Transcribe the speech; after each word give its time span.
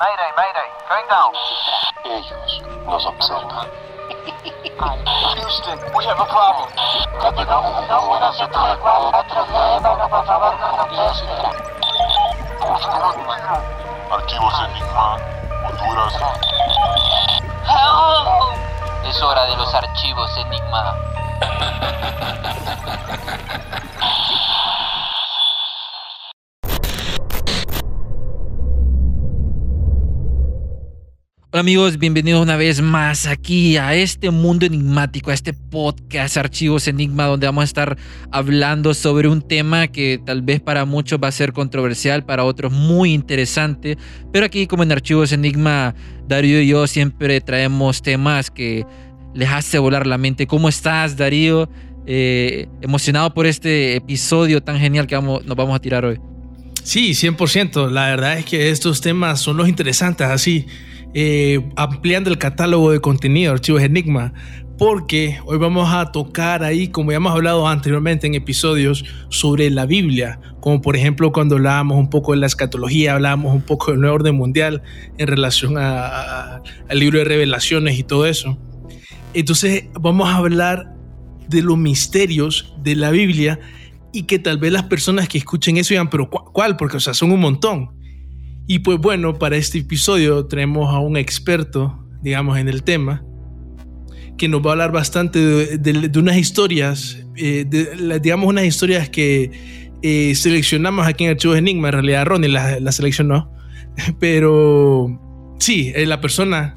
Mayday, 0.00 0.30
mayday, 0.36 0.70
going 0.88 1.08
down. 1.10 1.34
Ellos 2.04 2.62
nos 2.86 3.04
observan. 3.04 3.66
Houston, 5.34 5.78
we 5.96 6.04
have 6.04 6.20
a 6.20 6.26
problem. 6.26 6.70
Archivos 14.08 14.54
Enigma, 14.70 15.18
Honduras. 15.66 16.14
Es 19.04 19.20
hora 19.20 19.46
de 19.46 19.56
los 19.56 19.74
archivos 19.74 20.30
Enigma. 20.38 20.94
Hola 31.58 31.62
amigos, 31.62 31.98
bienvenidos 31.98 32.40
una 32.40 32.56
vez 32.56 32.80
más 32.80 33.26
aquí 33.26 33.78
a 33.78 33.92
este 33.92 34.30
mundo 34.30 34.64
enigmático, 34.64 35.32
a 35.32 35.34
este 35.34 35.52
podcast 35.52 36.36
Archivos 36.36 36.86
Enigma, 36.86 37.24
donde 37.24 37.48
vamos 37.48 37.62
a 37.62 37.64
estar 37.64 37.98
hablando 38.30 38.94
sobre 38.94 39.26
un 39.26 39.42
tema 39.42 39.88
que 39.88 40.20
tal 40.24 40.42
vez 40.42 40.60
para 40.60 40.84
muchos 40.84 41.18
va 41.20 41.26
a 41.26 41.32
ser 41.32 41.52
controversial, 41.52 42.24
para 42.24 42.44
otros 42.44 42.72
muy 42.72 43.12
interesante, 43.12 43.98
pero 44.32 44.46
aquí 44.46 44.68
como 44.68 44.84
en 44.84 44.92
Archivos 44.92 45.32
Enigma, 45.32 45.96
Darío 46.28 46.62
y 46.62 46.68
yo 46.68 46.86
siempre 46.86 47.40
traemos 47.40 48.02
temas 48.02 48.52
que 48.52 48.86
les 49.34 49.48
hace 49.48 49.80
volar 49.80 50.06
la 50.06 50.16
mente. 50.16 50.46
¿Cómo 50.46 50.68
estás, 50.68 51.16
Darío? 51.16 51.68
Eh, 52.06 52.68
emocionado 52.82 53.34
por 53.34 53.46
este 53.46 53.96
episodio 53.96 54.62
tan 54.62 54.78
genial 54.78 55.08
que 55.08 55.16
vamos, 55.16 55.44
nos 55.44 55.56
vamos 55.56 55.74
a 55.74 55.80
tirar 55.80 56.04
hoy. 56.04 56.20
Sí, 56.84 57.10
100%. 57.10 57.90
La 57.90 58.06
verdad 58.06 58.38
es 58.38 58.44
que 58.44 58.70
estos 58.70 59.00
temas 59.00 59.40
son 59.40 59.56
los 59.56 59.68
interesantes, 59.68 60.26
así, 60.28 60.64
eh, 61.14 61.68
ampliando 61.76 62.30
el 62.30 62.38
catálogo 62.38 62.90
de 62.92 63.00
contenido, 63.00 63.52
archivos 63.52 63.82
Enigma, 63.82 64.32
porque 64.78 65.38
hoy 65.44 65.58
vamos 65.58 65.92
a 65.92 66.12
tocar 66.12 66.62
ahí, 66.62 66.86
como 66.88 67.10
ya 67.10 67.16
hemos 67.16 67.32
hablado 67.32 67.66
anteriormente 67.66 68.28
en 68.28 68.34
episodios, 68.34 69.04
sobre 69.28 69.70
la 69.70 69.86
Biblia, 69.86 70.38
como 70.60 70.80
por 70.80 70.94
ejemplo 70.94 71.32
cuando 71.32 71.56
hablábamos 71.56 71.98
un 71.98 72.10
poco 72.10 72.30
de 72.32 72.38
la 72.38 72.46
escatología, 72.46 73.14
hablábamos 73.14 73.54
un 73.54 73.62
poco 73.62 73.90
del 73.90 74.00
nuevo 74.00 74.14
orden 74.14 74.36
mundial 74.36 74.82
en 75.16 75.26
relación 75.26 75.76
al 75.78 76.62
libro 76.92 77.18
de 77.18 77.24
revelaciones 77.24 77.98
y 77.98 78.04
todo 78.04 78.26
eso. 78.26 78.56
Entonces 79.34 79.86
vamos 80.00 80.28
a 80.28 80.36
hablar 80.36 80.94
de 81.48 81.62
los 81.62 81.76
misterios 81.76 82.72
de 82.80 82.94
la 82.94 83.10
Biblia 83.10 83.58
y 84.12 84.22
que 84.24 84.38
tal 84.38 84.58
vez 84.58 84.70
las 84.72 84.84
personas 84.84 85.28
que 85.28 85.38
escuchen 85.38 85.76
eso 85.76 85.90
digan, 85.90 86.08
pero 86.08 86.30
¿cu- 86.30 86.52
¿cuál? 86.52 86.76
Porque, 86.76 86.98
o 86.98 87.00
sea, 87.00 87.14
son 87.14 87.32
un 87.32 87.40
montón. 87.40 87.97
Y 88.68 88.80
pues 88.80 88.98
bueno, 88.98 89.38
para 89.38 89.56
este 89.56 89.78
episodio 89.78 90.44
tenemos 90.46 90.94
a 90.94 90.98
un 91.00 91.16
experto, 91.16 92.06
digamos, 92.22 92.58
en 92.58 92.68
el 92.68 92.82
tema, 92.82 93.24
que 94.36 94.46
nos 94.46 94.60
va 94.62 94.68
a 94.68 94.72
hablar 94.72 94.92
bastante 94.92 95.38
de, 95.40 95.78
de- 95.78 96.08
de 96.08 96.18
unas 96.18 96.36
historias, 96.36 97.18
eh, 97.36 97.64
de, 97.66 98.20
digamos, 98.20 98.46
unas 98.46 98.66
historias 98.66 99.08
que 99.08 99.50
eh, 100.02 100.34
seleccionamos 100.34 101.06
aquí 101.06 101.24
en 101.24 101.30
Archivos 101.30 101.56
Enigma. 101.56 101.88
En 101.88 101.92
realidad, 101.94 102.26
Ronnie 102.26 102.50
las 102.50 102.80
la 102.80 102.92
seleccionó. 102.92 103.50
Pero 104.20 105.18
sí, 105.58 105.90
eh, 105.96 106.04
la 106.06 106.20
persona 106.20 106.74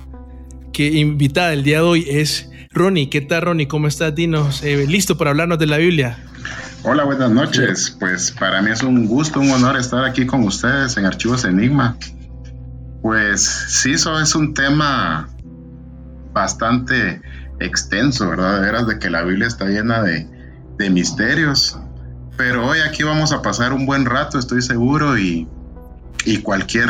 que 0.73 0.87
invitada 0.87 1.51
el 1.53 1.63
día 1.63 1.79
de 1.79 1.83
hoy 1.83 2.05
es 2.09 2.49
Ronnie. 2.71 3.09
¿Qué 3.09 3.19
tal, 3.21 3.41
Ronnie? 3.41 3.67
¿Cómo 3.67 3.87
estás? 3.87 4.15
Dinos, 4.15 4.63
eh, 4.63 4.85
listo 4.87 5.17
para 5.17 5.31
hablarnos 5.31 5.59
de 5.59 5.67
la 5.67 5.77
Biblia. 5.77 6.17
Hola, 6.83 7.03
buenas 7.03 7.29
noches. 7.29 7.95
Pues 7.99 8.31
para 8.31 8.59
mí 8.59 8.71
es 8.71 8.81
un 8.81 9.05
gusto, 9.05 9.39
un 9.39 9.51
honor 9.51 9.77
estar 9.77 10.03
aquí 10.03 10.25
con 10.25 10.43
ustedes 10.43 10.97
en 10.97 11.05
Archivos 11.05 11.45
Enigma. 11.45 11.95
Pues 13.03 13.43
sí, 13.43 13.91
eso 13.91 14.19
es 14.19 14.33
un 14.33 14.55
tema 14.55 15.29
bastante 16.33 17.21
extenso, 17.59 18.27
¿verdad? 18.29 18.55
De 18.55 18.61
veras 18.61 18.87
de 18.87 18.97
que 18.97 19.11
la 19.11 19.21
Biblia 19.21 19.47
está 19.47 19.65
llena 19.65 20.01
de, 20.01 20.27
de 20.79 20.89
misterios. 20.89 21.77
Pero 22.35 22.65
hoy 22.65 22.79
aquí 22.79 23.03
vamos 23.03 23.31
a 23.31 23.43
pasar 23.43 23.73
un 23.73 23.85
buen 23.85 24.05
rato, 24.05 24.39
estoy 24.39 24.63
seguro, 24.63 25.19
y, 25.19 25.47
y 26.25 26.37
cualquier, 26.39 26.89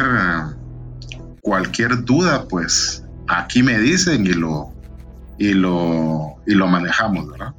cualquier 1.41 2.05
duda, 2.05 2.45
pues 2.47 3.03
aquí 3.27 3.61
me 3.61 3.77
dicen 3.77 4.25
y 4.25 4.33
lo, 4.33 4.73
y 5.37 5.53
lo, 5.53 6.37
y 6.47 6.55
lo 6.55 6.67
manejamos, 6.67 7.29
¿verdad? 7.29 7.53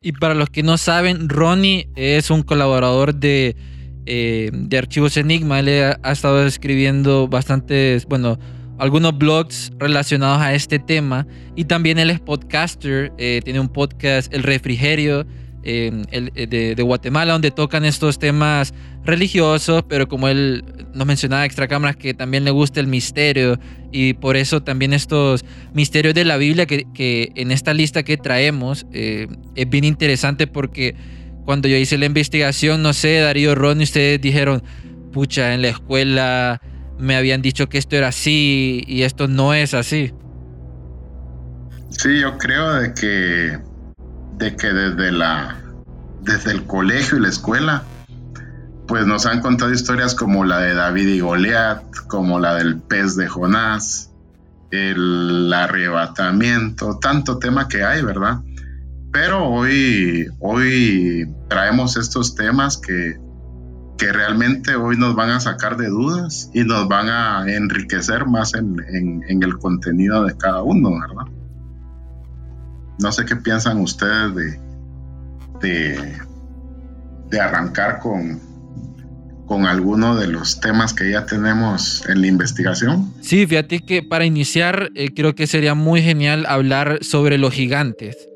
Y 0.00 0.12
para 0.12 0.34
los 0.34 0.48
que 0.48 0.62
no 0.62 0.78
saben, 0.78 1.28
Ronnie 1.28 1.88
es 1.96 2.30
un 2.30 2.42
colaborador 2.44 3.16
de, 3.16 3.56
eh, 4.06 4.48
de 4.52 4.78
Archivos 4.78 5.16
Enigma. 5.16 5.58
Él 5.58 5.96
ha, 6.00 6.12
estado 6.12 6.46
escribiendo 6.46 7.26
bastantes, 7.26 8.06
bueno, 8.06 8.38
algunos 8.78 9.18
blogs 9.18 9.72
relacionados 9.76 10.40
a 10.40 10.54
este 10.54 10.78
tema. 10.78 11.26
Y 11.56 11.64
también 11.64 11.98
él 11.98 12.10
es 12.10 12.20
podcaster. 12.20 13.12
eh, 13.18 13.40
tiene 13.42 13.58
un 13.58 13.68
podcast, 13.68 14.32
El 14.32 14.44
Refrigerio, 14.44 15.26
eh, 15.62 15.90
el- 16.10 16.32
eh, 16.34 16.74
de, 16.76 16.82
Guatemala, 16.82 17.32
donde 17.32 17.50
tocan 17.50 17.84
estos 17.84 18.18
temas 18.18 18.72
religiosos. 19.04 19.82
Pero 19.88 20.08
como 20.08 20.28
él 20.28 20.64
nos 20.94 21.06
mencionaba 21.06 21.44
extra 21.44 21.68
cámaras, 21.68 21.96
que 21.96 22.14
también 22.14 22.44
le 22.44 22.50
gusta 22.50 22.80
el 22.80 22.86
misterio. 22.86 23.58
Y 23.92 24.14
por 24.14 24.36
eso 24.36 24.62
también 24.62 24.92
estos 24.92 25.44
misterios 25.72 26.14
de 26.14 26.24
la 26.24 26.36
Biblia 26.36 26.66
que, 26.66 26.84
que 26.94 27.32
en 27.34 27.50
esta 27.50 27.74
lista 27.74 28.02
que 28.02 28.16
traemos 28.16 28.86
eh, 28.92 29.26
es 29.54 29.68
bien 29.68 29.84
interesante 29.84 30.46
porque 30.46 30.94
cuando 31.44 31.66
yo 31.68 31.76
hice 31.76 31.96
la 31.96 32.04
investigación, 32.06 32.82
no 32.82 32.92
sé, 32.92 33.20
Darío, 33.20 33.54
Ron, 33.54 33.80
ustedes 33.80 34.20
dijeron, 34.20 34.62
pucha, 35.12 35.54
en 35.54 35.62
la 35.62 35.68
escuela 35.68 36.60
me 36.98 37.16
habían 37.16 37.40
dicho 37.40 37.68
que 37.70 37.78
esto 37.78 37.96
era 37.96 38.08
así 38.08 38.84
y 38.86 39.02
esto 39.02 39.28
no 39.28 39.54
es 39.54 39.72
así. 39.72 40.12
Sí, 41.90 42.20
yo 42.20 42.36
creo 42.36 42.74
de 42.74 42.92
que, 42.92 43.58
de 44.38 44.56
que 44.56 44.68
desde 44.72 45.12
la 45.12 45.56
desde 46.20 46.50
el 46.52 46.64
colegio 46.66 47.16
y 47.18 47.20
la 47.20 47.28
escuela, 47.28 47.84
pues 48.86 49.06
nos 49.06 49.24
han 49.26 49.40
contado 49.40 49.72
historias 49.72 50.14
como 50.14 50.44
la 50.44 50.58
de 50.60 50.74
David 50.74 51.08
y 51.08 51.20
Goliat, 51.20 51.82
como 52.08 52.38
la 52.40 52.54
del 52.56 52.80
pez 52.80 53.16
de 53.16 53.28
Jonás, 53.28 54.10
el 54.70 55.52
arrebatamiento, 55.52 56.98
tanto 56.98 57.38
tema 57.38 57.68
que 57.68 57.84
hay, 57.84 58.02
¿verdad? 58.02 58.38
Pero 59.12 59.46
hoy, 59.48 60.26
hoy 60.40 61.26
traemos 61.48 61.96
estos 61.96 62.34
temas 62.34 62.76
que, 62.78 63.16
que 63.96 64.12
realmente 64.12 64.74
hoy 64.74 64.96
nos 64.98 65.14
van 65.14 65.30
a 65.30 65.40
sacar 65.40 65.76
de 65.76 65.88
dudas 65.88 66.50
y 66.52 66.64
nos 66.64 66.88
van 66.88 67.08
a 67.08 67.44
enriquecer 67.50 68.26
más 68.26 68.54
en, 68.54 68.76
en- 68.92 69.22
en 69.28 69.42
el 69.42 69.56
contenido 69.58 70.24
de 70.24 70.36
cada 70.36 70.62
uno, 70.62 70.90
¿verdad? 71.00 71.32
No 73.00 73.12
sé 73.12 73.24
qué 73.24 73.36
piensan 73.36 73.78
ustedes 73.80 74.34
de, 74.34 74.58
de, 75.60 76.12
de 77.30 77.40
arrancar 77.40 78.00
con, 78.00 78.40
con 79.46 79.66
alguno 79.66 80.16
de 80.16 80.26
los 80.26 80.60
temas 80.60 80.92
que 80.92 81.10
ya 81.10 81.24
tenemos 81.24 82.04
en 82.08 82.20
la 82.20 82.26
investigación. 82.26 83.14
Sí, 83.22 83.46
fíjate 83.46 83.80
que 83.80 84.02
para 84.02 84.24
iniciar 84.24 84.90
eh, 84.94 85.08
creo 85.14 85.34
que 85.34 85.46
sería 85.46 85.74
muy 85.74 86.02
genial 86.02 86.44
hablar 86.46 86.98
sobre 87.02 87.38
los 87.38 87.54
gigantes. 87.54 88.28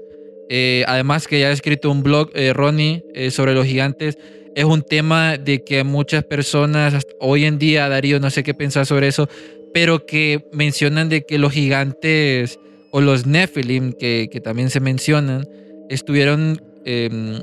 Eh, 0.48 0.84
además 0.86 1.26
que 1.26 1.40
ya 1.40 1.50
he 1.50 1.52
escrito 1.52 1.90
un 1.90 2.02
blog, 2.02 2.30
eh, 2.34 2.52
Ronnie, 2.52 3.04
sobre 3.30 3.54
los 3.54 3.66
gigantes. 3.66 4.18
Es 4.54 4.64
un 4.64 4.82
tema 4.82 5.38
de 5.38 5.64
que 5.64 5.82
muchas 5.82 6.24
personas 6.24 6.94
hoy 7.20 7.46
en 7.46 7.58
día, 7.58 7.88
Darío, 7.88 8.20
no 8.20 8.28
sé 8.30 8.42
qué 8.42 8.52
pensar 8.52 8.84
sobre 8.84 9.08
eso, 9.08 9.28
pero 9.72 10.04
que 10.04 10.46
mencionan 10.52 11.08
de 11.08 11.24
que 11.24 11.38
los 11.38 11.52
gigantes 11.52 12.58
o 12.92 13.00
los 13.00 13.26
Nephilim, 13.26 13.94
que, 13.94 14.28
que 14.30 14.40
también 14.40 14.70
se 14.70 14.78
mencionan, 14.78 15.48
estuvieron 15.88 16.62
em, 16.84 17.38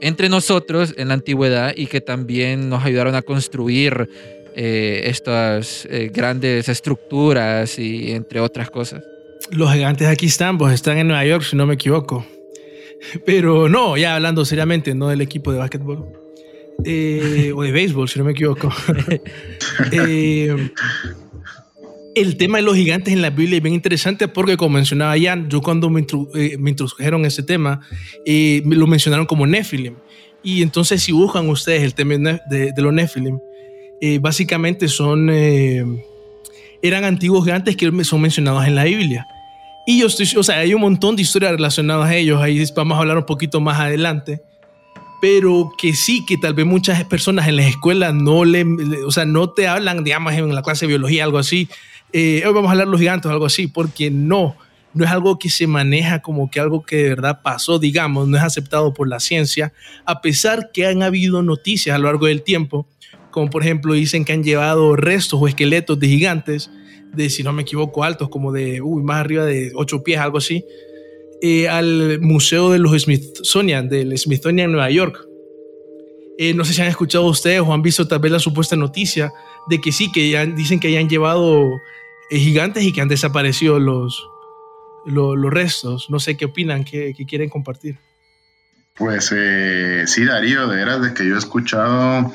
entre 0.00 0.28
nosotros 0.28 0.94
en 0.96 1.08
la 1.08 1.14
antigüedad 1.14 1.74
y 1.76 1.86
que 1.86 2.00
también 2.00 2.68
nos 2.68 2.84
ayudaron 2.84 3.14
a 3.16 3.22
construir 3.22 4.08
eh, 4.54 5.02
estas 5.04 5.86
eh, 5.90 6.10
grandes 6.14 6.68
estructuras 6.68 7.78
y 7.78 8.12
entre 8.12 8.40
otras 8.40 8.70
cosas. 8.70 9.02
Los 9.50 9.72
gigantes 9.72 10.06
aquí 10.06 10.26
están, 10.26 10.56
pues 10.58 10.74
están 10.74 10.96
en 10.98 11.08
Nueva 11.08 11.24
York, 11.24 11.42
si 11.42 11.56
no 11.56 11.66
me 11.66 11.74
equivoco. 11.74 12.24
Pero 13.26 13.68
no, 13.68 13.96
ya 13.96 14.14
hablando 14.14 14.44
seriamente, 14.44 14.94
no 14.94 15.08
del 15.08 15.20
equipo 15.20 15.52
de 15.52 15.58
básquetbol. 15.58 16.06
Eh, 16.84 17.52
o 17.54 17.62
de 17.62 17.72
béisbol, 17.72 18.08
si 18.08 18.20
no 18.20 18.24
me 18.24 18.32
equivoco. 18.32 18.70
Eh, 19.92 20.70
el 22.20 22.36
tema 22.36 22.58
de 22.58 22.62
los 22.64 22.76
gigantes 22.76 23.12
en 23.12 23.22
la 23.22 23.30
Biblia 23.30 23.56
es 23.56 23.62
bien 23.62 23.74
interesante 23.74 24.28
porque, 24.28 24.56
como 24.56 24.74
mencionaba 24.74 25.14
Jan, 25.20 25.48
yo 25.48 25.60
cuando 25.60 25.88
eh, 26.34 26.56
me 26.58 26.70
introdujeron 26.70 27.24
ese 27.24 27.42
tema, 27.42 27.80
eh, 28.26 28.62
me 28.64 28.76
lo 28.76 28.86
mencionaron 28.86 29.26
como 29.26 29.46
Nephilim. 29.46 29.94
Y 30.42 30.62
entonces, 30.62 31.02
si 31.02 31.12
buscan 31.12 31.48
ustedes 31.48 31.82
el 31.82 31.94
tema 31.94 32.14
de- 32.48 32.72
de 32.72 32.82
los 32.82 32.92
Nephilim, 32.92 33.38
eh, 34.00 34.18
básicamente 34.20 34.86
son, 34.88 35.28
eh, 35.30 35.84
eran 36.82 37.04
antiguos 37.04 37.44
gigantes 37.44 37.76
que 37.76 37.90
son 38.04 38.20
mencionados 38.20 38.64
en 38.66 38.74
la 38.76 38.84
Biblia. 38.84 39.26
Y 39.86 40.00
yo 40.00 40.06
estoy, 40.06 40.28
o 40.36 40.42
sea, 40.42 40.58
hay 40.58 40.74
un 40.74 40.80
montón 40.82 41.16
de 41.16 41.22
historias 41.22 41.52
relacionadas 41.52 42.06
a 42.10 42.14
ellos, 42.14 42.40
ahí 42.40 42.62
vamos 42.76 42.96
a 42.96 43.00
hablar 43.00 43.16
un 43.18 43.26
poquito 43.26 43.60
más 43.60 43.80
adelante. 43.80 44.40
pero 45.20 45.72
que 45.76 45.94
sí, 45.94 46.24
que 46.28 46.36
tal 46.36 46.54
vez 46.54 46.64
muchas 46.64 47.02
personas 47.06 47.48
en 47.48 47.56
las 47.56 47.66
escuelas 47.66 48.14
no 48.14 48.44
le, 48.44 48.64
o 49.04 49.10
sea, 49.10 49.24
no 49.24 49.50
te 49.50 49.66
hablan, 49.66 50.04
digamos, 50.04 50.32
en 50.32 50.54
la 50.54 50.62
clase 50.62 50.84
de 50.86 50.90
biología, 50.90 51.24
algo 51.24 51.38
así, 51.38 51.68
eh, 52.12 52.42
hoy 52.46 52.52
vamos 52.52 52.68
a 52.68 52.72
hablar 52.72 52.86
de 52.86 52.92
los 52.92 53.00
gigantes, 53.00 53.30
algo 53.30 53.46
así, 53.46 53.66
porque 53.66 54.10
no, 54.10 54.56
no 54.94 55.04
es 55.04 55.10
algo 55.10 55.38
que 55.38 55.50
se 55.50 55.66
maneja 55.66 56.22
como 56.22 56.50
que 56.50 56.60
algo 56.60 56.82
que 56.82 56.96
de 56.96 57.08
verdad 57.10 57.40
pasó, 57.42 57.78
digamos, 57.78 58.28
no 58.28 58.36
es 58.36 58.42
aceptado 58.42 58.94
por 58.94 59.08
la 59.08 59.20
ciencia, 59.20 59.72
a 60.04 60.20
pesar 60.20 60.70
que 60.72 60.86
han 60.86 61.02
habido 61.02 61.42
noticias 61.42 61.94
a 61.94 61.98
lo 61.98 62.06
largo 62.06 62.26
del 62.26 62.42
tiempo, 62.42 62.86
como 63.30 63.50
por 63.50 63.62
ejemplo 63.62 63.94
dicen 63.94 64.24
que 64.24 64.32
han 64.32 64.42
llevado 64.42 64.96
restos 64.96 65.40
o 65.40 65.46
esqueletos 65.46 65.98
de 65.98 66.08
gigantes, 66.08 66.70
de 67.12 67.30
si 67.30 67.42
no 67.42 67.52
me 67.52 67.62
equivoco, 67.62 68.04
altos, 68.04 68.28
como 68.28 68.52
de, 68.52 68.80
uy, 68.80 69.02
más 69.02 69.20
arriba 69.20 69.44
de 69.44 69.72
8 69.74 70.02
pies, 70.02 70.18
algo 70.18 70.38
así, 70.38 70.64
eh, 71.40 71.68
al 71.68 72.20
Museo 72.20 72.70
de 72.70 72.78
los 72.78 73.00
Smithsonian, 73.00 73.88
del 73.88 74.16
Smithsonian 74.16 74.66
en 74.66 74.72
Nueva 74.72 74.90
York. 74.90 75.24
Eh, 76.40 76.54
no 76.54 76.64
sé 76.64 76.72
si 76.72 76.80
han 76.80 76.88
escuchado 76.88 77.26
ustedes 77.26 77.60
o 77.60 77.72
han 77.72 77.82
visto 77.82 78.06
tal 78.06 78.20
vez 78.20 78.30
la 78.30 78.38
supuesta 78.38 78.76
noticia 78.76 79.32
de 79.68 79.80
que 79.80 79.92
sí, 79.92 80.10
que 80.12 80.30
ya 80.30 80.46
dicen 80.46 80.80
que 80.80 80.88
hayan 80.88 81.08
llevado 81.08 81.80
eh, 82.30 82.38
gigantes 82.38 82.84
y 82.84 82.92
que 82.92 83.00
han 83.00 83.08
desaparecido 83.08 83.78
los, 83.78 84.28
los, 85.06 85.50
restos. 85.50 86.10
No 86.10 86.20
sé 86.20 86.36
qué 86.36 86.46
opinan, 86.46 86.84
qué, 86.84 87.14
quieren 87.28 87.48
compartir. 87.48 87.96
Pues 88.96 89.32
sí, 90.06 90.24
Darío, 90.24 90.66
de 90.66 90.76
veras 90.76 91.02
de 91.02 91.14
que 91.14 91.26
yo 91.26 91.36
he 91.36 91.38
escuchado 91.38 92.32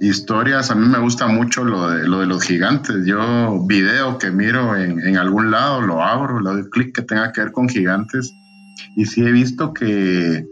historias, 0.00 0.70
a 0.70 0.74
mí 0.74 0.88
me 0.88 0.98
gusta 0.98 1.26
mucho 1.28 1.62
lo 1.62 1.90
de, 1.90 2.08
lo 2.08 2.20
de 2.20 2.26
los 2.26 2.42
gigantes. 2.42 3.04
Yo 3.04 3.64
video 3.66 4.18
que 4.18 4.30
miro 4.30 4.76
en, 4.76 5.06
en 5.06 5.16
algún 5.16 5.50
lado, 5.50 5.82
lo 5.82 6.02
abro, 6.02 6.40
le 6.40 6.50
doy 6.50 6.70
clic 6.70 6.94
que 6.94 7.02
tenga 7.02 7.32
que 7.32 7.42
ver 7.42 7.52
con 7.52 7.68
gigantes 7.68 8.32
y 8.96 9.06
sí 9.06 9.22
he 9.22 9.30
visto 9.30 9.72
que 9.72 10.44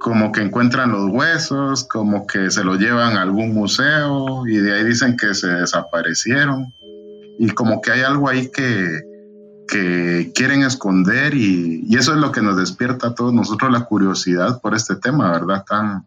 como 0.00 0.32
que 0.32 0.40
encuentran 0.40 0.92
los 0.92 1.10
huesos, 1.10 1.84
como 1.84 2.26
que 2.26 2.50
se 2.50 2.64
los 2.64 2.78
llevan 2.78 3.18
a 3.18 3.22
algún 3.22 3.52
museo 3.52 4.46
y 4.46 4.56
de 4.56 4.74
ahí 4.74 4.84
dicen 4.84 5.14
que 5.14 5.34
se 5.34 5.46
desaparecieron. 5.46 6.72
Y 7.38 7.50
como 7.50 7.82
que 7.82 7.92
hay 7.92 8.00
algo 8.00 8.28
ahí 8.28 8.50
que, 8.50 9.02
que 9.68 10.32
quieren 10.34 10.62
esconder 10.62 11.34
y, 11.34 11.84
y, 11.86 11.96
eso 11.96 12.14
es 12.14 12.18
lo 12.18 12.32
que 12.32 12.40
nos 12.40 12.56
despierta 12.56 13.08
a 13.08 13.14
todos 13.14 13.34
nosotros 13.34 13.70
la 13.70 13.84
curiosidad 13.84 14.60
por 14.62 14.74
este 14.74 14.96
tema, 14.96 15.30
¿verdad? 15.32 15.64
Tan, 15.68 16.06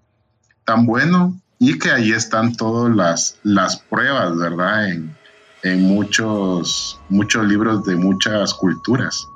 tan 0.66 0.88
bueno 0.88 1.40
y 1.60 1.78
que 1.78 1.92
ahí 1.92 2.14
están 2.14 2.56
todas 2.56 2.96
las, 2.96 3.38
las 3.44 3.78
pruebas, 3.78 4.36
¿verdad? 4.36 4.90
En, 4.90 5.16
en 5.62 5.84
muchos, 5.84 7.00
muchos 7.10 7.46
libros 7.46 7.86
de 7.86 7.96
muchas 7.96 8.56
culturas. 8.56 9.28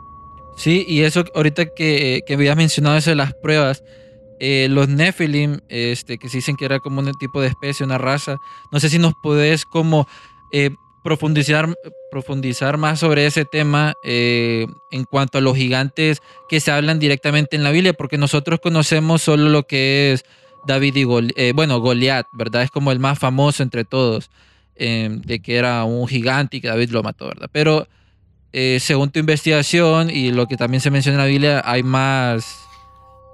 Sí, 0.58 0.84
y 0.88 1.04
eso 1.04 1.24
ahorita 1.36 1.76
que, 1.76 2.24
que 2.26 2.34
habías 2.34 2.58
mencionado 2.58 2.98
eso 2.98 3.12
de 3.12 3.18
las 3.18 3.36
pruebas, 3.36 3.84
eh, 4.40 4.68
los 4.70 4.88
Nephilim, 4.88 5.60
este, 5.68 6.18
que 6.18 6.30
se 6.30 6.38
dicen 6.38 6.56
que 6.56 6.66
era 6.66 6.80
como 6.80 7.02
un 7.02 7.12
tipo 7.14 7.42
de 7.42 7.48
especie, 7.48 7.86
una 7.86 7.98
raza, 7.98 8.38
no 8.72 8.80
sé 8.80 8.90
si 8.90 9.00
nos 9.00 9.14
podés 9.16 9.66
como 9.66 10.08
eh, 10.52 10.70
profundizar, 11.04 11.74
profundizar 12.12 12.78
más 12.78 13.00
sobre 13.00 13.26
ese 13.26 13.46
tema 13.46 13.96
eh, 14.04 14.68
en 14.92 15.06
cuanto 15.06 15.40
a 15.40 15.42
los 15.42 15.58
gigantes 15.58 16.22
que 16.50 16.60
se 16.60 16.72
hablan 16.72 17.00
directamente 17.00 17.56
en 17.56 17.64
la 17.64 17.72
Biblia, 17.72 17.94
porque 17.94 18.18
nosotros 18.18 18.60
conocemos 18.62 19.22
solo 19.22 19.50
lo 19.50 19.64
que 19.64 20.14
es 20.14 20.26
David 20.68 20.96
y 20.96 21.52
bueno, 21.54 21.80
Goliat, 21.80 22.28
¿verdad? 22.34 22.64
Es 22.64 22.72
como 22.72 22.92
el 22.92 23.00
más 23.00 23.18
famoso 23.18 23.64
entre 23.64 23.86
todos, 23.86 24.30
de 24.76 25.42
que 25.42 25.56
era 25.56 25.86
un 25.86 26.08
gigante 26.08 26.58
y 26.58 26.62
que 26.62 26.68
David 26.68 26.90
lo 26.90 27.04
mató, 27.04 27.28
¿verdad? 27.28 27.50
Pero 27.54 27.88
según 28.80 29.10
tu 29.10 29.20
investigación 29.20 30.10
y 30.10 30.32
lo 30.32 30.46
que 30.48 30.58
también 30.58 30.82
se 30.82 30.92
menciona 30.92 31.20
en 31.20 31.24
la 31.24 31.30
Biblia, 31.30 31.62
hay 31.64 31.84
más, 31.84 32.67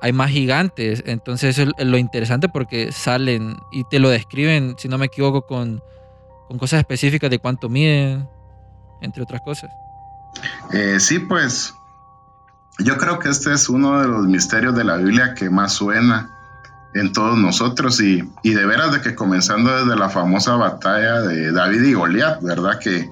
hay 0.03 0.11
más 0.11 0.31
gigantes. 0.31 1.01
Entonces 1.05 1.57
es 1.57 1.69
lo 1.77 1.97
interesante 1.97 2.49
porque 2.49 2.91
salen 2.91 3.55
y 3.71 3.85
te 3.85 3.99
lo 3.99 4.09
describen, 4.09 4.75
si 4.77 4.89
no 4.89 4.97
me 4.97 5.05
equivoco, 5.05 5.43
con, 5.43 5.81
cosas 6.59 6.81
específicas 6.81 7.29
de 7.29 7.39
cuánto 7.39 7.69
miden, 7.69 8.27
entre 9.01 9.23
otras 9.23 9.41
cosas. 9.41 9.71
Eh, 10.73 10.99
sí, 10.99 11.19
pues 11.19 11.73
yo 12.79 12.97
creo 12.97 13.17
que 13.17 13.29
este 13.29 13.53
es 13.53 13.69
uno 13.69 14.01
de 14.01 14.07
los 14.09 14.27
misterios 14.27 14.75
de 14.75 14.83
la 14.83 14.97
Biblia 14.97 15.33
que 15.35 15.49
más 15.49 15.71
suena 15.71 16.29
en 16.93 17.13
todos 17.13 17.37
nosotros 17.37 18.01
y, 18.01 18.21
de 18.43 18.65
veras 18.65 18.91
de 18.91 18.99
que 18.99 19.15
comenzando 19.15 19.85
desde 19.85 19.97
la 19.97 20.09
famosa 20.09 20.57
batalla 20.57 21.21
de 21.21 21.53
David 21.53 21.81
y 21.81 21.93
Goliat, 21.93 22.41
¿verdad? 22.41 22.77
Que 22.77 23.09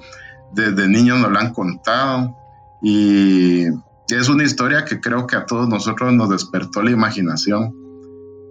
desde 0.52 0.90
niños 0.90 1.20
nos 1.20 1.32
la 1.32 1.40
han 1.40 1.54
contado 1.54 2.36
y 2.82 3.68
es 4.16 4.30
una 4.30 4.44
historia 4.44 4.86
que 4.86 5.00
creo 5.00 5.28
que 5.28 5.36
a 5.36 5.46
todos 5.46 5.68
nosotros 5.68 6.14
nos 6.14 6.30
despertó 6.30 6.82
la 6.82 6.92
imaginación. 6.92 7.76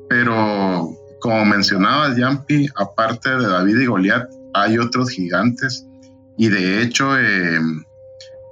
Pero 0.09 0.91
como 1.21 1.45
mencionabas, 1.45 2.17
Yampi, 2.17 2.69
aparte 2.77 3.31
de 3.31 3.47
David 3.47 3.79
y 3.79 3.87
Goliat, 3.87 4.29
hay 4.55 4.79
otros 4.79 5.11
gigantes 5.11 5.87
y 6.37 6.49
de 6.49 6.83
hecho, 6.83 7.19
em, 7.19 7.85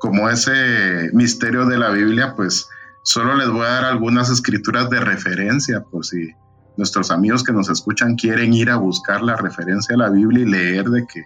como 0.00 0.28
ese 0.28 1.10
misterio 1.12 1.66
de 1.66 1.78
la 1.78 1.90
Biblia, 1.90 2.34
pues 2.36 2.68
solo 3.02 3.34
les 3.34 3.48
voy 3.48 3.64
a 3.64 3.70
dar 3.70 3.84
algunas 3.86 4.30
escrituras 4.30 4.90
de 4.90 5.00
referencia 5.00 5.82
por 5.82 6.04
si 6.04 6.30
nuestros 6.76 7.10
amigos 7.10 7.42
que 7.42 7.52
nos 7.52 7.68
escuchan 7.68 8.14
quieren 8.14 8.52
ir 8.52 8.70
a 8.70 8.76
buscar 8.76 9.22
la 9.22 9.36
referencia 9.36 9.94
a 9.94 9.98
la 9.98 10.10
Biblia 10.10 10.44
y 10.44 10.50
leer 10.50 10.84
de 10.90 11.06
que 11.06 11.24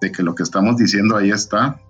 de 0.00 0.12
que 0.12 0.22
lo 0.22 0.34
que 0.34 0.42
estamos 0.42 0.76
diciendo 0.76 1.16
ahí 1.16 1.30
está. 1.30 1.80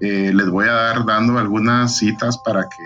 Eh, 0.00 0.32
les 0.34 0.48
voy 0.48 0.66
a 0.66 0.72
dar 0.72 1.04
dando 1.04 1.38
algunas 1.38 1.96
citas 1.96 2.38
para 2.38 2.62
que, 2.62 2.84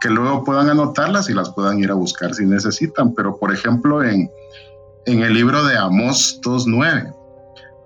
que, 0.00 0.08
luego 0.08 0.42
puedan 0.42 0.70
anotarlas 0.70 1.28
y 1.28 1.34
las 1.34 1.50
puedan 1.50 1.78
ir 1.78 1.90
a 1.90 1.94
buscar 1.94 2.34
si 2.34 2.46
necesitan. 2.46 3.14
Pero, 3.14 3.36
por 3.36 3.52
ejemplo, 3.52 4.02
en, 4.02 4.30
en 5.06 5.22
el 5.22 5.34
libro 5.34 5.64
de 5.64 5.76
Amós 5.76 6.40
2.9, 6.42 7.14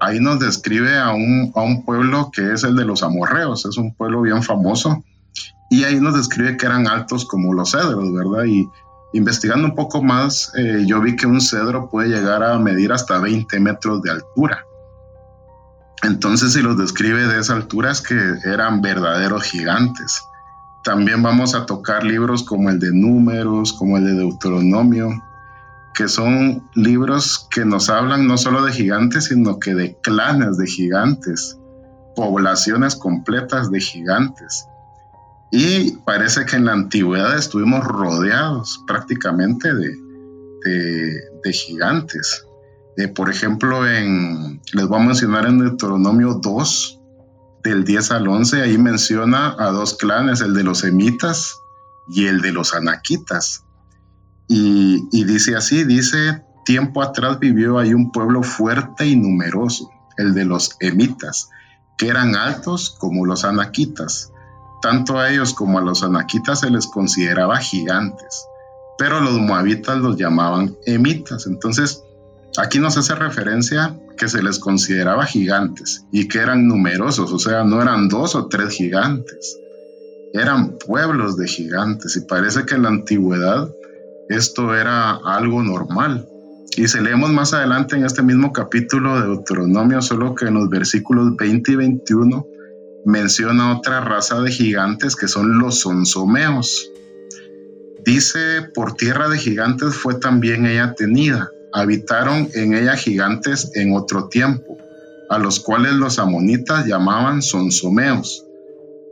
ahí 0.01 0.21
nos 0.21 0.39
describe 0.41 0.97
a 0.99 1.13
un, 1.13 1.53
a 1.55 1.63
un 1.63 1.85
pueblo 1.85 2.31
que 2.33 2.53
es 2.53 2.65
el 2.65 2.77
de 2.77 2.85
los 2.85 3.03
amorreos, 3.03 3.67
es 3.67 3.77
un 3.77 3.95
pueblo 3.95 4.23
bien 4.23 4.43
famoso. 4.43 5.05
Y 5.71 5.85
ahí 5.85 6.01
nos 6.01 6.17
describe 6.17 6.57
que 6.57 6.67
eran 6.67 6.89
altos 6.89 7.25
como 7.25 7.55
los 7.55 7.71
cedros, 7.71 8.13
¿verdad? 8.13 8.45
Y 8.45 8.69
investigando 9.13 9.67
un 9.67 9.75
poco 9.75 10.03
más, 10.03 10.53
eh, 10.57 10.85
yo 10.87 11.01
vi 11.01 11.17
que 11.17 11.27
un 11.27 11.41
cedro 11.41 11.89
puede 11.89 12.09
llegar 12.09 12.43
a 12.43 12.59
medir 12.59 12.93
hasta 12.93 13.19
20 13.19 13.61
metros 13.61 14.03
de 14.03 14.11
altura. 14.11 14.65
Entonces, 16.03 16.55
si 16.55 16.63
los 16.63 16.79
describe 16.79 17.27
de 17.27 17.41
esa 17.41 17.55
altura 17.55 17.91
es 17.91 18.01
que 18.01 18.15
eran 18.45 18.81
verdaderos 18.81 19.43
gigantes. 19.45 20.23
También 20.83 21.23
vamos 21.23 21.55
a 21.55 21.67
tocar 21.67 22.05
libros 22.05 22.43
como 22.43 22.71
el 22.71 22.79
de 22.79 22.91
Números, 22.91 23.75
como 23.75 23.99
el 23.99 24.05
de 24.05 24.15
Deuteronomio, 24.15 25.11
que 25.95 26.09
son 26.09 26.67
libros 26.75 27.47
que 27.51 27.67
nos 27.67 27.91
hablan 27.91 28.27
no 28.27 28.39
solo 28.39 28.65
de 28.65 28.73
gigantes, 28.73 29.27
sino 29.27 29.59
que 29.59 29.75
de 29.75 29.99
clanes 30.01 30.57
de 30.57 30.67
gigantes, 30.67 31.59
poblaciones 32.17 32.97
completas 32.97 33.71
de 33.71 33.81
gigantes. 33.81 34.67
Y 35.51 35.99
parece 36.07 36.47
que 36.47 36.57
en 36.57 36.65
la 36.65 36.73
antigüedad 36.73 37.37
estuvimos 37.37 37.85
rodeados 37.85 38.83
prácticamente 38.87 39.75
de, 39.75 39.95
de 41.45 41.53
gigantes. 41.53 42.47
Eh, 42.97 43.09
por 43.09 43.31
ejemplo, 43.31 43.89
en, 43.89 44.61
les 44.73 44.87
voy 44.87 45.01
a 45.01 45.05
mencionar 45.05 45.47
en 45.47 45.59
Deuteronomio 45.59 46.35
2, 46.35 47.01
del 47.63 47.85
10 47.85 48.11
al 48.13 48.29
11, 48.29 48.63
ahí 48.63 48.79
menciona 48.79 49.55
a 49.59 49.71
dos 49.71 49.95
clanes, 49.95 50.41
el 50.41 50.55
de 50.55 50.65
los 50.65 50.79
semitas 50.79 51.61
y 52.09 52.27
el 52.27 52.41
de 52.41 52.53
los 52.53 52.75
anaquitas. 52.75 53.65
Y, 54.49 55.25
dice 55.25 55.57
así, 55.57 55.85
dice, 55.85 56.45
tiempo 56.65 57.03
atrás 57.03 57.39
vivió 57.39 57.79
ahí 57.79 57.95
un 57.95 58.11
pueblo 58.11 58.43
fuerte 58.43 59.07
y 59.07 59.17
numeroso, 59.17 59.91
el 60.17 60.35
de 60.35 60.45
los 60.45 60.77
emitas, 60.81 61.49
que 61.97 62.09
eran 62.09 62.35
altos 62.35 62.97
como 62.99 63.27
los 63.27 63.45
anaquitas. 63.45 64.33
Tanto 64.83 65.19
a 65.19 65.31
ellos 65.31 65.55
como 65.55 65.79
a 65.79 65.83
los 65.83 66.03
anaquitas 66.03 66.61
se 66.61 66.71
les 66.71 66.87
consideraba 66.87 67.59
gigantes, 67.59 68.47
pero 68.99 69.21
los 69.21 69.39
moabitas 69.39 69.99
los 69.99 70.17
llamaban 70.17 70.75
emitas. 70.87 71.47
Entonces, 71.47 72.03
Aquí 72.59 72.81
nos 72.81 72.97
hace 72.97 73.15
referencia 73.15 73.97
que 74.17 74.29
se 74.29 74.43
les 74.43 74.59
consideraba 74.59 75.25
gigantes 75.25 76.05
y 76.11 76.27
que 76.27 76.39
eran 76.39 76.67
numerosos, 76.67 77.33
o 77.33 77.39
sea, 77.39 77.63
no 77.63 77.81
eran 77.81 78.09
dos 78.09 78.35
o 78.35 78.49
tres 78.49 78.71
gigantes, 78.71 79.59
eran 80.33 80.77
pueblos 80.79 81.37
de 81.37 81.47
gigantes 81.47 82.17
y 82.17 82.23
parece 82.23 82.67
que 82.67 82.75
en 82.75 82.83
la 82.83 82.89
antigüedad 82.89 83.71
esto 84.29 84.75
era 84.75 85.13
algo 85.25 85.63
normal. 85.63 86.27
Y 86.77 86.89
se 86.89 87.01
leemos 87.01 87.31
más 87.31 87.53
adelante 87.53 87.97
en 87.97 88.05
este 88.05 88.23
mismo 88.23 88.53
capítulo 88.53 89.21
de 89.21 89.27
Deuteronomio, 89.27 90.03
solo 90.03 90.35
que 90.35 90.47
en 90.47 90.55
los 90.55 90.69
versículos 90.69 91.37
20 91.37 91.73
y 91.73 91.77
21 91.77 92.47
menciona 93.07 93.77
otra 93.77 94.01
raza 94.01 94.41
de 94.41 94.51
gigantes 94.51 95.17
que 95.17 95.29
son 95.29 95.59
los 95.59 95.81
sonsomeos. 95.81 96.91
Dice, 98.05 98.63
por 98.75 98.95
tierra 98.95 99.29
de 99.29 99.39
gigantes 99.39 99.95
fue 99.95 100.15
también 100.15 100.67
ella 100.67 100.95
tenida 100.95 101.51
habitaron 101.73 102.49
en 102.55 102.75
ella 102.75 102.97
gigantes 102.97 103.71
en 103.75 103.95
otro 103.95 104.29
tiempo, 104.29 104.79
a 105.29 105.39
los 105.39 105.61
cuales 105.61 105.95
los 105.95 106.19
amonitas 106.19 106.87
llamaban 106.87 107.43
sonsomeos, 107.43 108.45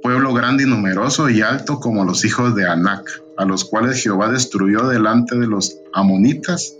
pueblo 0.02 0.34
grande 0.34 0.64
y 0.64 0.66
numeroso 0.66 1.28
y 1.28 1.42
alto 1.42 1.80
como 1.80 2.04
los 2.04 2.24
hijos 2.24 2.54
de 2.54 2.66
Anac, 2.66 3.22
a 3.36 3.44
los 3.44 3.64
cuales 3.64 4.02
Jehová 4.02 4.30
destruyó 4.30 4.88
delante 4.88 5.36
de 5.38 5.46
los 5.46 5.76
amonitas 5.92 6.74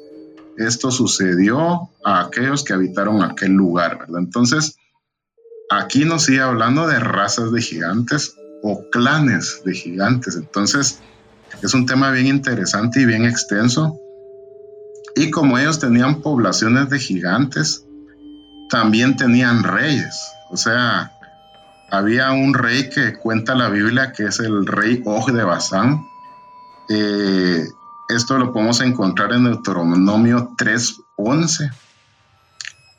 esto 0.59 0.91
sucedió 0.91 1.89
a 2.05 2.21
aquellos 2.21 2.65
que 2.65 2.73
habitaron 2.73 3.23
aquel 3.23 3.53
lugar, 3.53 3.97
¿verdad? 4.01 4.19
Entonces, 4.19 4.77
aquí 5.71 6.05
nos 6.05 6.25
sigue 6.25 6.41
hablando 6.41 6.89
de 6.89 6.99
razas 6.99 7.53
de 7.53 7.63
gigantes 7.63 8.35
o 8.63 8.83
clanes 8.91 9.63
de 9.65 9.73
gigantes. 9.73 10.35
Entonces, 10.35 10.99
es 11.63 11.75
un 11.75 11.87
tema 11.87 12.11
bien 12.11 12.27
interesante 12.27 13.01
y 13.01 13.07
bien 13.07 13.25
extenso. 13.25 14.01
Y 15.19 15.33
como 15.33 15.59
ellos 15.59 15.81
tenían 15.81 16.23
poblaciones 16.23 16.91
de 16.91 17.01
gigantes, 17.01 17.85
también 18.71 19.17
tenían 19.17 19.65
reyes. 19.65 20.15
O 20.51 20.57
sea, 20.57 21.11
había 21.91 22.31
un 22.31 22.55
rey 22.55 22.89
que 22.89 23.15
cuenta 23.15 23.57
la 23.57 23.69
Biblia 23.69 24.13
que 24.13 24.27
es 24.27 24.39
el 24.39 24.65
rey 24.65 25.03
Og 25.05 25.33
de 25.33 25.43
Basán. 25.43 26.07
Eh, 26.89 27.67
esto 28.09 28.39
lo 28.39 28.53
podemos 28.53 28.81
encontrar 28.81 29.33
en 29.33 29.45
Deuteronomio 29.45 30.55
3:11. 30.57 31.73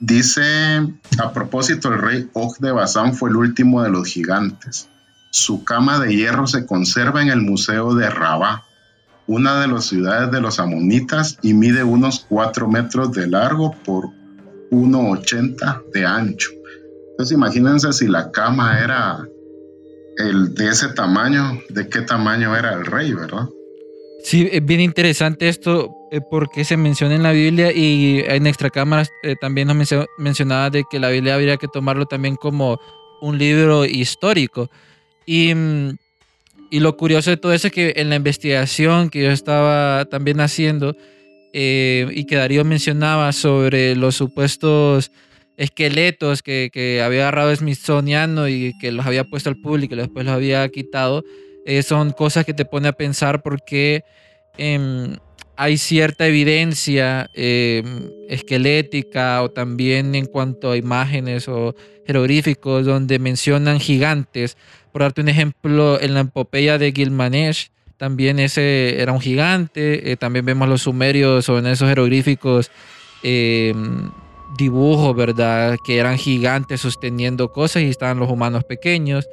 Dice, 0.01 0.93
a 1.23 1.31
propósito, 1.31 1.93
el 1.93 2.01
rey 2.01 2.29
Og 2.33 2.57
de 2.57 2.73
Basán 2.73 3.13
fue 3.15 3.29
el 3.29 3.37
último 3.37 3.81
de 3.81 3.91
los 3.91 4.05
gigantes. 4.05 4.89
Su 5.31 5.63
cama 5.63 5.99
de 5.99 6.13
hierro 6.13 6.47
se 6.47 6.65
conserva 6.65 7.21
en 7.21 7.29
el 7.29 7.41
Museo 7.41 7.95
de 7.95 8.09
Rabá, 8.09 8.65
una 9.29 9.61
de 9.61 9.67
las 9.67 9.85
ciudades 9.85 10.31
de 10.31 10.41
los 10.41 10.59
amonitas, 10.59 11.37
y 11.43 11.53
mide 11.53 11.83
unos 11.83 12.25
4 12.29 12.67
metros 12.67 13.11
de 13.11 13.27
largo 13.27 13.75
por 13.85 14.05
1,80 14.71 15.83
de 15.93 16.05
ancho. 16.05 16.49
Entonces 17.11 17.37
imagínense 17.37 17.93
si 17.93 18.07
la 18.07 18.31
cama 18.31 18.79
era 18.83 19.23
el 20.17 20.55
de 20.55 20.69
ese 20.69 20.89
tamaño, 20.89 21.61
de 21.69 21.87
qué 21.87 22.01
tamaño 22.01 22.55
era 22.55 22.73
el 22.73 22.85
rey, 22.85 23.13
¿verdad? 23.13 23.47
Sí, 24.23 24.49
es 24.51 24.65
bien 24.65 24.81
interesante 24.81 25.47
esto 25.47 25.91
eh, 26.11 26.21
porque 26.29 26.65
se 26.65 26.75
menciona 26.75 27.13
en 27.13 27.23
la 27.23 27.31
Biblia 27.31 27.71
y 27.71 28.23
en 28.25 28.47
extracámaras 28.47 29.11
eh, 29.21 29.35
también 29.39 29.67
nos 29.67 29.77
mencionaba 30.17 30.71
de 30.71 30.83
que 30.89 30.99
la 30.99 31.09
Biblia 31.09 31.35
habría 31.35 31.57
que 31.57 31.67
tomarlo 31.67 32.07
también 32.07 32.35
como 32.35 32.79
un 33.21 33.37
libro 33.37 33.85
histórico. 33.85 34.71
Y, 35.25 35.53
mm, 35.53 35.97
y 36.69 36.79
lo 36.79 36.97
curioso 36.97 37.29
de 37.31 37.37
todo 37.37 37.53
eso 37.53 37.67
es 37.67 37.73
que 37.73 37.93
en 37.97 38.09
la 38.09 38.15
investigación 38.15 39.09
que 39.09 39.23
yo 39.23 39.31
estaba 39.31 40.05
también 40.05 40.39
haciendo 40.39 40.95
eh, 41.53 42.07
y 42.11 42.25
que 42.25 42.35
Darío 42.35 42.63
mencionaba 42.63 43.31
sobre 43.31 43.95
los 43.95 44.15
supuestos 44.15 45.11
esqueletos 45.57 46.41
que, 46.41 47.01
había 47.03 47.21
agarrado 47.21 47.55
Smithsoniano 47.55 48.47
y 48.47 48.73
que 48.79 48.91
los 48.91 49.05
había 49.05 49.23
puesto 49.23 49.49
al 49.49 49.57
público 49.57 49.95
y 49.95 49.97
después 49.97 50.25
los 50.25 50.33
había 50.33 50.67
quitado, 50.69 51.23
eh, 51.65 51.83
son 51.83 52.11
cosas 52.11 52.45
que 52.45 52.53
te 52.53 52.65
pone 52.65 52.87
a 52.87 52.93
pensar 52.93 53.41
porque 53.41 54.03
em, 54.57 55.17
hay 55.57 55.77
cierta 55.77 56.27
evidencia 56.27 57.29
em, 57.33 58.09
esquelética 58.29 59.43
o 59.43 59.49
también 59.49 60.15
en 60.15 60.25
cuanto 60.27 60.71
a 60.71 60.77
imágenes 60.77 61.49
o 61.49 61.75
jeroglíficos 62.05 62.85
donde 62.85 63.19
mencionan 63.19 63.79
gigantes 63.79 64.55
por 64.91 65.01
darte 65.01 65.21
un 65.21 65.29
ejemplo, 65.29 65.99
en 65.99 66.13
la 66.13 66.21
epopeya 66.21 66.77
de 66.77 66.91
Gilgamesh, 66.91 67.69
también 67.99 68.39
ese 68.39 69.01
era 69.01 69.11
un 69.11 69.19
gigante. 69.19 70.09
Eh, 70.09 70.15
también 70.15 70.45
vemos 70.45 70.69
los 70.69 70.83
sumerios 70.83 71.49
o 71.49 71.59
en 71.59 71.67
esos 71.67 71.89
jeroglíficos 71.89 72.71
eh, 73.23 73.75
dibujos, 74.57 75.13
¿verdad? 75.13 75.77
Que 75.85 75.97
eran 75.97 76.17
gigantes 76.17 76.79
sosteniendo 76.79 77.51
cosas 77.51 77.83
y 77.83 77.89
estaban 77.89 78.17
los 78.17 78.29
humanos 78.29 78.63
pequeños. 78.63 79.27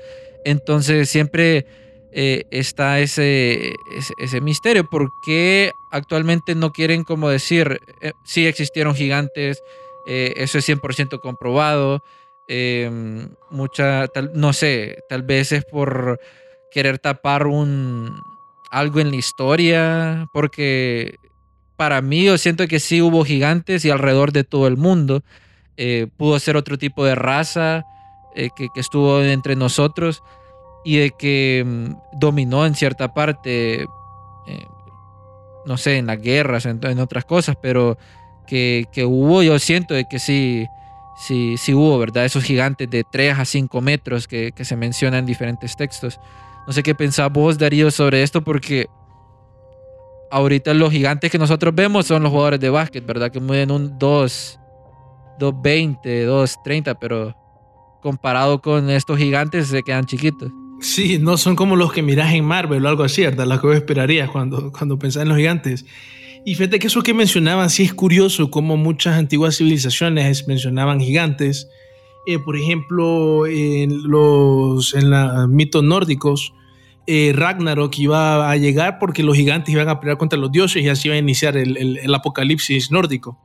Entonces 0.44 1.08
siempre 1.08 1.64
eh, 2.12 2.42
está 2.50 2.98
ese, 2.98 3.72
ese, 4.18 4.40
misterio. 4.40 4.90
¿Por 4.90 5.10
qué 5.24 5.70
actualmente 5.92 6.56
no 6.56 6.72
quieren 6.72 7.04
como 7.04 7.28
decir, 7.28 7.78
sí 8.24 8.48
existieron 8.48 8.96
gigantes, 8.96 9.62
eso 10.06 10.58
es 10.58 10.68
100% 10.68 11.20
comprobado? 11.20 12.02
Em, 12.48 13.28
mucha, 13.50 14.06
no 14.34 14.52
sé, 14.52 14.98
tal 15.08 15.22
vez 15.22 15.52
es 15.52 15.64
por 15.64 16.20
querer 16.70 16.98
tapar 16.98 17.46
un 17.46 18.20
algo 18.70 19.00
en 19.00 19.10
la 19.10 19.16
historia, 19.16 20.28
porque 20.32 21.16
para 21.76 22.00
mí 22.02 22.24
yo 22.24 22.38
siento 22.38 22.66
que 22.66 22.80
sí 22.80 23.02
hubo 23.02 23.24
gigantes 23.24 23.84
y 23.84 23.90
alrededor 23.90 24.32
de 24.32 24.44
todo 24.44 24.66
el 24.66 24.76
mundo. 24.76 25.22
Eh, 25.76 26.08
pudo 26.16 26.38
ser 26.38 26.56
otro 26.56 26.78
tipo 26.78 27.04
de 27.04 27.14
raza 27.14 27.84
eh, 28.34 28.48
que, 28.56 28.68
que, 28.74 28.80
estuvo 28.80 29.20
entre 29.22 29.56
nosotros 29.56 30.22
y 30.84 30.96
de 30.98 31.10
que 31.10 31.64
mm, 31.66 32.18
dominó 32.18 32.64
en 32.64 32.74
cierta 32.74 33.12
parte, 33.12 33.82
eh, 33.82 34.66
no 35.66 35.76
sé, 35.76 35.98
en 35.98 36.06
las 36.06 36.20
guerras, 36.20 36.64
en, 36.64 36.80
en 36.82 36.98
otras 36.98 37.24
cosas, 37.24 37.56
pero 37.60 37.98
que, 38.46 38.86
que, 38.92 39.04
hubo, 39.04 39.42
yo 39.42 39.58
siento 39.58 39.94
de 39.94 40.06
que 40.08 40.18
sí, 40.18 40.66
sí 41.16 41.74
hubo, 41.74 41.98
¿verdad? 41.98 42.24
Esos 42.24 42.44
gigantes 42.44 42.88
de 42.90 43.04
3 43.04 43.38
a 43.38 43.44
5 43.44 43.80
metros 43.80 44.28
que, 44.28 44.52
se 44.56 44.76
mencionan 44.76 45.20
en 45.20 45.26
diferentes 45.26 45.76
textos. 45.76 46.20
No 46.66 46.72
sé 46.72 46.82
qué 46.82 46.94
pensás 46.94 47.32
vos, 47.32 47.58
Darío, 47.58 47.90
sobre 47.90 48.22
esto, 48.22 48.42
porque 48.42 48.86
ahorita 50.30 50.74
los 50.74 50.92
gigantes 50.92 51.30
que 51.30 51.38
nosotros 51.38 51.74
vemos 51.74 52.06
son 52.06 52.22
los 52.22 52.30
jugadores 52.30 52.60
de 52.60 52.70
básquet, 52.70 53.06
¿verdad? 53.06 53.30
Que 53.30 53.40
miden 53.40 53.70
un 53.70 53.98
2, 53.98 54.60
2.20, 55.38 56.26
2.30, 56.26 56.98
pero 57.00 57.34
comparado 58.02 58.60
con 58.60 58.90
estos 58.90 59.18
gigantes 59.18 59.68
se 59.68 59.82
quedan 59.82 60.04
chiquitos. 60.04 60.52
Sí, 60.80 61.18
no 61.18 61.38
son 61.38 61.56
como 61.56 61.74
los 61.76 61.92
que 61.92 62.02
mirás 62.02 62.34
en 62.34 62.44
Marvel 62.44 62.84
o 62.84 62.88
algo 62.88 63.04
así, 63.04 63.22
¿verdad? 63.22 63.46
Lo 63.46 63.60
que 63.60 63.66
vos 63.66 63.76
esperarías 63.76 64.28
cuando, 64.30 64.70
cuando 64.72 64.98
pensás 64.98 65.22
en 65.22 65.30
los 65.30 65.38
gigantes. 65.38 65.86
Y 66.48 66.54
fíjate 66.54 66.78
que 66.78 66.86
eso 66.86 67.02
que 67.02 67.12
mencionaban 67.12 67.68
sí 67.70 67.82
es 67.82 67.92
curioso, 67.92 68.52
como 68.52 68.76
muchas 68.76 69.18
antiguas 69.18 69.56
civilizaciones 69.56 70.46
mencionaban 70.46 71.00
gigantes. 71.00 71.68
Eh, 72.24 72.38
por 72.38 72.56
ejemplo, 72.56 73.48
en 73.48 74.08
los 74.08 74.94
en 74.94 75.10
los 75.10 75.48
mitos 75.48 75.82
nórdicos, 75.82 76.54
eh, 77.08 77.32
Ragnarok 77.34 77.98
iba 77.98 78.48
a 78.48 78.56
llegar 78.56 79.00
porque 79.00 79.24
los 79.24 79.36
gigantes 79.36 79.74
iban 79.74 79.88
a 79.88 79.98
pelear 79.98 80.18
contra 80.18 80.38
los 80.38 80.52
dioses 80.52 80.84
y 80.84 80.88
así 80.88 81.08
iba 81.08 81.16
a 81.16 81.18
iniciar 81.18 81.56
el, 81.56 81.76
el, 81.76 82.14
apocalipsis 82.14 82.92
nórdico. 82.92 83.36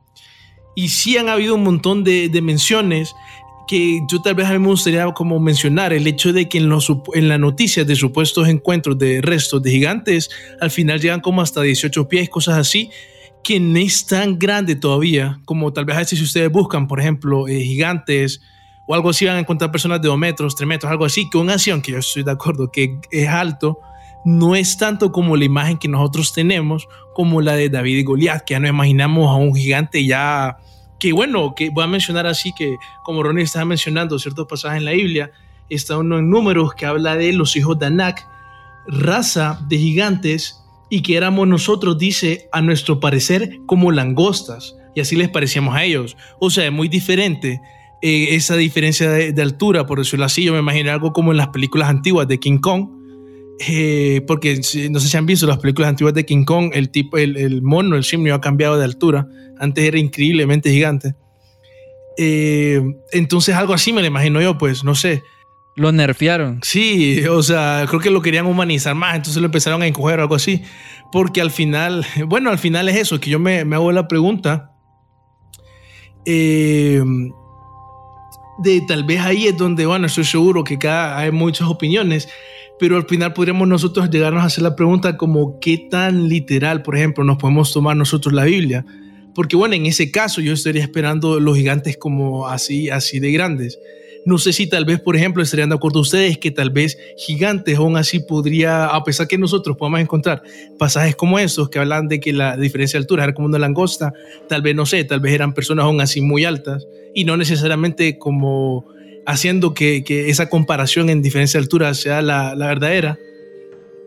Y 0.76 0.90
sí 0.90 1.16
han 1.16 1.28
habido 1.28 1.56
un 1.56 1.64
montón 1.64 2.04
de, 2.04 2.28
de, 2.28 2.40
menciones 2.40 3.16
que 3.72 4.02
yo 4.06 4.20
tal 4.20 4.34
vez 4.34 4.46
a 4.48 4.52
mí 4.52 4.58
me 4.58 4.66
gustaría 4.66 5.10
como 5.12 5.40
mencionar 5.40 5.94
el 5.94 6.06
hecho 6.06 6.34
de 6.34 6.46
que 6.46 6.58
en, 6.58 6.68
los, 6.68 6.92
en 7.14 7.26
las 7.26 7.40
noticias 7.40 7.86
de 7.86 7.96
supuestos 7.96 8.46
encuentros 8.46 8.98
de 8.98 9.22
restos 9.22 9.62
de 9.62 9.70
gigantes, 9.70 10.28
al 10.60 10.70
final 10.70 11.00
llegan 11.00 11.22
como 11.22 11.40
hasta 11.40 11.62
18 11.62 12.06
pies, 12.06 12.28
cosas 12.28 12.58
así, 12.58 12.90
que 13.42 13.58
no 13.60 13.78
es 13.78 14.04
tan 14.04 14.38
grande 14.38 14.76
todavía, 14.76 15.40
como 15.46 15.72
tal 15.72 15.86
vez 15.86 15.96
a 15.96 16.00
veces 16.00 16.18
si 16.18 16.24
ustedes 16.26 16.52
buscan, 16.52 16.86
por 16.86 17.00
ejemplo, 17.00 17.48
eh, 17.48 17.62
gigantes 17.62 18.42
o 18.86 18.94
algo 18.94 19.08
así, 19.08 19.24
van 19.24 19.36
a 19.36 19.40
encontrar 19.40 19.72
personas 19.72 20.02
de 20.02 20.08
2 20.08 20.18
metros, 20.18 20.54
3 20.54 20.68
metros, 20.68 20.92
algo 20.92 21.06
así, 21.06 21.30
que 21.30 21.38
una 21.38 21.54
acción 21.54 21.80
que 21.80 21.92
yo 21.92 21.98
estoy 21.98 22.24
de 22.24 22.30
acuerdo 22.30 22.70
que 22.70 22.98
es 23.10 23.28
alto, 23.28 23.78
no 24.26 24.54
es 24.54 24.76
tanto 24.76 25.12
como 25.12 25.34
la 25.34 25.46
imagen 25.46 25.78
que 25.78 25.88
nosotros 25.88 26.34
tenemos, 26.34 26.86
como 27.14 27.40
la 27.40 27.54
de 27.54 27.70
David 27.70 27.96
y 27.96 28.04
Goliat, 28.04 28.44
que 28.44 28.52
ya 28.52 28.60
nos 28.60 28.68
imaginamos 28.68 29.30
a 29.30 29.36
un 29.36 29.54
gigante 29.54 30.04
ya 30.04 30.58
que 31.02 31.12
bueno, 31.12 31.52
que 31.56 31.70
voy 31.70 31.82
a 31.82 31.88
mencionar 31.88 32.28
así 32.28 32.52
que 32.56 32.76
como 33.02 33.24
Ronnie 33.24 33.42
estaba 33.42 33.64
mencionando 33.64 34.20
ciertos 34.20 34.46
pasajes 34.46 34.78
en 34.78 34.84
la 34.84 34.92
Biblia, 34.92 35.32
está 35.68 35.98
uno 35.98 36.20
en 36.20 36.30
números 36.30 36.74
que 36.74 36.86
habla 36.86 37.16
de 37.16 37.32
los 37.32 37.56
hijos 37.56 37.76
de 37.80 37.86
Anak, 37.86 38.24
raza 38.86 39.58
de 39.66 39.78
gigantes 39.78 40.62
y 40.90 41.02
que 41.02 41.16
éramos 41.16 41.48
nosotros, 41.48 41.98
dice, 41.98 42.48
a 42.52 42.62
nuestro 42.62 43.00
parecer 43.00 43.58
como 43.66 43.90
langostas 43.90 44.76
y 44.94 45.00
así 45.00 45.16
les 45.16 45.28
parecíamos 45.28 45.74
a 45.74 45.82
ellos. 45.82 46.16
O 46.38 46.50
sea, 46.50 46.66
es 46.66 46.72
muy 46.72 46.86
diferente 46.86 47.60
eh, 48.00 48.36
esa 48.36 48.54
diferencia 48.54 49.10
de, 49.10 49.42
altura, 49.42 49.86
por 49.86 49.98
decirlo 49.98 50.24
así, 50.24 50.44
yo 50.44 50.52
me 50.52 50.60
imagino 50.60 50.92
algo 50.92 51.12
como 51.12 51.32
en 51.32 51.38
las 51.38 51.48
películas 51.48 51.88
antiguas 51.88 52.28
de 52.28 52.38
King 52.38 52.58
Kong, 52.58 52.88
eh, 53.60 54.22
porque 54.26 54.56
no 54.90 55.00
sé 55.00 55.08
si 55.08 55.16
han 55.16 55.26
visto 55.26 55.46
las 55.46 55.58
películas 55.58 55.90
antiguas 55.90 56.14
de 56.14 56.24
King 56.24 56.44
Kong, 56.44 56.70
el 56.74 56.90
tipo, 56.90 57.18
el, 57.18 57.36
el 57.36 57.62
mono, 57.62 57.96
el 57.96 58.04
simio 58.04 58.34
ha 58.34 58.40
cambiado 58.40 58.78
de 58.78 58.84
altura 58.84 59.28
antes 59.62 59.84
era 59.84 59.96
increíblemente 59.96 60.70
gigante. 60.70 61.14
Eh, 62.18 62.82
entonces 63.12 63.54
algo 63.54 63.72
así 63.72 63.92
me 63.92 64.00
lo 64.00 64.08
imagino 64.08 64.40
yo, 64.40 64.58
pues, 64.58 64.82
no 64.82 64.96
sé. 64.96 65.22
Lo 65.76 65.92
nerfearon. 65.92 66.60
Sí, 66.64 67.24
o 67.26 67.42
sea, 67.44 67.86
creo 67.88 68.00
que 68.00 68.10
lo 68.10 68.20
querían 68.20 68.46
humanizar 68.46 68.94
más, 68.96 69.14
entonces 69.14 69.40
lo 69.40 69.46
empezaron 69.46 69.80
a 69.82 69.86
encoger 69.86 70.18
o 70.18 70.22
algo 70.22 70.34
así. 70.34 70.62
Porque 71.12 71.40
al 71.40 71.52
final, 71.52 72.04
bueno, 72.26 72.50
al 72.50 72.58
final 72.58 72.88
es 72.88 72.96
eso, 72.96 73.20
que 73.20 73.30
yo 73.30 73.38
me, 73.38 73.64
me 73.64 73.76
hago 73.76 73.92
la 73.92 74.08
pregunta. 74.08 74.72
Eh, 76.26 77.02
de 78.58 78.80
tal 78.86 79.04
vez 79.04 79.20
ahí 79.20 79.46
es 79.46 79.56
donde, 79.56 79.86
bueno, 79.86 80.06
estoy 80.06 80.24
seguro 80.24 80.64
que 80.64 80.78
cada, 80.78 81.18
hay 81.18 81.30
muchas 81.30 81.68
opiniones, 81.68 82.28
pero 82.82 82.96
al 82.96 83.06
final 83.06 83.32
podríamos 83.32 83.68
nosotros 83.68 84.10
llegarnos 84.10 84.42
a 84.42 84.46
hacer 84.46 84.64
la 84.64 84.74
pregunta 84.74 85.16
como 85.16 85.60
qué 85.60 85.86
tan 85.88 86.28
literal, 86.28 86.82
por 86.82 86.96
ejemplo, 86.96 87.22
nos 87.22 87.36
podemos 87.36 87.72
tomar 87.72 87.96
nosotros 87.96 88.34
la 88.34 88.42
Biblia. 88.42 88.84
Porque 89.36 89.54
bueno, 89.54 89.76
en 89.76 89.86
ese 89.86 90.10
caso 90.10 90.40
yo 90.40 90.52
estaría 90.52 90.82
esperando 90.82 91.38
los 91.38 91.56
gigantes 91.56 91.96
como 91.96 92.48
así, 92.48 92.90
así 92.90 93.20
de 93.20 93.30
grandes. 93.30 93.78
No 94.26 94.36
sé 94.36 94.52
si 94.52 94.68
tal 94.68 94.84
vez, 94.84 94.98
por 94.98 95.14
ejemplo, 95.14 95.44
estarían 95.44 95.68
de 95.68 95.76
acuerdo 95.76 96.00
ustedes 96.00 96.38
que 96.38 96.50
tal 96.50 96.70
vez 96.70 96.98
gigantes 97.16 97.78
aún 97.78 97.96
así 97.96 98.18
podría, 98.18 98.86
a 98.86 99.04
pesar 99.04 99.28
que 99.28 99.38
nosotros 99.38 99.76
podamos 99.76 100.00
encontrar 100.00 100.42
pasajes 100.76 101.14
como 101.14 101.38
estos 101.38 101.68
que 101.70 101.78
hablan 101.78 102.08
de 102.08 102.18
que 102.18 102.32
la 102.32 102.56
diferencia 102.56 102.98
de 102.98 103.04
altura 103.04 103.22
era 103.22 103.32
como 103.32 103.46
una 103.46 103.60
langosta, 103.60 104.12
tal 104.48 104.60
vez, 104.60 104.74
no 104.74 104.86
sé, 104.86 105.04
tal 105.04 105.20
vez 105.20 105.34
eran 105.34 105.54
personas 105.54 105.84
aún 105.84 106.00
así 106.00 106.20
muy 106.20 106.44
altas 106.44 106.84
y 107.14 107.26
no 107.26 107.36
necesariamente 107.36 108.18
como 108.18 108.86
haciendo 109.26 109.74
que, 109.74 110.04
esa 110.28 110.48
comparación 110.48 111.10
en 111.10 111.22
diferencia 111.22 111.58
de 111.58 111.64
altura 111.64 111.94
sea 111.94 112.22
la, 112.22 112.54
verdadera. 112.54 113.18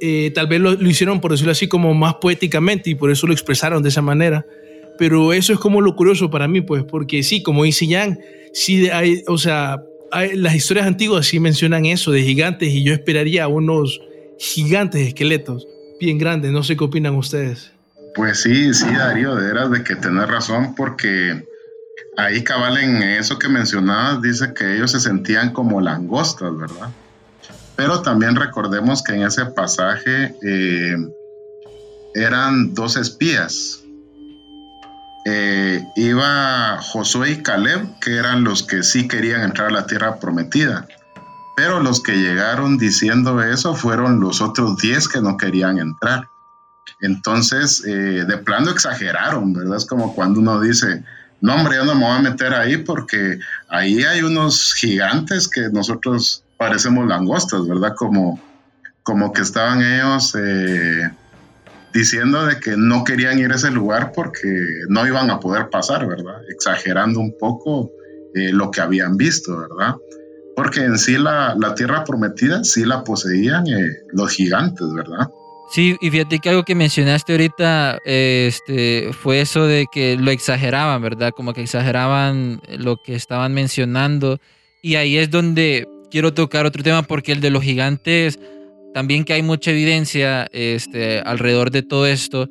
Eh, 0.01 0.31
tal 0.35 0.47
vez 0.47 0.59
lo, 0.59 0.73
hicieron, 0.73 1.21
por 1.21 1.31
decirlo 1.31 1.51
así, 1.51 1.67
como 1.67 1.93
más 1.93 2.15
poéticamente 2.15 2.89
y 2.89 2.95
por 2.95 3.11
eso 3.11 3.27
lo 3.27 3.33
expresaron 3.33 3.81
de 3.81 3.89
esa 3.89 4.01
manera. 4.01 4.45
Pero 4.97 5.33
eso 5.33 5.53
es 5.53 5.59
como 5.59 5.81
lo 5.81 5.95
curioso 5.95 6.29
para 6.29 6.47
mí, 6.47 6.61
pues, 6.61 6.83
porque 6.83 7.23
sí, 7.23 7.43
como 7.43 7.63
dice 7.63 7.87
Jan, 7.89 8.19
sí 8.53 8.89
hay, 8.89 9.23
o 9.27 9.37
sea, 9.37 9.81
las 10.33 10.55
historias 10.55 10.87
antiguas 10.87 11.25
sí 11.25 11.39
mencionan 11.39 11.85
eso 11.85 12.11
de 12.11 12.23
gigantes 12.23 12.69
y 12.69 12.83
yo 12.83 12.93
esperaría 12.93 13.47
unos 13.47 13.99
gigantes 14.37 15.07
esqueletos 15.07 15.67
bien 15.99 16.17
grandes. 16.17 16.51
No 16.51 16.63
sé 16.63 16.77
qué 16.77 16.83
opinan 16.83 17.15
ustedes. 17.15 17.71
Pues 18.15 18.41
sí, 18.41 18.73
sí, 18.73 18.85
Darío, 18.93 19.35
de 19.35 19.47
veras 19.47 19.71
de 19.71 19.83
que 19.83 19.95
tenés 19.95 20.27
razón, 20.29 20.73
porque 20.75 21.43
ahí 22.17 22.43
cabal 22.43 22.77
en 22.77 23.01
eso 23.01 23.37
que 23.39 23.49
mencionabas 23.49 24.21
dice 24.21 24.53
que 24.53 24.75
ellos 24.75 24.91
se 24.91 24.99
sentían 24.99 25.53
como 25.53 25.81
langostas, 25.81 26.55
¿verdad? 26.57 26.89
Pero 27.75 28.01
también 28.01 28.35
recordemos 28.35 29.03
que 29.03 29.13
en 29.13 29.23
ese 29.23 29.45
pasaje 29.45 30.35
eh, 30.41 30.97
eran 32.13 32.73
dos 32.73 32.95
espías, 32.95 33.81
eh, 35.27 35.83
iba 35.95 36.77
Josué 36.81 37.31
y 37.31 37.43
Caleb, 37.43 37.99
que 37.99 38.15
eran 38.15 38.43
los 38.43 38.63
que 38.63 38.83
sí 38.83 39.07
querían 39.07 39.41
entrar 39.41 39.69
a 39.69 39.73
la 39.73 39.87
tierra 39.87 40.19
prometida. 40.19 40.87
Pero 41.57 41.81
los 41.81 42.01
que 42.03 42.15
llegaron 42.15 42.77
diciendo 42.77 43.41
eso 43.41 43.75
fueron 43.75 44.19
los 44.19 44.41
otros 44.41 44.77
10 44.77 45.07
que 45.07 45.21
no 45.21 45.35
querían 45.37 45.79
entrar. 45.79 46.27
Entonces, 47.01 47.83
eh, 47.85 48.25
de 48.27 48.37
plano 48.37 48.69
exageraron, 48.69 49.53
¿verdad? 49.53 49.77
Es 49.77 49.85
como 49.85 50.13
cuando 50.13 50.39
uno 50.39 50.61
dice, 50.61 51.03
no, 51.41 51.55
hombre, 51.55 51.75
yo 51.75 51.85
no 51.85 51.95
me 51.95 52.05
voy 52.05 52.17
a 52.17 52.21
meter 52.21 52.53
ahí 52.53 52.77
porque 52.77 53.39
ahí 53.69 54.03
hay 54.03 54.21
unos 54.21 54.73
gigantes 54.73 55.47
que 55.47 55.69
nosotros 55.69 56.43
parecemos 56.57 57.07
langostas, 57.07 57.67
¿verdad? 57.67 57.93
Como, 57.95 58.39
como 59.03 59.31
que 59.33 59.41
estaban 59.41 59.81
ellos... 59.81 60.35
Eh, 60.35 61.09
diciendo 61.95 62.45
de 62.45 62.59
que 62.59 62.75
no 62.75 63.05
querían 63.05 63.39
ir 63.39 63.53
a 63.53 63.55
ese 63.55 63.71
lugar 63.71 64.11
porque 64.13 64.49
no 64.89 65.07
iban 65.07 65.31
a 65.31 65.39
poder 65.39 65.69
pasar, 65.69 66.05
¿verdad? 66.05 66.41
Exagerando 66.49 67.21
un 67.21 67.37
poco 67.37 67.89
eh, 68.35 68.51
lo 68.51 68.69
que 68.69 68.81
habían 68.81 69.15
visto, 69.15 69.57
¿verdad? 69.57 69.95
Porque 70.57 70.81
en 70.81 70.97
sí 70.97 71.17
la, 71.17 71.55
la 71.57 71.73
tierra 71.73 72.03
prometida 72.03 72.65
sí 72.65 72.83
la 72.83 73.05
poseían 73.05 73.65
eh, 73.67 74.03
los 74.11 74.31
gigantes, 74.31 74.85
¿verdad? 74.93 75.29
Sí, 75.71 75.97
y 75.99 76.09
fíjate 76.11 76.39
que 76.39 76.49
algo 76.49 76.63
que 76.63 76.75
mencionaste 76.75 77.33
ahorita 77.33 77.99
este, 78.05 79.11
fue 79.13 79.41
eso 79.41 79.65
de 79.65 79.87
que 79.91 80.15
lo 80.15 80.31
exageraban, 80.31 81.01
¿verdad? 81.01 81.31
Como 81.35 81.53
que 81.53 81.61
exageraban 81.61 82.61
lo 82.77 82.97
que 82.97 83.15
estaban 83.15 83.53
mencionando. 83.53 84.39
Y 84.81 84.95
ahí 84.95 85.17
es 85.17 85.31
donde 85.31 85.87
quiero 86.11 86.33
tocar 86.33 86.65
otro 86.65 86.83
tema 86.83 87.01
porque 87.01 87.31
el 87.31 87.41
de 87.41 87.49
los 87.49 87.63
gigantes 87.63 88.39
también 88.93 89.25
que 89.25 89.33
hay 89.33 89.41
mucha 89.41 89.71
evidencia 89.71 90.47
este, 90.53 91.19
alrededor 91.19 91.69
de 91.69 91.81
todo 91.81 92.07
esto. 92.07 92.47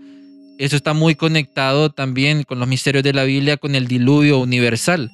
Eso 0.59 0.77
está 0.77 0.93
muy 0.93 1.15
conectado 1.15 1.89
también 1.89 2.43
con 2.43 2.59
los 2.59 2.69
misterios 2.69 3.03
de 3.03 3.15
la 3.15 3.25
Biblia, 3.25 3.57
con 3.57 3.75
el 3.75 3.89
diluvio 3.89 4.39
universal. 4.39 5.11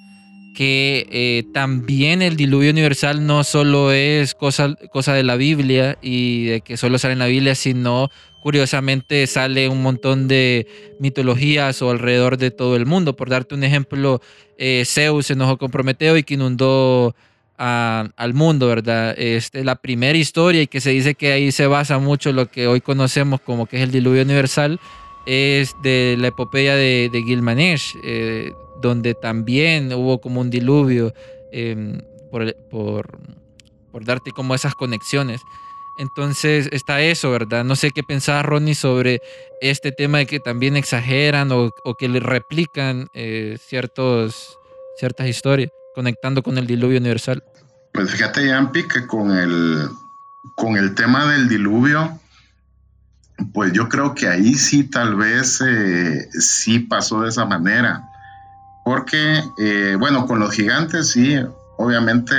Que 0.55 1.07
eh, 1.11 1.45
también 1.55 2.23
el 2.23 2.37
diluvio 2.37 2.71
universal 2.71 3.27
no 3.27 3.45
solo 3.45 3.93
es 3.93 4.35
cosa, 4.35 4.75
cosa 4.93 5.15
de 5.15 5.23
la 5.23 5.37
Biblia 5.37 5.97
y 6.03 6.47
de 6.47 6.61
que 6.61 6.77
solo 6.77 6.99
sale 6.99 7.13
en 7.13 7.21
la 7.21 7.27
Biblia, 7.27 7.55
sino 7.55 8.11
curiosamente 8.43 9.27
sale 9.27 9.69
un 9.69 9.83
montón 9.83 10.29
de 10.29 10.67
mitologías 10.99 11.81
o 11.83 11.91
alrededor 11.91 12.37
de 12.37 12.51
todo 12.51 12.77
el 12.77 12.87
mundo. 12.87 13.17
Por 13.17 13.29
darte 13.29 13.55
un 13.55 13.65
ejemplo, 13.65 14.21
eh, 14.59 14.85
Zeus 14.87 15.27
se 15.27 15.35
enojó 15.35 15.59
con 15.59 15.71
Prometeo 15.71 16.17
y 16.17 16.23
que 16.23 16.35
inundó 16.35 17.15
al 17.63 18.33
mundo, 18.33 18.69
¿verdad? 18.69 19.15
Este, 19.19 19.65
la 19.65 19.77
primera 19.77 20.17
historia 20.17 20.63
y 20.63 20.67
que 20.67 20.81
se 20.81 20.91
dice 20.91 21.15
que 21.15 21.33
ahí 21.33 21.53
se 21.53 21.67
basa 21.67 21.99
mucho 21.99 22.33
lo 22.33 22.47
que 22.47 22.67
hoy 22.67 22.81
conocemos 22.81 23.43
como 23.43 23.67
que 23.67 23.77
es 23.77 23.83
el 23.83 23.91
diluvio 23.91 24.23
universal, 24.23 24.81
es 25.27 25.75
de 25.83 26.17
la 26.19 26.29
epopeya 26.29 26.75
de, 26.75 27.11
de 27.13 27.23
donde 28.81 29.15
también 29.15 29.93
hubo 29.93 30.21
como 30.21 30.41
un 30.41 30.51
diluvio 30.51 31.13
em, 31.53 32.01
por, 32.31 32.55
por, 32.71 33.19
por, 33.93 34.05
darte 34.05 34.31
como 34.33 34.55
esas 34.55 34.75
conexiones. 34.75 35.41
Entonces 35.99 36.69
está 36.73 37.03
eso, 37.03 37.31
¿verdad? 37.31 37.65
No 37.65 37.77
sé 37.77 37.91
qué 37.91 38.03
pensaba 38.03 38.43
Ronnie 38.43 38.75
sobre 38.75 39.21
este 39.61 39.93
tema 39.93 40.19
de 40.19 40.27
que 40.27 40.41
también 40.41 40.77
exageran 40.77 41.53
o, 41.53 41.71
o 41.85 41.95
que 41.95 42.09
le 42.09 42.21
replican 42.21 43.09
eh, 43.13 43.59
ciertos, 43.61 44.59
ciertas 44.99 45.27
historias 45.27 45.71
conectando 45.95 46.43
con 46.43 46.57
el 46.57 46.67
diluvio 46.67 46.99
universal. 46.99 47.43
Pues 47.93 48.11
fíjate, 48.11 48.47
Yampi, 48.47 48.87
que 48.87 49.07
con 49.07 49.37
el, 49.37 49.89
con 50.55 50.77
el 50.77 50.95
tema 50.95 51.31
del 51.33 51.49
diluvio, 51.49 52.19
pues 53.53 53.73
yo 53.73 53.89
creo 53.89 54.15
que 54.15 54.29
ahí 54.29 54.55
sí 54.55 54.85
tal 54.85 55.17
vez 55.17 55.61
eh, 55.67 56.29
sí 56.33 56.81
pasó 56.81 57.23
de 57.23 57.31
esa 57.31 57.45
manera. 57.45 58.05
Porque, 58.85 59.43
eh, 59.59 59.97
bueno, 59.99 60.27
con 60.27 60.41
los 60.41 60.53
gigantes 60.53 61.13
sí, 61.13 61.37
obviamente 61.77 62.35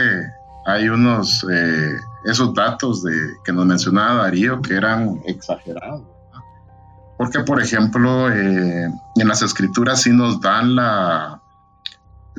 hay 0.65 0.89
unos, 0.89 1.45
eh, 1.51 1.95
esos 2.25 2.53
datos 2.53 3.03
de, 3.03 3.13
que 3.43 3.53
nos 3.53 3.65
mencionaba 3.65 4.23
Darío 4.23 4.61
que 4.61 4.75
eran 4.75 5.21
exagerados. 5.25 6.03
Porque, 7.17 7.41
por 7.41 7.61
ejemplo, 7.61 8.31
en 8.31 8.91
las 9.15 9.43
escrituras 9.43 10.01
sí 10.01 10.11
nos 10.11 10.41
dan 10.41 10.75
la, 10.75 11.41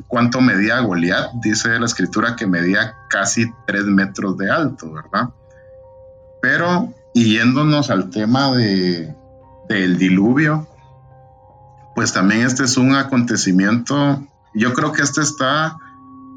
cuánto 0.07 0.41
medía 0.41 0.81
Goliat. 0.81 1.33
Dice 1.35 1.79
la 1.79 1.87
escritura 1.87 2.37
que 2.37 2.47
medía 2.47 2.95
casi 3.09 3.53
tres 3.67 3.85
metros 3.85 4.37
de 4.39 4.51
alto, 4.51 4.93
¿verdad? 4.93 5.31
Pero 6.41 6.93
yéndonos 7.15 7.91
al 7.91 8.11
tema 8.11 8.53
de, 8.53 9.15
del 9.69 9.99
diluvio, 9.99 10.67
pues 11.95 12.13
también 12.13 12.47
este 12.47 12.65
es 12.65 12.77
un 12.77 12.95
acontecimiento, 12.95 14.27
yo 14.55 14.73
creo 14.73 14.93
que 14.93 15.03
este 15.03 15.21
está 15.21 15.77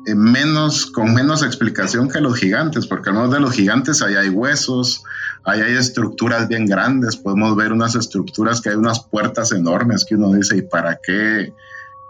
menos, 0.05 0.85
con 0.85 1.13
menos 1.13 1.43
explicación 1.43 2.09
que 2.09 2.21
los 2.21 2.37
gigantes, 2.37 2.85
porque 2.85 3.09
al 3.09 3.15
menos 3.15 3.31
de 3.31 3.39
los 3.39 3.53
gigantes 3.53 4.01
ahí 4.01 4.15
hay 4.15 4.29
huesos, 4.29 5.03
ahí 5.43 5.61
hay 5.61 5.73
estructuras 5.73 6.47
bien 6.47 6.65
grandes, 6.65 7.17
podemos 7.17 7.55
ver 7.55 7.73
unas 7.73 7.95
estructuras 7.95 8.61
que 8.61 8.69
hay 8.69 8.75
unas 8.75 8.99
puertas 8.99 9.51
enormes 9.51 10.05
que 10.05 10.15
uno 10.15 10.33
dice, 10.33 10.57
¿y 10.57 10.61
para 10.61 10.99
qué? 11.03 11.53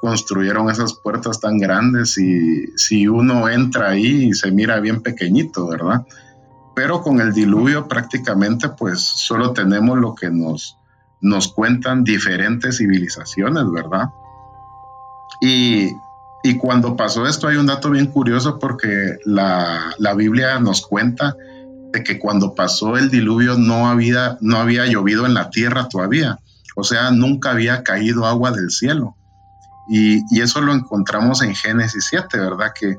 construyeron 0.06 0.70
esas 0.70 0.94
puertas 0.94 1.40
tan 1.40 1.58
grandes 1.58 2.16
y 2.20 2.68
si 2.78 3.08
uno 3.08 3.50
entra 3.50 3.90
ahí 3.90 4.34
se 4.34 4.52
mira 4.52 4.80
bien 4.80 5.02
pequeñito, 5.02 5.68
¿verdad? 5.68 6.06
Pero 6.76 7.02
con 7.02 7.22
el 7.22 7.34
diluvio 7.34 7.88
prácticamente 7.88 8.70
pues 8.70 9.00
solo 9.00 9.52
tenemos 9.54 9.98
lo 9.98 10.14
que 10.14 10.30
nos, 10.30 10.78
nos 11.22 11.48
cuentan 11.48 12.04
diferentes 12.04 12.78
civilizaciones, 12.78 13.64
¿verdad? 13.72 14.10
Y, 15.42 15.92
y 16.44 16.58
cuando 16.58 16.96
pasó 16.96 17.26
esto 17.28 17.48
hay 17.48 17.58
un 17.58 17.66
dato 17.66 17.90
bien 17.90 18.08
curioso 18.08 18.60
porque 18.60 19.18
la, 19.26 19.94
la, 19.98 20.14
Biblia 20.14 20.60
nos 20.60 20.86
cuenta 20.86 21.36
de 21.92 22.04
que 22.04 22.20
cuando 22.20 22.54
pasó 22.54 22.98
el 22.98 23.10
diluvio 23.10 23.58
no 23.58 23.88
había, 23.88 24.38
no 24.42 24.58
había 24.58 24.86
llovido 24.86 25.26
en 25.26 25.34
la 25.34 25.50
tierra 25.50 25.88
todavía, 25.90 26.40
o 26.76 26.84
sea, 26.84 27.10
nunca 27.12 27.52
había 27.52 27.84
caído 27.84 28.26
agua 28.26 28.52
del 28.52 28.70
cielo. 28.70 29.16
Y, 29.88 30.42
eso 30.42 30.62
lo 30.62 30.74
encontramos 30.74 31.42
en 31.42 31.56
Génesis 31.56 32.08
7, 32.10 32.38
¿verdad? 32.38 32.74
Que 32.80 32.98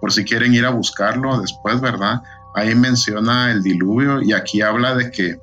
por 0.00 0.12
si 0.12 0.24
quieren 0.24 0.54
ir 0.54 0.64
a 0.64 0.70
buscarlo 0.70 1.40
después, 1.40 1.80
¿verdad? 1.80 2.22
Ahí 2.54 2.74
menciona 2.74 3.50
el 3.52 3.62
diluvio 3.62 4.22
y 4.22 4.32
aquí 4.32 4.62
habla 4.62 4.94
de 4.94 5.10
que 5.10 5.40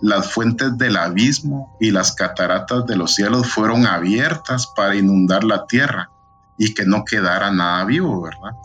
las 0.00 0.32
fuentes 0.32 0.76
del 0.78 0.96
abismo 0.96 1.76
y 1.80 1.90
las 1.90 2.12
cataratas 2.12 2.86
de 2.86 2.96
los 2.96 3.14
cielos 3.14 3.48
fueron 3.48 3.86
abiertas 3.86 4.66
para 4.76 4.94
inundar 4.94 5.44
la 5.44 5.66
tierra 5.66 6.10
y 6.58 6.74
que 6.74 6.84
no 6.84 7.04
quedara 7.04 7.50
nada 7.50 7.84
vivo, 7.84 8.22
¿verdad? 8.22 8.56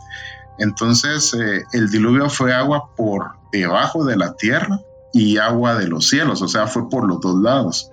Entonces 0.58 1.34
eh, 1.34 1.64
el 1.74 1.90
diluvio 1.90 2.30
fue 2.30 2.54
agua 2.54 2.90
por 2.96 3.32
debajo 3.52 4.06
de 4.06 4.18
la 4.18 4.34
tierra 4.36 4.80
y 5.14 5.38
agua 5.38 5.76
de 5.76 5.88
los 5.88 6.08
cielos, 6.08 6.42
o 6.42 6.48
sea, 6.48 6.68
fue 6.68 6.90
por 6.90 7.08
los 7.08 7.20
dos 7.20 7.42
lados. 7.42 7.92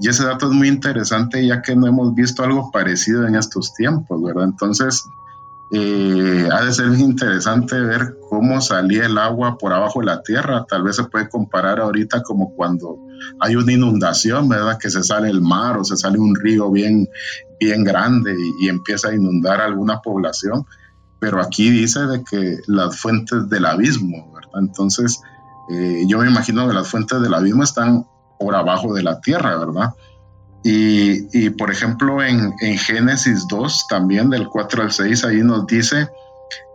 Y 0.00 0.08
ese 0.08 0.24
dato 0.24 0.46
es 0.46 0.52
muy 0.52 0.68
interesante 0.68 1.46
ya 1.46 1.62
que 1.62 1.76
no 1.76 1.86
hemos 1.86 2.14
visto 2.14 2.42
algo 2.42 2.70
parecido 2.72 3.26
en 3.26 3.36
estos 3.36 3.72
tiempos, 3.74 4.20
¿verdad? 4.22 4.44
Entonces, 4.44 5.04
eh, 5.72 6.48
ha 6.52 6.64
de 6.64 6.72
ser 6.72 6.86
interesante 6.94 7.80
ver 7.80 8.16
cómo 8.28 8.60
salía 8.60 9.06
el 9.06 9.18
agua 9.18 9.58
por 9.58 9.72
abajo 9.72 10.00
de 10.00 10.06
la 10.06 10.22
tierra. 10.22 10.64
Tal 10.68 10.84
vez 10.84 10.96
se 10.96 11.04
puede 11.04 11.28
comparar 11.28 11.80
ahorita 11.80 12.22
como 12.22 12.54
cuando 12.54 12.98
hay 13.40 13.56
una 13.56 13.72
inundación, 13.72 14.48
¿verdad? 14.48 14.78
Que 14.78 14.90
se 14.90 15.02
sale 15.02 15.28
el 15.28 15.40
mar 15.40 15.76
o 15.76 15.84
se 15.84 15.96
sale 15.96 16.18
un 16.18 16.36
río 16.36 16.70
bien, 16.70 17.08
bien 17.58 17.82
grande 17.82 18.36
y, 18.60 18.68
empieza 18.68 19.08
a 19.08 19.14
inundar 19.14 19.60
alguna 19.60 20.00
población. 20.00 20.64
pero 21.18 21.40
aquí 21.40 21.70
dice 21.70 22.00
de 22.06 22.22
que 22.22 22.58
las 22.66 23.00
fuentes 23.00 23.48
del 23.48 23.64
abismo, 23.64 24.30
¿verdad? 24.34 24.60
Entonces, 24.60 25.20
eh, 25.70 26.04
yo 26.06 26.18
me 26.18 26.28
imagino 26.28 26.68
que 26.68 26.74
las 26.74 26.88
fuentes 26.88 27.20
del 27.20 27.34
abismo 27.34 27.64
están 27.64 28.06
por 28.38 28.54
abajo 28.54 28.94
de 28.94 29.02
la 29.02 29.20
tierra, 29.20 29.56
¿verdad? 29.56 29.94
Y, 30.68 31.50
por 31.50 31.70
ejemplo, 31.70 32.24
en, 32.24 32.52
en, 32.60 32.76
Génesis 32.76 33.46
2, 33.48 33.86
también 33.88 34.30
del 34.30 34.48
4 34.48 34.82
al 34.82 34.90
6, 34.90 35.24
ahí 35.24 35.40
nos 35.40 35.64
dice 35.68 36.08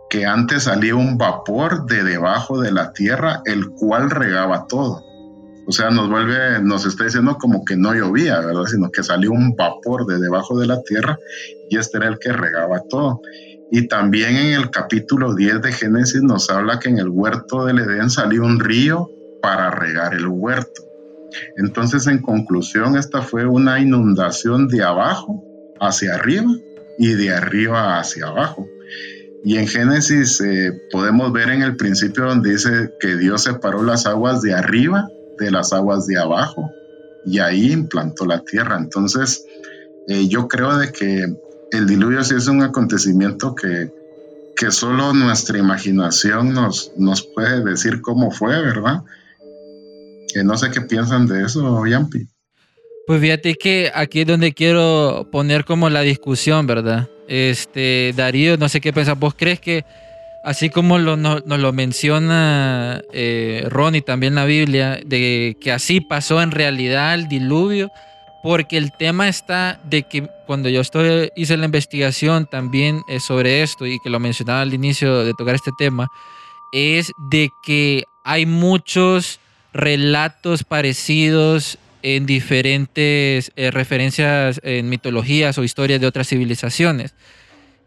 que 0.08 0.24
antes 0.24 0.62
salía 0.62 0.94
un 0.94 1.18
vapor 1.18 1.84
de 1.84 2.02
debajo 2.02 2.58
de 2.58 2.72
la 2.72 2.94
tierra, 2.94 3.42
el 3.44 3.68
cual 3.72 4.08
regaba 4.10 4.66
todo. 4.66 5.04
O 5.66 5.72
sea, 5.72 5.90
nos 5.90 6.08
vuelve, 6.08 6.62
nos 6.62 6.86
está 6.86 7.04
diciendo 7.04 7.36
como 7.38 7.66
que 7.66 7.76
no 7.76 7.94
llovía, 7.94 8.40
¿verdad? 8.40 8.64
Sino 8.64 8.90
que 8.90 9.02
salió 9.02 9.30
un 9.30 9.54
vapor 9.56 10.06
de 10.06 10.18
debajo 10.18 10.58
de 10.58 10.68
la 10.68 10.80
tierra 10.82 11.18
y 11.68 11.76
este 11.76 11.98
era 11.98 12.08
el 12.08 12.18
que 12.18 12.32
regaba 12.32 12.80
todo. 12.88 13.20
Y 13.70 13.88
también 13.88 14.36
en 14.36 14.54
el 14.54 14.70
capítulo 14.70 15.34
10 15.34 15.60
de 15.60 15.72
Génesis 15.72 16.22
nos 16.22 16.48
habla 16.48 16.78
que 16.78 16.88
en 16.88 16.98
el 16.98 17.10
huerto 17.10 17.66
del 17.66 17.80
Edén 17.80 18.08
salió 18.08 18.42
un 18.42 18.58
río 18.58 19.10
para 19.42 19.70
regar 19.70 20.14
el 20.14 20.26
huerto. 20.28 20.91
Entonces, 21.56 22.06
en 22.06 22.20
conclusión, 22.20 22.96
esta 22.96 23.22
fue 23.22 23.46
una 23.46 23.80
inundación 23.80 24.68
de 24.68 24.82
abajo 24.82 25.42
hacia 25.80 26.14
arriba 26.14 26.50
y 26.98 27.14
de 27.14 27.32
arriba 27.34 27.98
hacia 27.98 28.26
abajo. 28.26 28.66
Y 29.44 29.56
en 29.56 29.66
Génesis 29.66 30.40
eh, 30.40 30.72
podemos 30.90 31.32
ver 31.32 31.50
en 31.50 31.62
el 31.62 31.76
principio 31.76 32.24
donde 32.24 32.52
dice 32.52 32.92
que 33.00 33.16
Dios 33.16 33.42
separó 33.42 33.82
las 33.82 34.06
aguas 34.06 34.40
de 34.42 34.54
arriba 34.54 35.08
de 35.38 35.50
las 35.50 35.72
aguas 35.72 36.06
de 36.06 36.18
abajo 36.18 36.70
y 37.24 37.38
ahí 37.38 37.72
implantó 37.72 38.24
la 38.24 38.40
tierra. 38.40 38.76
Entonces, 38.78 39.44
eh, 40.08 40.28
yo 40.28 40.48
creo 40.48 40.76
de 40.76 40.92
que 40.92 41.26
el 41.70 41.86
diluvio 41.86 42.22
sí 42.22 42.34
es 42.36 42.46
un 42.46 42.62
acontecimiento 42.62 43.54
que, 43.54 43.92
que 44.56 44.70
solo 44.70 45.12
nuestra 45.12 45.58
imaginación 45.58 46.52
nos, 46.52 46.92
nos 46.96 47.22
puede 47.22 47.64
decir 47.64 48.00
cómo 48.00 48.30
fue, 48.30 48.60
¿verdad? 48.60 49.02
Que 50.32 50.44
no 50.44 50.56
sé 50.56 50.70
qué 50.70 50.80
piensan 50.80 51.26
de 51.26 51.44
eso, 51.44 51.86
Yampi. 51.86 52.26
Pues 53.06 53.20
fíjate 53.20 53.54
que 53.54 53.90
aquí 53.94 54.20
es 54.20 54.26
donde 54.26 54.52
quiero 54.52 55.28
poner 55.32 55.64
como 55.64 55.90
la 55.90 56.02
discusión, 56.02 56.66
¿verdad? 56.66 57.08
Este, 57.28 58.12
Darío, 58.16 58.56
no 58.56 58.68
sé 58.68 58.80
qué 58.80 58.92
piensas. 58.92 59.18
¿Vos 59.18 59.34
crees 59.36 59.60
que 59.60 59.84
así 60.44 60.70
como 60.70 60.98
nos, 60.98 61.44
lo 61.44 61.72
menciona 61.72 63.02
eh, 63.12 63.66
Ronnie 63.68 64.02
también 64.02 64.34
la 64.34 64.44
Biblia, 64.44 65.00
de 65.04 65.56
que 65.60 65.72
así 65.72 66.00
pasó 66.00 66.42
en 66.42 66.50
realidad 66.50 67.14
el 67.14 67.28
diluvio, 67.28 67.90
porque 68.42 68.76
el 68.76 68.92
tema 68.92 69.28
está 69.28 69.80
de 69.84 70.02
que 70.02 70.28
cuando 70.46 70.68
yo 70.68 70.80
estoy, 70.80 71.30
hice 71.36 71.56
la 71.56 71.64
investigación 71.64 72.46
también 72.46 73.02
eh, 73.08 73.20
sobre 73.20 73.62
esto 73.62 73.86
y 73.86 73.98
que 74.00 74.10
lo 74.10 74.18
mencionaba 74.20 74.62
al 74.62 74.74
inicio 74.74 75.24
de 75.24 75.32
tocar 75.34 75.54
este 75.54 75.70
tema, 75.78 76.08
es 76.72 77.12
de 77.30 77.50
que 77.62 78.04
hay 78.24 78.46
muchos 78.46 79.38
relatos 79.72 80.64
parecidos 80.64 81.78
en 82.02 82.26
diferentes 82.26 83.52
eh, 83.56 83.70
referencias 83.70 84.60
en 84.62 84.88
mitologías 84.88 85.56
o 85.58 85.64
historias 85.64 86.00
de 86.00 86.06
otras 86.06 86.28
civilizaciones. 86.28 87.14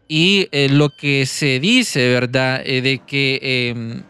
Y 0.08 0.48
eh, 0.52 0.68
lo 0.70 0.90
que 0.90 1.26
se 1.26 1.60
dice, 1.60 2.08
¿verdad? 2.08 2.62
Eh, 2.64 2.80
de 2.80 3.00
que 3.06 3.70
em, 3.70 4.02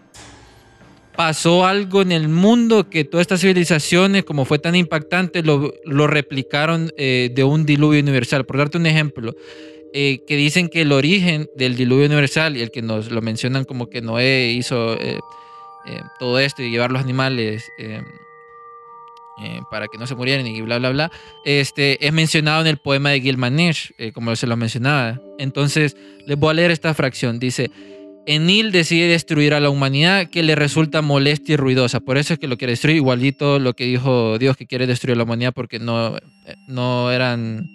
pasó 1.16 1.66
algo 1.66 2.02
en 2.02 2.12
el 2.12 2.28
mundo 2.28 2.88
que 2.88 3.04
todas 3.04 3.22
estas 3.22 3.40
civilizaciones, 3.40 4.24
como 4.24 4.44
fue 4.44 4.58
tan 4.58 4.74
impactante, 4.74 5.42
lo, 5.42 5.72
lo 5.84 6.06
replicaron 6.06 6.92
de 6.96 7.44
un 7.44 7.64
diluvio 7.64 8.00
universal. 8.00 8.44
Por 8.44 8.58
darte 8.58 8.76
un 8.76 8.84
ejemplo, 8.84 9.34
que 9.94 10.24
dicen 10.28 10.68
que 10.68 10.82
el 10.82 10.92
origen 10.92 11.48
del 11.56 11.74
diluvio 11.74 12.04
universal, 12.04 12.58
y 12.58 12.60
el 12.60 12.70
que 12.70 12.82
nos 12.82 13.10
lo 13.10 13.22
mencionan 13.22 13.64
como 13.64 13.88
que 13.88 14.02
Noé 14.02 14.52
hizo 14.52 14.98
todo 16.18 16.38
esto 16.38 16.62
y 16.62 16.70
llevar 16.70 16.90
los 16.90 17.02
animales 17.02 17.70
em, 17.78 18.04
eh, 19.38 19.60
para 19.70 19.86
que 19.86 19.98
no 19.98 20.06
se 20.06 20.14
murieran 20.14 20.46
y 20.46 20.62
bla, 20.62 20.78
bla, 20.78 20.88
bla, 20.88 21.12
este, 21.44 22.06
es 22.06 22.10
mencionado 22.10 22.62
en 22.62 22.68
el 22.68 22.78
poema 22.78 23.10
de 23.10 23.20
Gilgamesh, 23.20 23.92
eh, 23.98 24.10
como 24.12 24.34
se 24.34 24.46
lo 24.46 24.56
mencionaba. 24.56 25.20
Entonces, 25.38 25.94
les 26.26 26.38
voy 26.38 26.52
a 26.52 26.54
leer 26.54 26.70
esta 26.70 26.94
fracción. 26.94 27.38
Dice, 27.38 27.70
Enil 28.24 28.72
decide 28.72 29.08
destruir 29.08 29.52
a 29.52 29.60
la 29.60 29.68
humanidad 29.68 30.30
que 30.30 30.42
le 30.42 30.54
resulta 30.54 31.02
molesta 31.02 31.52
y 31.52 31.56
ruidosa. 31.56 32.00
Por 32.00 32.16
eso 32.16 32.32
es 32.32 32.38
que 32.38 32.48
lo 32.48 32.56
quiere 32.56 32.72
destruir, 32.72 32.96
igualito 32.96 33.58
lo 33.58 33.74
que 33.74 33.84
dijo 33.84 34.38
Dios 34.38 34.56
que 34.56 34.66
quiere 34.66 34.86
destruir 34.86 35.16
a 35.16 35.18
la 35.18 35.24
humanidad 35.24 35.52
porque 35.52 35.78
no, 35.78 36.16
no 36.66 37.12
eran 37.12 37.68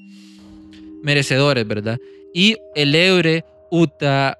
merecedores, 1.04 1.67
¿verdad? 1.67 2.00
Y 2.34 2.58
el 2.74 2.95
Eure 2.95 3.45
Uta, 3.69 4.39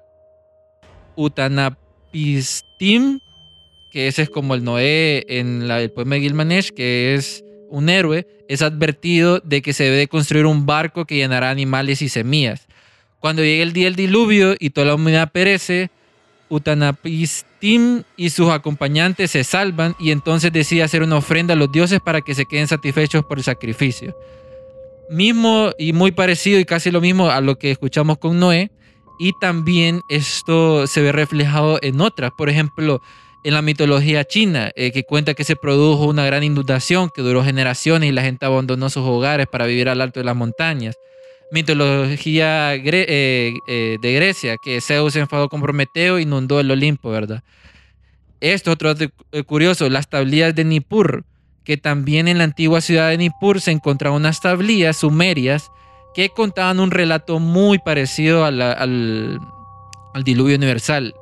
Utanapistim 1.14 3.20
que 3.92 4.08
ese 4.08 4.22
es 4.22 4.30
como 4.30 4.54
el 4.54 4.64
Noé 4.64 5.24
en 5.28 5.70
el 5.70 5.90
poema 5.90 6.14
de 6.14 6.22
Gilmanesh, 6.22 6.70
que 6.70 7.14
es 7.14 7.44
un 7.68 7.90
héroe, 7.90 8.26
es 8.48 8.62
advertido 8.62 9.40
de 9.40 9.60
que 9.60 9.74
se 9.74 9.84
debe 9.84 10.08
construir 10.08 10.46
un 10.46 10.64
barco 10.64 11.04
que 11.04 11.16
llenará 11.16 11.50
animales 11.50 12.00
y 12.00 12.08
semillas. 12.08 12.66
Cuando 13.20 13.42
llegue 13.42 13.62
el 13.62 13.72
día 13.72 13.84
del 13.84 13.96
diluvio 13.96 14.54
y 14.58 14.70
toda 14.70 14.88
la 14.88 14.94
humanidad 14.94 15.30
perece, 15.30 15.90
Utanapistim 16.48 18.02
y 18.16 18.30
sus 18.30 18.50
acompañantes 18.50 19.30
se 19.30 19.44
salvan 19.44 19.94
y 19.98 20.10
entonces 20.10 20.52
decide 20.52 20.82
hacer 20.82 21.02
una 21.02 21.16
ofrenda 21.16 21.54
a 21.54 21.56
los 21.56 21.70
dioses 21.70 22.00
para 22.00 22.20
que 22.20 22.34
se 22.34 22.46
queden 22.46 22.68
satisfechos 22.68 23.24
por 23.24 23.38
el 23.38 23.44
sacrificio. 23.44 24.16
Mismo 25.10 25.70
y 25.78 25.92
muy 25.92 26.12
parecido 26.12 26.58
y 26.58 26.64
casi 26.64 26.90
lo 26.90 27.00
mismo 27.00 27.30
a 27.30 27.40
lo 27.40 27.56
que 27.56 27.70
escuchamos 27.70 28.18
con 28.18 28.38
Noé. 28.38 28.70
Y 29.18 29.32
también 29.40 30.00
esto 30.08 30.86
se 30.86 31.00
ve 31.00 31.12
reflejado 31.12 31.78
en 31.80 32.00
otras. 32.00 32.32
Por 32.36 32.48
ejemplo, 32.48 33.00
en 33.44 33.54
la 33.54 33.62
mitología 33.62 34.24
china, 34.24 34.70
eh, 34.76 34.92
que 34.92 35.04
cuenta 35.04 35.34
que 35.34 35.44
se 35.44 35.56
produjo 35.56 36.06
una 36.06 36.24
gran 36.24 36.44
inundación 36.44 37.10
que 37.14 37.22
duró 37.22 37.44
generaciones 37.44 38.08
y 38.08 38.12
la 38.12 38.22
gente 38.22 38.46
abandonó 38.46 38.88
sus 38.88 39.02
hogares 39.02 39.46
para 39.50 39.66
vivir 39.66 39.88
al 39.88 40.00
alto 40.00 40.20
de 40.20 40.24
las 40.24 40.36
montañas. 40.36 40.96
Mitología 41.50 42.74
eh, 42.74 43.54
eh, 43.66 43.96
de 44.00 44.12
Grecia, 44.14 44.56
que 44.62 44.80
Zeus 44.80 45.14
se 45.14 45.20
enfadó 45.20 45.48
con 45.48 45.60
Prometeo 45.60 46.18
e 46.18 46.22
inundó 46.22 46.60
el 46.60 46.70
Olimpo, 46.70 47.10
¿verdad? 47.10 47.42
Esto 48.40 48.70
es 48.70 48.74
otro 48.74 48.94
curioso, 49.46 49.88
las 49.88 50.08
tablillas 50.08 50.54
de 50.54 50.64
Nippur, 50.64 51.24
que 51.64 51.76
también 51.76 52.26
en 52.26 52.38
la 52.38 52.44
antigua 52.44 52.80
ciudad 52.80 53.10
de 53.10 53.18
Nippur 53.18 53.60
se 53.60 53.70
encontraban 53.70 54.20
unas 54.20 54.40
tablillas 54.40 54.96
sumerias 54.96 55.70
que 56.14 56.30
contaban 56.30 56.80
un 56.80 56.90
relato 56.90 57.38
muy 57.38 57.78
parecido 57.78 58.44
al, 58.44 59.38
diluvio 60.24 60.56
universal, 60.56 61.14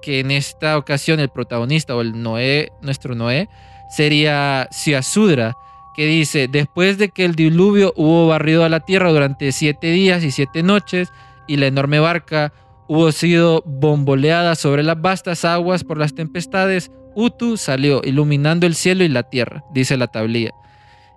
que 0.00 0.20
en 0.20 0.30
esta 0.30 0.76
ocasión 0.78 1.20
el 1.20 1.28
protagonista 1.28 1.94
o 1.94 2.00
el 2.00 2.22
Noé, 2.22 2.72
nuestro 2.82 3.14
Noé, 3.14 3.48
sería 3.90 4.68
Siasudra, 4.70 5.54
que 5.94 6.06
dice, 6.06 6.48
después 6.48 6.98
de 6.98 7.08
que 7.08 7.24
el 7.24 7.34
diluvio 7.34 7.92
hubo 7.96 8.28
barrido 8.28 8.64
a 8.64 8.68
la 8.68 8.80
tierra 8.80 9.10
durante 9.10 9.52
siete 9.52 9.90
días 9.90 10.22
y 10.24 10.30
siete 10.30 10.62
noches, 10.62 11.08
y 11.46 11.56
la 11.56 11.66
enorme 11.66 11.98
barca 11.98 12.52
hubo 12.86 13.10
sido 13.12 13.62
bomboleada 13.66 14.54
sobre 14.54 14.82
las 14.82 15.00
vastas 15.00 15.44
aguas 15.44 15.84
por 15.84 15.98
las 15.98 16.14
tempestades, 16.14 16.90
Utu 17.14 17.56
salió 17.56 18.02
iluminando 18.04 18.66
el 18.66 18.74
cielo 18.74 19.02
y 19.04 19.08
la 19.08 19.24
tierra, 19.24 19.64
dice 19.72 19.96
la 19.96 20.06
tablilla. 20.06 20.52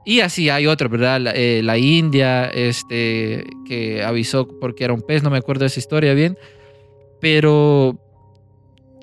Y 0.06 0.20
así 0.20 0.50
hay 0.50 0.68
otro, 0.68 0.90
¿verdad? 0.90 1.22
La, 1.22 1.32
eh, 1.32 1.62
la, 1.64 1.78
India, 1.78 2.46
este, 2.46 3.46
que 3.66 4.04
avisó 4.04 4.48
porque 4.60 4.84
era 4.84 4.94
un 4.94 5.02
pez, 5.02 5.24
no 5.24 5.30
me 5.30 5.38
acuerdo 5.38 5.66
esa 5.66 5.80
historia 5.80 6.14
bien. 6.14 6.38
Pero 7.22 8.03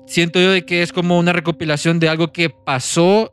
siento 0.05 0.39
yo 0.39 0.51
de 0.51 0.65
que 0.65 0.81
es 0.81 0.91
como 0.91 1.17
una 1.17 1.33
recopilación 1.33 1.99
de 1.99 2.09
algo 2.09 2.31
que 2.31 2.49
pasó 2.49 3.31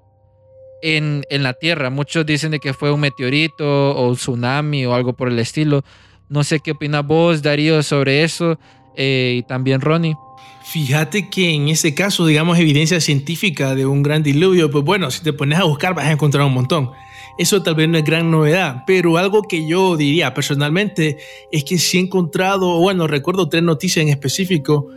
en, 0.83 1.25
la 1.31 1.55
Tierra. 1.55 1.91
Muchos 1.91 2.25
dicen 2.27 2.51
de 2.51 2.61
que 2.61 2.73
fue 2.73 2.93
un 2.93 3.01
meteorito 3.01 3.93
o 3.93 4.09
un 4.09 4.17
tsunami 4.17 4.87
o 4.87 4.95
algo 4.95 5.15
por 5.15 5.29
el 5.29 5.39
estilo. 5.39 5.85
No 6.29 6.45
sé 6.45 6.61
qué 6.61 6.73
opina 6.73 7.03
vos, 7.03 7.43
Darío, 7.43 7.83
sobre 7.83 8.23
eso 8.23 8.59
eh, 8.97 9.37
y 9.39 9.43
también 9.43 9.81
Ronnie. 9.81 10.17
Fíjate 10.65 11.31
que 11.31 11.51
en 11.51 11.69
ese 11.69 11.95
caso, 11.95 12.27
digamos, 12.27 12.59
evidencia 12.59 13.01
científica 13.01 13.75
de 13.75 13.87
un 13.87 14.03
gran 14.03 14.23
diluvio, 14.23 14.71
pues 14.71 14.85
bueno, 14.85 15.11
si 15.11 15.23
te 15.23 15.33
pones 15.33 15.59
a 15.59 15.65
buscar 15.65 15.95
vas 15.95 16.07
a 16.07 16.13
encontrar 16.13 16.45
un 16.45 16.53
montón. 16.53 16.91
Eso 17.39 17.63
tal 17.63 17.77
vez 17.77 17.89
no 17.89 17.97
es 17.97 18.05
gran 18.05 18.31
novedad, 18.31 18.83
pero 18.87 19.17
algo 19.17 19.45
que 19.45 19.67
yo 19.67 19.97
diría 19.97 20.35
personalmente 20.35 21.17
es 21.53 21.65
que 21.65 21.79
sí 21.79 21.97
he 21.97 22.01
encontrado, 22.01 22.79
bueno, 22.81 23.07
recuerdo 23.07 23.49
tres 23.49 23.63
noticias 23.63 24.03
en 24.03 24.11
específico 24.11 24.89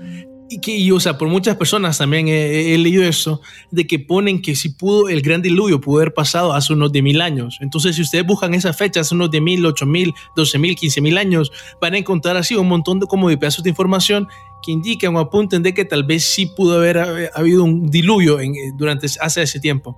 y 0.51 0.59
que, 0.59 0.91
o 0.91 0.99
sea, 0.99 1.17
por 1.17 1.29
muchas 1.29 1.55
personas 1.55 1.97
también 1.97 2.27
he, 2.27 2.77
leído 2.77 3.05
eso, 3.05 3.39
de 3.71 3.87
que 3.87 3.99
ponen 3.99 4.41
que 4.41 4.53
si 4.53 4.67
pudo, 4.67 5.07
el 5.07 5.21
gran 5.21 5.41
diluvio 5.41 5.79
pudo 5.79 6.01
haber 6.01 6.13
pasado 6.13 6.51
hace 6.51 6.73
unos 6.73 6.91
de 6.91 7.01
mil 7.01 7.21
años. 7.21 7.57
Entonces, 7.61 7.95
si 7.95 8.01
ustedes 8.01 8.25
buscan 8.25 8.53
esa 8.53 8.73
fecha, 8.73 8.99
hace 8.99 9.15
unos 9.15 9.31
de 9.31 9.39
mil, 9.39 9.65
ocho 9.65 9.85
mil, 9.85 10.13
doce 10.35 10.59
mil, 10.59 10.75
quince 10.75 10.99
mil 10.99 11.17
años, 11.17 11.53
van 11.79 11.93
a 11.93 11.99
encontrar 11.99 12.35
así 12.35 12.53
un 12.55 12.67
montón 12.67 12.99
de, 12.99 13.05
como 13.07 13.29
de 13.29 13.37
pedazos 13.37 13.63
de 13.63 13.69
información 13.69 14.27
que 14.61 14.73
indican 14.73 15.15
o 15.15 15.19
apunten 15.19 15.63
de 15.63 15.73
que 15.73 15.85
tal 15.85 16.03
vez 16.03 16.25
sí 16.25 16.47
pudo 16.47 16.79
haber 16.79 16.97
eh, 16.97 17.29
habido 17.33 17.63
un 17.63 17.89
diluvio 17.89 18.41
en, 18.41 18.53
eh, 18.53 18.73
durante 18.75 19.07
hace 19.21 19.41
ese 19.41 19.61
tiempo. 19.61 19.97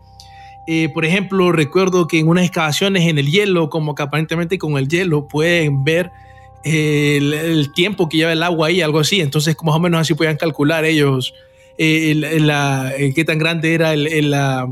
Eh, 0.67 0.89
por 0.93 1.03
ejemplo, 1.03 1.51
recuerdo 1.51 2.07
que 2.07 2.19
en 2.19 2.27
unas 2.27 2.45
excavaciones 2.45 3.07
en 3.07 3.17
el 3.17 3.31
hielo, 3.31 3.71
como 3.71 3.95
que 3.95 4.03
aparentemente 4.03 4.59
con 4.59 4.77
el 4.77 4.87
hielo 4.87 5.27
pueden 5.27 5.83
ver 5.83 6.11
el, 6.63 7.33
el 7.33 7.73
tiempo 7.73 8.07
que 8.09 8.17
lleva 8.17 8.31
el 8.33 8.43
agua 8.43 8.67
ahí, 8.67 8.81
algo 8.81 8.99
así. 8.99 9.21
Entonces, 9.21 9.55
más 9.63 9.75
o 9.75 9.79
menos 9.79 10.01
así 10.01 10.13
podían 10.13 10.37
calcular 10.37 10.85
ellos 10.85 11.33
eh, 11.77 12.11
el- 12.11 12.23
el- 12.23 12.47
la- 12.47 12.93
eh, 12.97 13.13
qué 13.15 13.25
tan 13.25 13.37
grande 13.39 13.73
era 13.73 13.93
el, 13.93 14.29
la, 14.31 14.67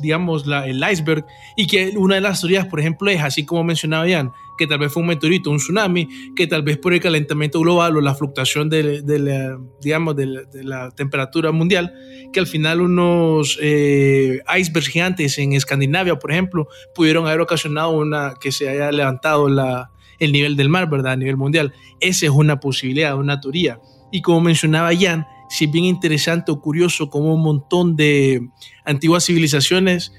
digamos, 0.00 0.46
la- 0.46 0.66
el 0.66 0.82
iceberg. 0.90 1.24
Y 1.56 1.66
que 1.66 1.92
una 1.96 2.16
de 2.16 2.20
las 2.22 2.40
teorías, 2.40 2.66
por 2.66 2.80
ejemplo, 2.80 3.10
es 3.10 3.20
así 3.20 3.44
como 3.44 3.62
mencionaba 3.64 4.06
Ian, 4.08 4.32
que 4.58 4.66
tal 4.66 4.78
vez 4.78 4.92
fue 4.92 5.00
un 5.02 5.08
meteorito, 5.08 5.48
un 5.50 5.56
tsunami, 5.56 6.06
que 6.36 6.46
tal 6.46 6.62
vez 6.62 6.76
por 6.76 6.92
el 6.92 7.00
calentamiento 7.00 7.60
global 7.60 7.96
o 7.96 8.00
la 8.02 8.14
fluctuación 8.14 8.68
de, 8.68 9.00
de 9.00 9.18
la, 9.18 9.58
digamos, 9.80 10.16
de 10.16 10.26
la, 10.26 10.42
de 10.42 10.64
la 10.64 10.90
temperatura 10.90 11.50
mundial, 11.52 11.94
que 12.32 12.40
al 12.40 12.46
final 12.46 12.80
unos 12.82 13.58
eh, 13.62 14.40
icebergs 14.58 14.88
gigantes 14.88 15.38
en 15.38 15.52
Escandinavia, 15.54 16.18
por 16.18 16.30
ejemplo, 16.32 16.68
pudieron 16.94 17.26
haber 17.26 17.40
ocasionado 17.40 17.90
una 17.92 18.34
que 18.40 18.52
se 18.52 18.68
haya 18.68 18.92
levantado 18.92 19.48
la, 19.48 19.90
el 20.20 20.32
nivel 20.32 20.56
del 20.56 20.68
mar, 20.68 20.88
¿verdad? 20.88 21.12
A 21.12 21.16
nivel 21.16 21.36
mundial. 21.36 21.72
Esa 21.98 22.26
es 22.26 22.32
una 22.32 22.60
posibilidad, 22.60 23.18
una 23.18 23.40
teoría. 23.40 23.80
Y 24.12 24.22
como 24.22 24.40
mencionaba 24.40 24.90
Jan, 24.96 25.26
si 25.48 25.66
bien 25.66 25.84
interesante 25.84 26.52
o 26.52 26.60
curioso 26.60 27.10
como 27.10 27.34
un 27.34 27.42
montón 27.42 27.96
de 27.96 28.40
antiguas 28.84 29.24
civilizaciones 29.26 30.12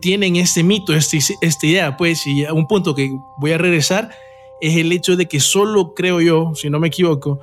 tienen 0.00 0.36
este 0.36 0.62
mito, 0.62 0.94
este, 0.94 1.18
esta 1.40 1.66
idea, 1.66 1.96
pues, 1.96 2.26
y 2.26 2.44
a 2.44 2.52
un 2.52 2.66
punto 2.66 2.94
que 2.94 3.10
voy 3.38 3.52
a 3.52 3.58
regresar 3.58 4.10
es 4.60 4.76
el 4.76 4.92
hecho 4.92 5.16
de 5.16 5.26
que 5.26 5.40
solo 5.40 5.94
creo 5.94 6.20
yo, 6.20 6.52
si 6.54 6.68
no 6.68 6.78
me 6.78 6.88
equivoco, 6.88 7.40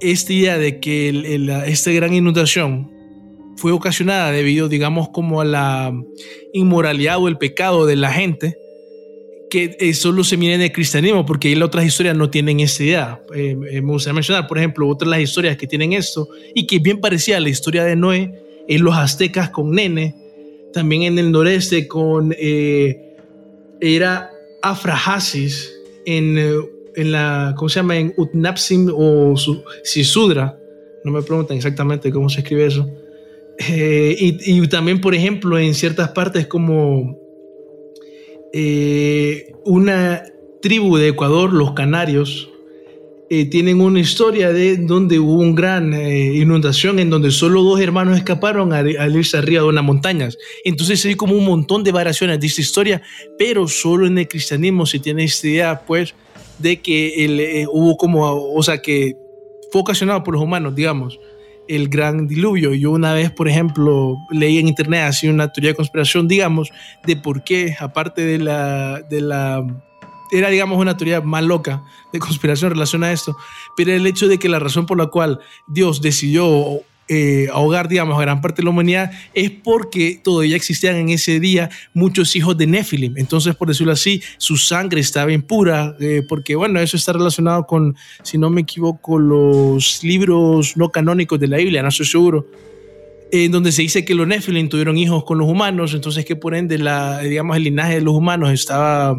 esta 0.00 0.32
idea 0.32 0.58
de 0.58 0.78
que 0.78 1.08
el- 1.08 1.48
esta 1.66 1.90
gran 1.90 2.14
inundación 2.14 2.88
fue 3.56 3.72
ocasionada 3.72 4.30
debido, 4.30 4.68
digamos, 4.68 5.08
como 5.08 5.40
a 5.40 5.44
la 5.44 5.92
inmoralidad 6.52 7.18
o 7.18 7.26
el 7.26 7.38
pecado 7.38 7.84
de 7.86 7.96
la 7.96 8.12
gente, 8.12 8.56
que 9.52 9.76
eh, 9.78 9.92
solo 9.92 10.24
se 10.24 10.38
mira 10.38 10.54
en 10.54 10.62
el 10.62 10.72
cristianismo, 10.72 11.26
porque 11.26 11.48
ahí 11.48 11.54
las 11.54 11.66
otras 11.66 11.84
historias 11.84 12.16
no 12.16 12.30
tienen 12.30 12.60
esta 12.60 12.82
idea. 12.82 13.22
Eh, 13.34 13.54
eh, 13.70 13.82
me 13.82 13.92
gustaría 13.92 14.14
mencionar, 14.14 14.46
por 14.46 14.56
ejemplo, 14.56 14.88
otras 14.88 15.10
de 15.10 15.10
las 15.10 15.20
historias 15.20 15.58
que 15.58 15.66
tienen 15.66 15.92
esto, 15.92 16.26
y 16.54 16.66
que 16.66 16.78
bien 16.78 16.98
parecida 17.02 17.36
a 17.36 17.40
la 17.40 17.50
historia 17.50 17.84
de 17.84 17.94
Noé, 17.94 18.32
en 18.66 18.82
los 18.82 18.94
aztecas 18.96 19.50
con 19.50 19.72
Nene, 19.72 20.14
también 20.72 21.02
en 21.02 21.18
el 21.18 21.30
noreste 21.30 21.86
con, 21.86 22.34
eh, 22.38 23.14
era 23.78 24.30
Afrahasis, 24.62 25.70
en, 26.06 26.38
eh, 26.38 26.54
en 26.96 27.12
la, 27.12 27.52
¿cómo 27.54 27.68
se 27.68 27.80
llama? 27.80 27.98
En 27.98 28.14
Utnapsim 28.16 28.90
o 28.90 29.36
Su- 29.36 29.62
Sisudra, 29.84 30.58
no 31.04 31.12
me 31.12 31.20
preguntan 31.20 31.58
exactamente 31.58 32.10
cómo 32.10 32.30
se 32.30 32.40
escribe 32.40 32.64
eso. 32.64 32.88
Y, 33.68 34.34
y 34.46 34.66
también, 34.68 34.98
por 34.98 35.14
ejemplo, 35.14 35.58
en 35.58 35.74
ciertas 35.74 36.08
partes 36.12 36.46
como 36.46 37.20
eh, 38.52 39.52
una 39.64 40.24
tribu 40.60 40.96
de 40.96 41.08
Ecuador, 41.08 41.52
los 41.52 41.72
canarios, 41.72 42.50
eh, 43.30 43.46
tienen 43.46 43.80
una 43.80 43.98
historia 43.98 44.52
de 44.52 44.76
donde 44.76 45.18
hubo 45.18 45.40
una 45.40 45.54
gran 45.54 45.94
eh, 45.94 46.34
inundación 46.34 46.98
en 46.98 47.08
donde 47.08 47.30
solo 47.30 47.62
dos 47.62 47.80
hermanos 47.80 48.18
escaparon 48.18 48.74
al, 48.74 49.16
irse 49.16 49.38
arriba 49.38 49.62
de 49.62 49.68
unas 49.68 49.84
montañas. 49.84 50.36
Entonces 50.64 51.02
hay 51.06 51.14
como 51.14 51.34
un 51.34 51.46
montón 51.46 51.82
de 51.82 51.92
variaciones 51.92 52.38
de 52.40 52.46
esta 52.46 52.60
historia, 52.60 53.02
pero 53.38 53.66
solo 53.68 54.06
en 54.06 54.18
el 54.18 54.28
cristianismo 54.28 54.84
se 54.84 54.98
tiene 54.98 55.24
esta 55.24 55.48
idea, 55.48 55.82
pues, 55.86 56.14
de 56.58 56.80
que 56.80 57.66
hubo 57.72 57.96
como, 57.96 58.52
o 58.54 58.62
sea, 58.62 58.82
que 58.82 59.16
fue 59.70 59.80
ocasionado 59.80 60.22
por 60.22 60.34
los 60.34 60.42
humanos, 60.42 60.74
digamos, 60.74 61.18
el 61.68 61.88
gran 61.88 62.26
diluvio. 62.26 62.74
Yo 62.74 62.90
una 62.90 63.14
vez, 63.14 63.30
por 63.30 63.48
ejemplo, 63.48 64.16
leí 64.30 64.58
en 64.58 64.68
internet 64.68 65.04
así 65.04 65.28
una 65.28 65.52
teoría 65.52 65.70
de 65.70 65.76
conspiración, 65.76 66.28
digamos, 66.28 66.70
de 67.06 67.16
por 67.16 67.44
qué, 67.44 67.76
aparte 67.78 68.22
de 68.22 68.38
la, 68.38 69.00
de 69.02 69.20
la 69.20 69.64
era, 70.32 70.48
digamos, 70.48 70.78
una 70.78 70.96
teoría 70.96 71.20
más 71.20 71.44
loca 71.44 71.84
de 72.12 72.18
conspiración 72.18 72.68
en 72.68 72.74
relación 72.76 73.04
a 73.04 73.12
esto, 73.12 73.36
pero 73.76 73.92
el 73.92 74.06
hecho 74.06 74.28
de 74.28 74.38
que 74.38 74.48
la 74.48 74.58
razón 74.58 74.86
por 74.86 74.98
la 74.98 75.06
cual 75.06 75.40
Dios 75.66 76.00
decidió 76.00 76.80
eh, 77.08 77.48
ahogar, 77.52 77.88
digamos, 77.88 78.18
a 78.18 78.22
gran 78.22 78.40
parte 78.40 78.62
de 78.62 78.64
la 78.64 78.70
humanidad 78.70 79.10
es 79.34 79.50
porque 79.50 80.20
todavía 80.22 80.56
existían 80.56 80.96
en 80.96 81.08
ese 81.10 81.40
día 81.40 81.68
muchos 81.94 82.34
hijos 82.36 82.56
de 82.56 82.66
Nephilim. 82.66 83.18
Entonces, 83.18 83.54
por 83.54 83.68
decirlo 83.68 83.92
así, 83.92 84.22
su 84.38 84.56
sangre 84.56 85.00
estaba 85.00 85.32
impura, 85.32 85.96
eh, 86.00 86.22
porque, 86.28 86.54
bueno, 86.54 86.80
eso 86.80 86.96
está 86.96 87.12
relacionado 87.12 87.66
con, 87.66 87.96
si 88.22 88.38
no 88.38 88.50
me 88.50 88.62
equivoco, 88.62 89.18
los 89.18 90.02
libros 90.02 90.76
no 90.76 90.90
canónicos 90.90 91.38
de 91.38 91.48
la 91.48 91.56
Biblia, 91.58 91.82
no 91.82 91.88
estoy 91.88 92.06
seguro, 92.06 92.46
en 93.32 93.50
donde 93.50 93.72
se 93.72 93.82
dice 93.82 94.04
que 94.04 94.14
los 94.14 94.26
Nephilim 94.26 94.68
tuvieron 94.68 94.96
hijos 94.96 95.24
con 95.24 95.38
los 95.38 95.48
humanos, 95.48 95.94
entonces 95.94 96.24
que 96.24 96.36
por 96.36 96.54
ende, 96.54 96.78
la, 96.78 97.20
digamos, 97.20 97.56
el 97.56 97.64
linaje 97.64 97.94
de 97.94 98.02
los 98.02 98.14
humanos 98.14 98.52
estaba 98.52 99.18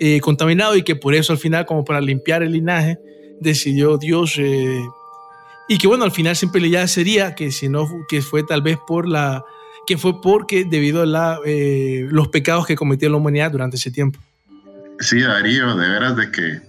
eh, 0.00 0.20
contaminado 0.20 0.76
y 0.76 0.82
que 0.82 0.96
por 0.96 1.14
eso 1.14 1.32
al 1.32 1.38
final, 1.38 1.64
como 1.66 1.84
para 1.84 2.00
limpiar 2.00 2.42
el 2.42 2.52
linaje, 2.52 2.98
decidió 3.40 3.98
Dios, 3.98 4.36
eh, 4.38 4.80
y 5.68 5.78
que 5.78 5.86
bueno, 5.86 6.04
al 6.04 6.12
final 6.12 6.36
siempre 6.36 6.68
ya 6.68 6.86
sería 6.86 7.34
que 7.34 7.50
si 7.52 7.68
no, 7.68 7.88
que 8.08 8.22
fue 8.22 8.42
tal 8.42 8.62
vez 8.62 8.78
por 8.86 9.08
la, 9.08 9.44
que 9.86 9.98
fue 9.98 10.20
porque 10.20 10.64
debido 10.64 11.02
a 11.02 11.06
la, 11.06 11.38
eh, 11.44 12.06
los 12.10 12.28
pecados 12.28 12.66
que 12.66 12.76
cometió 12.76 13.08
la 13.10 13.16
humanidad 13.16 13.50
durante 13.50 13.76
ese 13.76 13.90
tiempo. 13.90 14.18
Sí, 15.00 15.20
Darío, 15.20 15.76
de 15.76 15.88
veras 15.88 16.16
de 16.16 16.30
que 16.30 16.60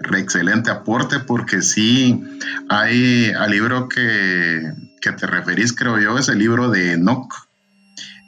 re 0.00 0.20
excelente 0.20 0.70
aporte 0.70 1.18
porque 1.20 1.62
sí 1.62 2.22
hay 2.68 3.30
al 3.38 3.50
libro 3.50 3.88
que, 3.88 4.72
que 5.00 5.12
te 5.12 5.26
referís, 5.26 5.72
creo 5.72 5.98
yo, 5.98 6.18
es 6.18 6.28
el 6.28 6.38
libro 6.38 6.70
de 6.70 6.92
Enoch. 6.92 7.32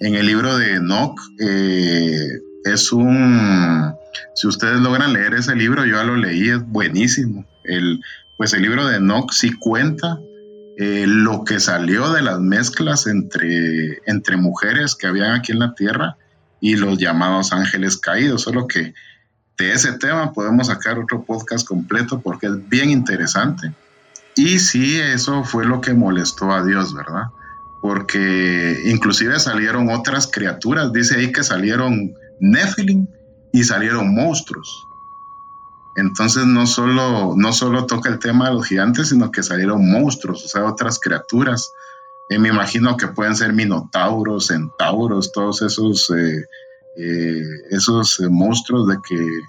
En 0.00 0.14
el 0.14 0.26
libro 0.26 0.57
de 0.57 0.74
Enoch 0.74 1.18
eh, 1.40 2.40
es 2.64 2.92
un, 2.92 3.94
si 4.35 4.46
ustedes 4.46 4.81
logran 4.81 5.12
leer 5.12 5.35
ese 5.35 5.55
libro, 5.55 5.85
yo 5.85 5.96
ya 5.96 6.05
lo 6.05 6.16
leí, 6.16 6.48
es 6.48 6.64
buenísimo. 6.66 7.44
El, 7.64 8.00
pues 8.40 8.55
el 8.55 8.62
libro 8.62 8.87
de 8.87 8.96
Enoch 8.96 9.33
sí 9.33 9.53
cuenta 9.53 10.18
eh, 10.79 11.05
lo 11.07 11.44
que 11.44 11.61
salió 11.61 12.11
de 12.11 12.22
las 12.22 12.40
mezclas 12.40 13.07
entre, 13.07 13.98
entre 14.07 14.38
mujeres 14.38 14.94
que 14.94 15.07
habían 15.07 15.33
aquí 15.33 15.53
en 15.53 15.59
la 15.59 15.74
tierra 15.74 16.16
y 16.59 16.76
los 16.76 16.96
llamados 16.96 17.53
ángeles 17.53 17.98
caídos, 17.98 18.40
solo 18.40 18.66
que 18.66 18.94
de 19.59 19.72
ese 19.72 19.92
tema 19.92 20.33
podemos 20.33 20.68
sacar 20.68 20.98
otro 20.98 21.22
podcast 21.22 21.68
completo 21.68 22.22
porque 22.22 22.46
es 22.46 22.66
bien 22.70 22.88
interesante. 22.88 23.74
Y 24.37 24.59
sí, 24.59 24.98
eso 24.98 25.44
fue 25.44 25.66
lo 25.66 25.83
que 25.83 25.92
molestó 25.92 26.50
a 26.50 26.64
Dios, 26.64 26.94
¿verdad? 26.94 27.24
Porque 27.83 28.74
inclusive 28.87 29.38
salieron 29.38 29.90
otras 29.90 30.26
criaturas, 30.26 30.94
dice 30.94 31.16
ahí 31.16 31.31
que 31.31 31.44
salieron 31.44 32.14
Nephilim 32.40 33.07
y 33.53 33.64
salieron 33.64 34.14
monstruos. 34.14 34.87
Entonces 35.96 36.46
no 36.46 36.66
solo, 36.66 37.35
no 37.37 37.53
solo 37.53 37.87
toca 37.87 38.09
el 38.09 38.18
tema 38.18 38.48
de 38.48 38.55
los 38.55 38.66
gigantes, 38.66 39.09
sino 39.09 39.31
que 39.31 39.42
salieron 39.42 39.90
monstruos, 39.90 40.44
o 40.44 40.48
sea, 40.48 40.64
otras 40.64 40.98
criaturas. 41.00 41.72
Eh, 42.29 42.38
me 42.38 42.48
imagino 42.48 42.96
que 42.96 43.09
pueden 43.09 43.35
ser 43.35 43.53
minotauros, 43.53 44.46
centauros, 44.46 45.33
todos 45.33 45.62
esos, 45.62 46.11
eh, 46.11 46.44
eh, 46.96 47.42
esos 47.70 48.20
monstruos 48.31 48.87
de 48.87 48.98
que, 49.07 49.40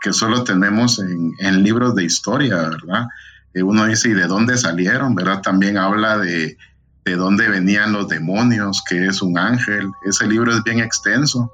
que 0.00 0.12
solo 0.12 0.42
tenemos 0.42 0.98
en, 0.98 1.34
en, 1.38 1.62
libros 1.62 1.94
de 1.94 2.04
historia, 2.04 2.56
¿verdad? 2.56 3.06
uno 3.54 3.86
dice, 3.86 4.08
¿y 4.08 4.14
de 4.14 4.26
dónde 4.26 4.58
salieron? 4.58 5.14
¿Verdad? 5.14 5.40
También 5.40 5.78
habla 5.78 6.18
de, 6.18 6.56
de 7.04 7.16
dónde 7.16 7.48
venían 7.48 7.92
los 7.92 8.08
demonios, 8.08 8.82
que 8.88 9.06
es 9.06 9.22
un 9.22 9.38
ángel. 9.38 9.92
Ese 10.04 10.26
libro 10.26 10.52
es 10.52 10.64
bien 10.64 10.80
extenso. 10.80 11.52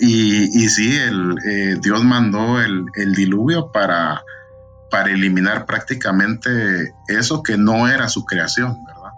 Y, 0.00 0.68
sí, 0.68 0.96
el, 0.96 1.36
eh, 1.44 1.76
Dios 1.82 2.04
mandó 2.04 2.60
el, 2.60 2.86
diluvio 3.14 3.72
para, 3.72 4.22
para 4.90 5.10
eliminar 5.10 5.66
prácticamente 5.66 6.94
eso 7.08 7.42
que 7.42 7.56
no 7.56 7.88
era 7.88 8.08
su 8.08 8.24
creación, 8.24 8.84
¿verdad? 8.84 9.12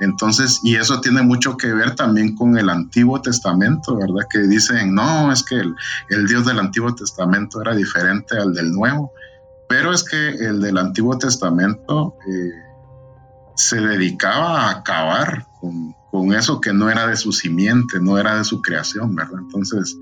Entonces, 0.00 0.60
y 0.62 0.76
eso 0.76 1.00
tiene 1.00 1.22
mucho 1.22 1.56
que 1.56 1.72
ver 1.72 1.94
también 1.94 2.34
con 2.34 2.56
el 2.58 2.70
Antiguo 2.70 3.20
Testamento, 3.20 3.96
¿verdad? 3.96 4.26
Que 4.30 4.40
dicen, 4.40 4.94
no, 4.94 5.30
es 5.32 5.42
que 5.42 5.56
el, 5.56 5.74
el 6.10 6.26
Dios 6.26 6.44
del 6.46 6.58
Antiguo 6.58 6.94
Testamento 6.94 7.60
era 7.60 7.74
diferente 7.74 8.36
al 8.36 8.54
del 8.54 8.72
Nuevo, 8.72 9.12
pero 9.70 9.92
es 9.92 10.02
que 10.02 10.30
el 10.30 10.60
del 10.60 10.78
Antiguo 10.78 11.16
Testamento 11.16 12.16
eh, 12.26 12.50
se 13.54 13.80
dedicaba 13.80 14.62
a 14.62 14.70
acabar 14.70 15.46
con, 15.60 15.94
con 16.10 16.34
eso 16.34 16.60
que 16.60 16.72
no 16.72 16.90
era 16.90 17.06
de 17.06 17.16
su 17.16 17.32
simiente, 17.32 18.00
no 18.00 18.18
era 18.18 18.36
de 18.36 18.44
su 18.44 18.60
creación, 18.60 19.14
¿verdad? 19.14 19.40
Entonces, 19.40 19.96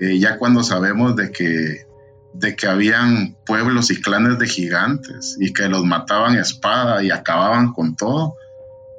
eh, 0.00 0.18
ya 0.18 0.38
cuando 0.38 0.64
sabemos 0.64 1.14
de 1.14 1.30
que, 1.30 1.86
de 2.34 2.56
que 2.56 2.66
habían 2.66 3.36
pueblos 3.46 3.90
y 3.90 4.00
clanes 4.00 4.38
de 4.38 4.48
gigantes 4.48 5.36
y 5.38 5.52
que 5.52 5.68
los 5.68 5.84
mataban 5.84 6.36
a 6.36 6.40
espada 6.40 7.02
y 7.04 7.10
acababan 7.10 7.72
con 7.72 7.94
todo, 7.94 8.34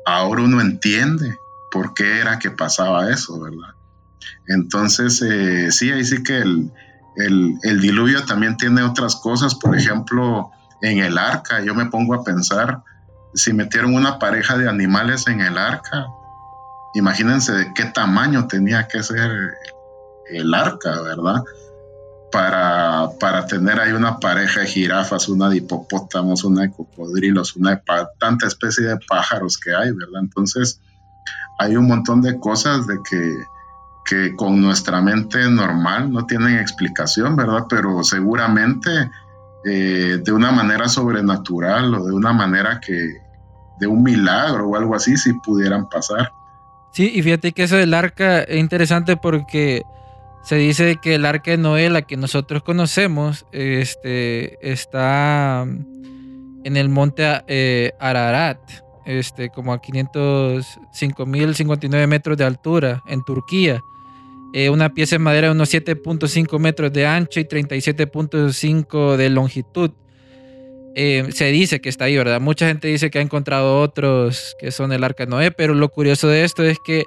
ahora 0.05 0.43
uno 0.43 0.61
entiende 0.61 1.37
por 1.71 1.93
qué 1.93 2.19
era 2.19 2.39
que 2.39 2.51
pasaba 2.51 3.09
eso, 3.09 3.39
¿verdad? 3.41 3.75
Entonces, 4.47 5.21
eh, 5.21 5.71
sí, 5.71 5.91
ahí 5.91 6.05
sí 6.05 6.23
que 6.23 6.37
el, 6.37 6.71
el, 7.17 7.55
el 7.63 7.81
diluvio 7.81 8.23
también 8.23 8.55
tiene 8.55 8.81
otras 8.81 9.17
cosas, 9.17 9.55
por 9.55 9.75
ejemplo, 9.75 10.51
en 10.81 10.99
el 10.99 11.17
arca, 11.17 11.61
yo 11.61 11.75
me 11.75 11.87
pongo 11.87 12.13
a 12.13 12.23
pensar, 12.23 12.81
si 13.33 13.51
metieron 13.51 13.93
una 13.93 14.19
pareja 14.19 14.57
de 14.57 14.69
animales 14.69 15.27
en 15.27 15.41
el 15.41 15.57
arca, 15.57 16.05
imagínense 16.95 17.53
de 17.53 17.73
qué 17.73 17.85
tamaño 17.85 18.47
tenía 18.47 18.87
que 18.87 19.03
ser 19.03 19.31
el 20.29 20.53
arca, 20.53 21.01
¿verdad? 21.01 21.43
para, 22.35 23.11
para 23.17 23.47
tener 23.47 23.79
ahí 23.79 23.93
una 23.93 24.19
pareja 24.19 24.59
de 24.59 24.67
jirafas, 24.67 25.29
una 25.29 25.47
de 25.47 25.57
hipopótamos, 25.57 26.43
una 26.43 26.63
de 26.63 26.71
cocodrilos, 26.71 27.55
una 27.55 27.75
de 27.75 27.81
tanta 28.19 28.47
especie 28.47 28.85
de 28.85 28.97
pájaros 29.07 29.57
que 29.57 29.73
hay, 29.73 29.93
¿verdad? 29.93 30.19
Entonces, 30.19 30.81
hay 31.59 31.77
un 31.77 31.87
montón 31.87 32.21
de 32.21 32.37
cosas 32.37 32.87
de 32.87 32.97
que, 33.09 33.37
que 34.03 34.35
con 34.35 34.59
nuestra 34.59 35.01
mente 35.01 35.49
normal 35.49 36.11
no 36.11 36.25
tienen 36.25 36.59
explicación, 36.59 37.37
¿verdad? 37.37 37.67
Pero 37.69 38.03
seguramente 38.03 39.09
eh, 39.63 40.19
de 40.21 40.31
una 40.33 40.51
manera 40.51 40.89
sobrenatural 40.89 41.95
o 41.95 42.05
de 42.05 42.13
una 42.13 42.33
manera 42.33 42.81
que, 42.81 43.21
de 43.79 43.87
un 43.87 44.03
milagro 44.03 44.67
o 44.67 44.75
algo 44.75 44.93
así, 44.93 45.15
si 45.15 45.31
pudieran 45.39 45.87
pasar. 45.87 46.33
Sí, 46.95 47.11
y 47.13 47.21
fíjate 47.21 47.51
que 47.51 47.61
eso 47.63 47.75
del 47.75 47.93
arca 47.93 48.43
es 48.43 48.57
interesante 48.57 49.17
porque 49.17 49.83
se 50.45 50.55
dice 50.55 50.95
que 51.01 51.15
el 51.15 51.25
arca 51.25 51.51
de 51.51 51.57
Noé, 51.57 51.89
la 51.89 52.03
que 52.03 52.15
nosotros 52.15 52.63
conocemos, 52.63 53.45
este, 53.51 54.57
está 54.61 55.67
en 56.63 56.77
el 56.77 56.87
monte 56.87 57.25
eh, 57.47 57.91
Ararat, 57.99 58.59
este, 59.05 59.49
como 59.49 59.73
a 59.73 59.81
505.059 59.81 62.07
metros 62.07 62.37
de 62.37 62.45
altura, 62.45 63.03
en 63.07 63.25
Turquía. 63.25 63.81
Eh, 64.53 64.69
una 64.69 64.93
pieza 64.93 65.15
de 65.15 65.19
madera 65.19 65.47
de 65.47 65.53
unos 65.53 65.73
7.5 65.73 66.59
metros 66.59 66.93
de 66.93 67.05
ancho 67.05 67.41
y 67.41 67.43
37.5 67.43 69.17
de 69.17 69.29
longitud. 69.29 69.91
Eh, 70.97 71.27
se 71.33 71.51
dice 71.51 71.81
que 71.81 71.89
está 71.89 72.05
ahí, 72.05 72.15
¿verdad? 72.15 72.39
Mucha 72.39 72.67
gente 72.67 72.87
dice 72.87 73.11
que 73.11 73.19
ha 73.19 73.21
encontrado 73.21 73.81
otros 73.81 74.55
que 74.57 74.71
son 74.71 74.93
el 74.93 75.03
arca 75.03 75.25
de 75.25 75.29
Noé, 75.29 75.51
pero 75.51 75.73
lo 75.73 75.89
curioso 75.89 76.29
de 76.29 76.45
esto 76.45 76.63
es 76.63 76.79
que 76.79 77.03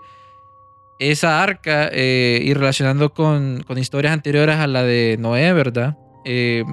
esa 0.98 1.42
arca, 1.42 1.88
eh, 1.90 2.42
y 2.44 2.52
relacionando 2.52 3.14
con, 3.14 3.64
historias 3.78 4.12
anteriores 4.12 4.56
a 4.56 4.66
la 4.66 4.82
de 4.82 5.16
Noé, 5.18 5.54
¿verdad? 5.54 5.96
Eh, 6.26 6.64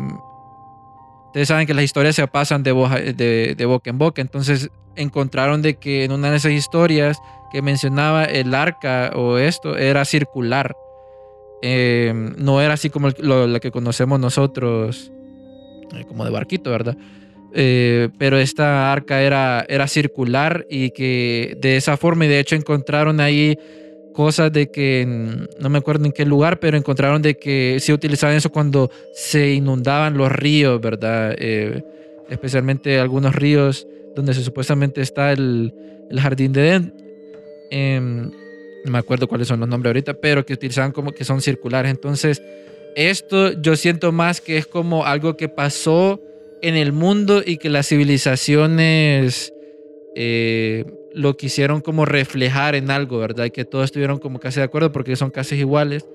ustedes 1.28 1.48
saben 1.48 1.66
que 1.66 1.74
las 1.74 1.86
historias 1.86 2.16
se 2.16 2.28
pasan 2.28 2.64
de, 2.64 2.74
boca 2.74 3.90
en 3.90 3.98
boca, 3.98 4.22
entonces 4.22 4.70
encontraron 4.98 5.62
de 5.62 5.76
que 5.76 6.04
en 6.04 6.12
una 6.12 6.32
de 6.32 6.38
esas 6.38 6.52
historias 6.52 7.18
que 7.50 7.62
mencionaba 7.62 8.26
el 8.26 8.54
arca 8.54 9.12
o 9.16 9.38
esto 9.38 9.78
era 9.78 10.04
circular. 10.04 10.76
no 11.64 12.62
era 12.62 12.74
así 12.74 12.90
como 12.90 13.10
la 13.18 13.60
que 13.62 13.72
conocemos 13.72 14.20
nosotros 14.20 15.14
eh, 15.14 15.25
como 16.08 16.26
de 16.26 16.32
barquito, 16.32 16.72
¿verdad? 16.72 16.98
Eh, 17.54 18.10
pero 18.18 18.38
esta 18.38 18.92
arca 18.92 19.22
era, 19.22 19.66
era 19.70 19.88
circular 19.88 20.66
y 20.70 20.92
que 20.92 21.58
de 21.62 21.78
esa 21.78 21.96
forma, 21.96 22.26
y 22.26 22.28
de 22.28 22.40
hecho 22.40 22.56
encontraron 22.56 23.20
ahí 23.22 23.58
cosas 24.14 24.52
de 24.52 24.72
que, 24.72 25.06
no 25.60 25.70
me 25.70 25.78
acuerdo 25.78 26.06
en 26.06 26.12
qué 26.12 26.26
lugar, 26.26 26.60
pero 26.60 26.78
encontraron 26.78 27.22
de 27.22 27.38
que 27.38 27.78
se 27.80 27.94
utilizaban 27.94 28.36
eso 28.36 28.50
cuando 28.50 28.90
se 29.14 29.54
inundaban 29.54 30.18
los 30.18 30.32
ríos, 30.32 30.82
¿verdad? 30.82 31.36
Eh, 31.38 31.84
especialmente 32.30 33.00
algunos 33.00 33.36
ríos 33.36 33.88
donde 34.16 34.34
supuestamente 34.34 35.02
está 35.02 35.32
el, 35.32 35.74
el 36.10 36.20
jardín 36.20 36.54
de 36.54 36.68
Edén. 36.68 36.94
Em, 37.72 38.32
no 38.86 38.92
me 38.92 38.98
acuerdo 38.98 39.28
cuáles 39.28 39.48
son 39.48 39.60
los 39.60 39.68
nombres 39.68 39.90
ahorita, 39.90 40.14
pero 40.14 40.46
que 40.46 40.54
utilizaban 40.54 40.92
como 40.92 41.12
que 41.12 41.26
son 41.26 41.42
circulares. 41.42 41.92
Entonces, 41.92 42.42
esto 42.96 43.52
yo 43.62 43.76
siento 43.76 44.12
más 44.12 44.42
que 44.42 44.58
es 44.58 44.66
como 44.66 45.06
algo 45.06 45.38
que 45.38 45.50
pasó 45.50 46.22
en 46.62 46.76
el 46.76 46.94
mundo 46.94 47.44
y 47.46 47.58
que 47.58 47.70
las 47.70 47.88
civilizaciones 47.88 49.54
eh, 50.16 50.86
lo 51.14 51.38
quisieron 51.38 51.82
como 51.82 52.06
reflejar 52.06 52.76
en 52.76 52.90
algo, 52.90 53.20
¿verdad? 53.20 53.46
Y 53.46 53.52
que 53.52 53.66
todos 53.66 53.86
estuvieron 53.86 54.20
como 54.20 54.40
casi 54.40 54.60
de 54.60 54.66
acuerdo 54.66 54.92
porque 54.92 55.16
son 55.16 55.30
casi 55.30 55.56
iguales. 55.56 56.06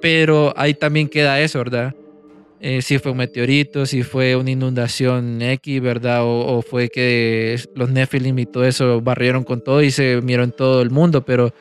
Pero 0.00 0.54
ahí 0.56 0.74
también 0.74 1.08
queda 1.08 1.40
eso, 1.40 1.58
¿verdad? 1.58 1.94
Eh, 2.60 2.82
si 2.82 2.98
fue 2.98 3.12
un 3.12 3.18
meteorito, 3.18 3.86
si 3.86 4.02
fue 4.02 4.34
una 4.34 4.50
inundación 4.50 5.40
X, 5.40 5.80
¿verdad? 5.80 6.20
O, 6.22 6.60
fue 6.62 6.88
que 6.88 7.58
los 7.74 7.90
Nephilim 7.90 8.38
y 8.38 8.46
todo 8.46 8.64
eso 8.64 9.00
barrieron 9.00 9.44
con 9.44 9.60
todo 9.60 9.82
y 9.82 9.90
se 9.90 10.14
en 10.14 10.52
todo 10.52 10.82
el 10.82 10.90
mundo, 10.90 11.24
pero 11.24 11.52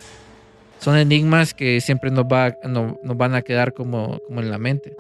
son 0.80 0.98
enigmas 0.98 1.54
que 1.54 1.82
siempre 1.82 2.12
nos, 2.12 2.26
va, 2.26 2.56
nos 2.64 3.18
van 3.18 3.36
a 3.36 3.42
quedar 3.42 3.74
como, 3.74 4.20
como 4.28 4.42
en 4.42 4.52
la 4.52 4.58
mente. 4.58 4.96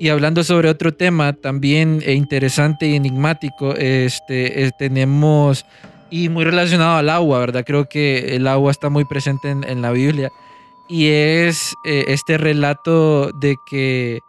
Y 0.00 0.08
hablando 0.08 0.42
sobre 0.44 0.70
otro 0.70 0.94
tema 0.94 1.34
también 1.34 2.02
interesante 2.06 2.86
y 2.86 2.96
enigmático, 2.96 3.74
este, 3.76 4.70
tenemos, 4.78 5.66
y 6.08 6.30
muy 6.30 6.44
relacionado 6.44 6.96
al 6.96 7.10
agua, 7.10 7.40
¿verdad? 7.40 7.64
Creo 7.66 7.86
que 7.86 8.34
el 8.34 8.46
agua 8.46 8.70
está 8.70 8.88
muy 8.88 9.04
presente 9.04 9.50
en, 9.50 9.82
la 9.82 9.90
Biblia. 9.90 10.30
Y 10.88 11.08
es 11.08 11.74
eh, 11.84 12.06
este 12.08 12.38
relato 12.38 13.30
de 13.32 13.56
que, 13.68 14.20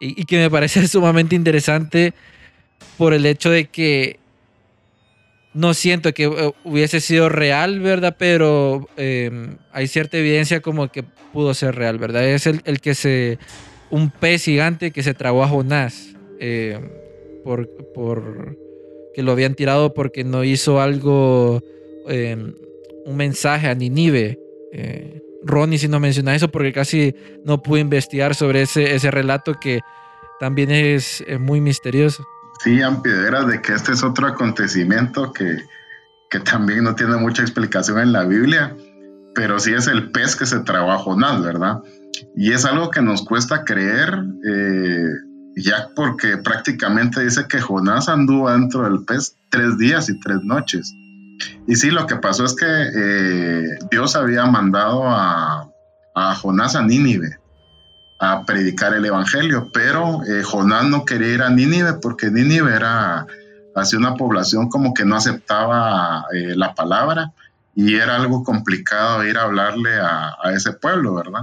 y 0.00 0.22
que 0.26 0.36
me 0.36 0.50
parece 0.50 0.86
sumamente 0.88 1.34
interesante 1.34 2.12
por 2.98 3.14
el 3.14 3.24
hecho 3.24 3.48
de 3.48 3.64
que 3.70 4.20
no 5.56 5.72
siento 5.72 6.12
que 6.12 6.24
eh, 6.24 6.52
hubiese 6.64 7.00
sido 7.00 7.30
real, 7.30 7.80
¿verdad? 7.80 8.16
Pero 8.18 8.88
em, 8.96 9.56
hay 9.72 9.88
cierta 9.88 10.18
evidencia 10.18 10.60
como 10.60 10.88
que 10.88 11.02
pudo 11.32 11.54
ser 11.54 11.74
real, 11.74 11.98
¿verdad? 11.98 12.28
Es 12.28 12.46
el, 12.46 12.80
que 12.80 12.94
se... 12.94 13.38
Un 13.88 14.10
pez 14.10 14.44
gigante 14.44 14.90
que 14.90 15.02
se 15.02 15.14
tragó 15.14 15.42
a 15.42 15.48
Jonás 15.48 16.14
em, 16.40 16.90
por, 17.42 17.68
por, 17.94 18.58
que 19.14 19.22
lo 19.22 19.32
habían 19.32 19.54
tirado 19.54 19.94
porque 19.94 20.24
no 20.24 20.44
hizo 20.44 20.80
algo, 20.80 21.62
em, 22.08 22.54
un 23.06 23.16
mensaje 23.16 23.68
a 23.68 23.74
Ninive. 23.74 24.38
Eh, 24.72 25.22
Ronnie 25.42 25.78
si 25.78 25.88
no 25.88 26.00
menciona 26.00 26.34
eso 26.34 26.48
porque 26.48 26.72
casi 26.72 27.14
no 27.44 27.62
pude 27.62 27.80
investigar 27.80 28.34
sobre 28.34 28.62
ese, 28.62 28.94
ese 28.94 29.10
relato 29.10 29.54
que 29.54 29.80
también 30.38 30.70
es 30.70 31.24
muy 31.38 31.62
misterioso. 31.62 32.26
Sí, 32.62 32.82
Ampiedera, 32.82 33.44
de 33.44 33.60
que 33.60 33.74
este 33.74 33.92
es 33.92 34.02
otro 34.02 34.26
acontecimiento 34.26 35.32
que, 35.32 35.64
también 36.44 36.84
no 36.84 36.94
tiene 36.94 37.16
mucha 37.16 37.40
explicación 37.40 37.98
en 37.98 38.12
la 38.12 38.24
Biblia, 38.24 38.76
pero 39.34 39.58
sí 39.58 39.72
es 39.72 39.86
el 39.86 40.10
pez 40.10 40.36
que 40.36 40.44
se 40.44 40.60
trabó 40.60 40.92
a 40.92 40.98
Jonás, 40.98 41.42
¿verdad? 41.42 41.80
Y 42.36 42.52
es 42.52 42.66
algo 42.66 42.90
que 42.90 43.00
nos 43.00 43.24
cuesta 43.24 43.64
creer, 43.64 44.22
eh, 44.46 45.08
ya 45.56 45.88
porque 45.96 46.36
prácticamente 46.36 47.24
dice 47.24 47.46
que 47.48 47.62
Jonás 47.62 48.10
anduvo 48.10 48.50
dentro 48.50 48.82
del 48.82 49.02
pez 49.06 49.34
tres 49.50 49.78
días 49.78 50.10
y 50.10 50.20
tres 50.20 50.40
noches. 50.42 50.92
Y 51.66 51.76
sí, 51.76 51.90
lo 51.90 52.06
que 52.06 52.16
pasó 52.16 52.44
es 52.44 52.54
que 52.54 52.66
eh, 52.66 53.78
Dios 53.90 54.14
había 54.14 54.44
mandado 54.44 55.08
a, 55.08 55.70
a 56.14 56.34
Jonás 56.34 56.76
a 56.76 56.82
Nínive 56.82 57.38
a 58.18 58.44
predicar 58.44 58.94
el 58.94 59.04
evangelio, 59.04 59.70
pero 59.72 60.22
eh, 60.24 60.42
Jonás 60.42 60.84
no 60.84 61.04
quería 61.04 61.34
ir 61.34 61.42
a 61.42 61.50
Nínive 61.50 61.94
porque 61.94 62.30
Nínive 62.30 62.74
era 62.74 63.26
así 63.74 63.96
una 63.96 64.14
población 64.14 64.70
como 64.70 64.94
que 64.94 65.04
no 65.04 65.16
aceptaba 65.16 66.24
eh, 66.32 66.54
la 66.56 66.74
palabra 66.74 67.32
y 67.74 67.96
era 67.96 68.16
algo 68.16 68.42
complicado 68.42 69.22
ir 69.24 69.36
a 69.36 69.42
hablarle 69.42 69.98
a, 70.00 70.34
ese 70.54 70.72
pueblo, 70.72 71.14
¿verdad? 71.14 71.42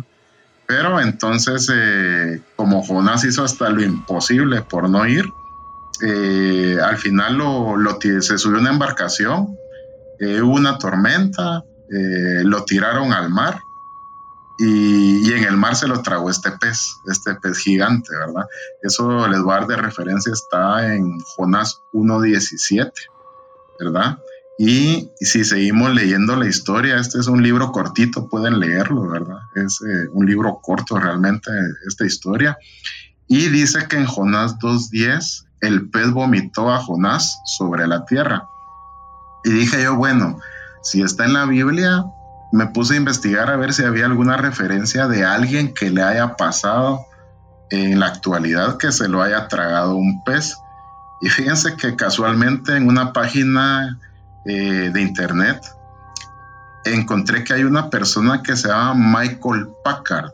Pero 0.66 1.00
entonces, 1.00 1.72
eh, 1.72 2.42
como 2.56 2.82
Jonás 2.82 3.24
hizo 3.24 3.44
hasta 3.44 3.70
lo 3.70 3.84
imposible 3.84 4.62
por 4.62 4.90
no 4.90 5.06
ir, 5.06 5.32
al 6.82 6.98
final 6.98 7.36
lo, 7.38 8.00
se 8.02 8.38
subió 8.38 8.60
una 8.60 8.72
embarcación, 8.72 9.58
hubo 10.20 10.54
una 10.54 10.80
tormenta, 10.80 11.64
lo 11.88 12.66
tiraron 12.66 13.14
al 13.14 13.30
mar 13.30 13.62
y, 14.65 15.34
en 15.34 15.43
el 15.43 15.58
mar 15.58 15.76
se 15.76 15.88
lo 15.88 16.02
tragó 16.02 16.30
este 16.30 16.52
pez, 16.52 16.95
este 17.12 17.36
pez 17.36 17.58
gigante, 17.58 18.15
¿verdad? 18.15 18.45
Eso 18.82 19.28
les 19.28 19.41
voy 19.41 19.67
de 19.67 19.76
referencia, 19.76 20.32
está 20.32 20.95
en 20.95 21.19
Jonás 21.19 21.82
1.17, 21.91 22.91
¿verdad? 23.80 24.17
Y, 24.58 25.12
si 25.19 25.43
seguimos 25.43 25.93
leyendo 25.93 26.38
la 26.38 26.47
historia, 26.47 26.97
este 26.97 27.19
es 27.19 27.28
un 27.28 27.43
libro 27.43 27.73
cortito, 27.73 28.30
pueden 28.30 28.60
leerlo, 28.60 29.10
¿verdad? 29.10 29.39
Es 29.56 29.82
eh, 29.82 30.08
un 30.13 30.26
libro 30.26 30.60
corto 30.62 30.97
realmente 30.97 31.52
esta 31.86 32.06
historia. 32.06 32.58
Y 33.28 33.49
dice 33.49 33.88
que 33.89 33.97
en 33.97 34.06
Jonás 34.06 34.58
2.10 34.60 35.45
el 35.60 35.89
pez 35.89 36.12
vomitó 36.12 36.71
a 36.71 36.78
Jonás 36.78 37.38
sobre 37.58 37.86
la 37.86 38.06
tierra. 38.06 38.47
Y 39.43 39.49
dije 39.52 39.84
yo, 39.84 39.95
bueno, 39.97 40.39
si 40.84 41.02
está 41.02 41.26
en 41.26 41.34
la 41.34 41.45
Biblia, 41.45 42.06
me 42.54 42.68
puse 42.68 42.94
a 42.94 42.98
investigar 42.98 43.50
a 43.50 43.58
ver 43.58 43.74
si 43.74 43.84
había 43.84 44.06
alguna 44.06 44.38
referencia 44.38 45.08
de 45.08 45.26
alguien 45.26 45.74
que 45.74 45.89
le 45.89 46.04
haya 46.04 46.36
pasado 46.36 47.04
en 47.72 48.00
la 48.00 48.06
actualidad 48.06 48.77
que 48.77 48.92
se 48.92 49.08
lo 49.08 49.23
haya 49.23 49.48
tragado 49.48 49.96
un 49.96 50.23
pez. 50.23 50.56
Y 51.21 51.30
fíjense 51.30 51.75
que 51.75 51.96
casualmente 51.96 52.77
en 52.77 52.88
una 52.88 53.12
página 53.12 54.00
eh, 54.46 54.92
de 54.94 55.02
internet 55.02 55.65
encontré 56.86 57.44
que 57.44 57.54
hay 57.56 57.63
una 57.63 57.90
persona 57.90 58.44
que 58.44 58.56
se 58.56 58.67
llama 58.67 59.19
Michael 59.19 59.69
Packard. 59.84 60.32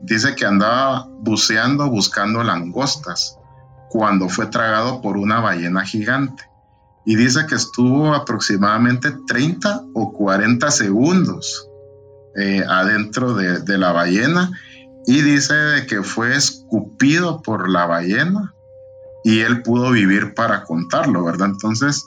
Dice 0.00 0.34
que 0.34 0.44
andaba 0.44 1.06
buceando 1.20 1.88
buscando 1.88 2.42
langostas 2.42 3.38
cuando 3.90 4.28
fue 4.28 4.46
tragado 4.46 5.00
por 5.00 5.16
una 5.16 5.38
ballena 5.38 5.84
gigante 5.84 6.47
y 7.08 7.16
dice 7.16 7.46
que 7.46 7.54
estuvo 7.54 8.14
aproximadamente 8.14 9.10
30 9.26 9.86
o 9.94 10.12
40 10.12 10.70
segundos 10.70 11.66
eh, 12.36 12.62
adentro 12.68 13.32
de, 13.32 13.78
la 13.78 13.92
ballena 13.92 14.50
y 15.06 15.22
dice 15.22 15.54
de 15.54 15.86
que 15.86 16.02
fue 16.02 16.36
escupido 16.36 17.40
por 17.40 17.70
la 17.70 17.86
ballena 17.86 18.54
y 19.24 19.40
él 19.40 19.62
pudo 19.62 19.92
vivir 19.92 20.34
para 20.34 20.64
contarlo, 20.64 21.24
¿verdad? 21.24 21.48
Entonces, 21.48 22.06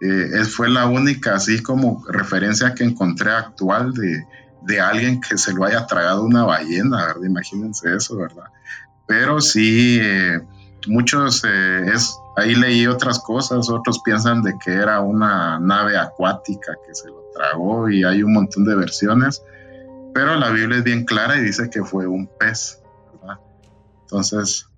eh, 0.00 0.44
fue 0.46 0.68
la 0.68 0.86
única 0.86 1.36
así 1.36 1.62
como 1.62 2.04
referencia 2.08 2.74
que 2.74 2.82
encontré 2.82 3.30
actual 3.30 3.94
de, 3.94 4.20
de 4.62 4.80
alguien 4.80 5.20
que 5.20 5.38
se 5.38 5.52
lo 5.52 5.64
haya 5.64 5.86
tragado 5.86 6.24
una 6.24 6.42
ballena, 6.42 7.06
¿verdad? 7.06 7.22
Imagínense 7.24 7.94
eso, 7.94 8.16
¿verdad? 8.16 8.46
Pero 9.06 9.40
sí, 9.40 10.00
eh, 10.02 10.40
muchos, 10.88 11.44
eh, 11.46 11.84
es, 11.94 12.18
ahí 12.36 12.54
leí 12.54 12.86
otras 12.86 13.18
cosas, 13.20 13.68
otros 13.68 14.00
piensan 14.04 14.42
de 14.42 14.54
que 14.62 14.72
era 14.72 15.00
una 15.00 15.58
nave 15.58 15.96
acuática 15.96 16.72
que 16.86 16.94
se 16.94 17.08
lo 17.08 17.24
tragó 17.34 17.88
y 17.88 18.04
hay 18.04 18.22
un 18.22 18.32
montón 18.32 18.64
de 18.64 18.74
versiones, 18.74 19.42
pero 20.14 20.36
la 20.36 20.50
Biblia 20.50 20.78
es 20.78 20.84
bien 20.84 21.04
clara 21.04 21.36
y 21.36 21.42
dice 21.42 21.68
que 21.70 21.82
fue 21.82 22.06
un 22.06 22.26
pez, 22.38 22.80
¿verdad? 23.20 23.38
Entonces, 24.02 24.68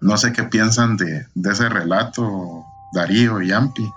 no 0.00 0.16
sé 0.16 0.32
qué 0.32 0.44
piensan 0.44 0.96
de, 0.96 1.26
de 1.34 1.52
ese 1.52 1.68
relato, 1.68 2.64
Darío 2.92 3.40
y 3.40 3.52
Ampi. 3.52 3.88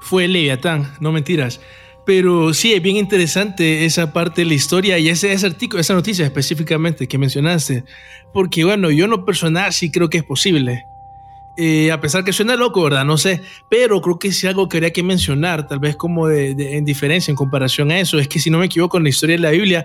Fue 0.00 0.28
Leviatán, 0.28 0.92
no 1.00 1.12
mentiras. 1.12 1.60
Pero 2.06 2.54
sí, 2.54 2.72
es 2.72 2.80
bien 2.80 2.96
interesante 2.96 3.84
esa 3.84 4.14
parte 4.14 4.40
de 4.40 4.46
la 4.46 4.54
historia 4.54 4.98
y 4.98 5.10
ese, 5.10 5.30
ese 5.30 5.46
artículo, 5.46 5.80
esa 5.80 5.92
noticia 5.92 6.24
específicamente 6.24 7.06
que 7.06 7.18
mencionaste. 7.18 7.84
Porque 8.32 8.64
bueno, 8.64 8.90
yo 8.90 9.06
no 9.06 9.26
personal 9.26 9.74
sí 9.74 9.90
creo 9.90 10.08
que 10.08 10.18
es 10.18 10.24
posible. 10.24 10.84
Eh, 11.60 11.90
a 11.90 12.00
pesar 12.00 12.22
que 12.22 12.32
suena 12.32 12.54
loco, 12.54 12.84
¿verdad? 12.84 13.04
No 13.04 13.18
sé, 13.18 13.42
pero 13.68 14.00
creo 14.00 14.16
que 14.16 14.30
sí 14.30 14.46
algo 14.46 14.68
que 14.68 14.76
habría 14.76 14.92
que 14.92 15.02
mencionar, 15.02 15.66
tal 15.66 15.80
vez 15.80 15.96
como 15.96 16.28
de, 16.28 16.52
en 16.76 16.84
diferencia 16.84 17.32
en 17.32 17.36
comparación 17.36 17.90
a 17.90 17.98
eso, 17.98 18.20
es 18.20 18.28
que 18.28 18.38
si 18.38 18.48
no 18.48 18.58
me 18.58 18.66
equivoco 18.66 18.96
en 18.96 19.02
la 19.02 19.08
historia 19.08 19.34
de 19.34 19.42
la 19.42 19.50
Biblia, 19.50 19.84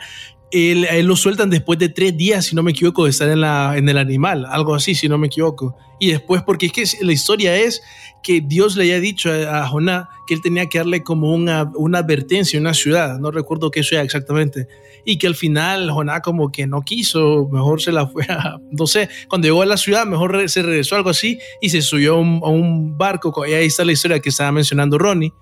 él, 0.54 0.86
él, 0.86 1.06
lo 1.08 1.16
sueltan 1.16 1.50
después 1.50 1.80
de 1.80 1.90
tres 1.90 2.16
días, 2.16 2.46
si 2.46 2.56
no 2.56 2.62
me 2.62 2.72
equivoco, 2.72 3.06
de 3.06 3.10
estar 3.10 3.28
en, 3.28 3.44
en 3.44 3.90
el 3.90 3.98
animal, 3.98 4.46
algo 4.48 4.76
así, 4.76 4.94
si 4.94 5.10
no 5.10 5.18
me 5.18 5.28
equivoco. 5.28 5.76
Y 6.00 6.12
después, 6.12 6.44
porque 6.44 6.68
es 6.68 6.72
que 6.72 6.84
la 7.02 7.12
historia 7.12 7.56
es 7.56 7.82
que 8.22 8.40
Dios 8.40 8.76
le 8.76 8.84
haya 8.84 9.00
dicho 9.00 9.32
a, 9.32 9.64
a 9.64 9.68
Jonás 9.68 10.08
que 10.28 10.36
él 10.36 10.42
tenía 10.42 10.68
que 10.68 10.78
darle 10.78 11.02
como 11.04 11.34
una, 11.34 11.72
una 11.76 12.00
advertencia 12.00 12.60
a 12.60 12.62
una 12.62 12.74
ciudad, 12.74 13.20
no 13.20 13.32
recuerdo 13.32 13.72
qué 13.72 13.84
ciudad 13.84 14.06
exactamente, 14.06 14.68
y 15.06 15.18
que 15.18 15.28
al 15.28 15.36
final 15.36 15.90
Jonás 15.90 16.22
como 16.22 16.52
que 16.52 16.68
no 16.68 16.82
quiso, 16.82 17.50
mejor 17.52 17.82
se 17.82 17.92
la 17.92 18.08
fue 18.08 18.24
a, 18.30 18.58
no 18.72 18.86
sé, 18.86 19.10
cuando 19.28 19.48
llegó 19.48 19.64
a 19.64 19.66
la 19.66 19.78
ciudad, 19.78 20.06
mejor 20.06 20.48
se 20.50 20.62
regresó 20.62 20.96
algo 20.96 21.10
así 21.10 21.40
y 21.62 21.70
se 21.70 21.82
subió 21.82 22.16
a 22.16 22.20
un, 22.20 22.42
a 22.44 22.50
un 22.50 22.96
barco, 22.96 23.34
y 23.48 23.54
ahí 23.54 23.66
está 23.66 23.84
la 23.84 23.92
historia 23.92 24.20
que 24.20 24.30
estaba 24.30 24.52
mencionando 24.52 25.00
Ronnie 25.00 25.34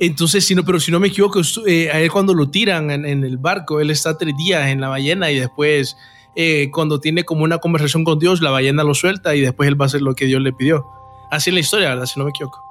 entonces, 0.00 0.46
si 0.46 0.54
no, 0.54 0.64
pero 0.64 0.80
si 0.80 0.90
no 0.90 0.98
me 0.98 1.08
equivoco, 1.08 1.42
eh, 1.66 1.90
a 1.90 2.00
él 2.00 2.10
cuando 2.10 2.32
lo 2.32 2.48
tiran 2.48 2.90
en, 2.90 3.22
el 3.22 3.36
barco, 3.36 3.80
él 3.80 3.90
está 3.90 4.16
tres 4.16 4.34
días 4.38 4.68
en 4.68 4.80
la 4.80 4.88
ballena 4.88 5.30
y 5.30 5.38
después, 5.38 5.94
eh, 6.34 6.70
cuando 6.72 7.00
tiene 7.00 7.24
como 7.24 7.44
una 7.44 7.58
conversación 7.58 8.02
con 8.04 8.18
Dios, 8.18 8.40
la 8.40 8.50
ballena 8.50 8.82
lo 8.82 8.94
suelta 8.94 9.34
y 9.34 9.42
después 9.42 9.68
él 9.68 9.78
va 9.78 9.84
a 9.84 9.88
hacer 9.88 10.00
lo 10.00 10.14
que 10.14 10.24
Dios 10.24 10.40
le 10.40 10.54
pidió. 10.54 10.86
Así 11.30 11.50
es 11.50 11.54
la 11.54 11.60
historia, 11.60 11.90
¿verdad? 11.90 12.06
Si 12.06 12.18
no 12.18 12.24
me 12.24 12.30
equivoco. 12.30 12.64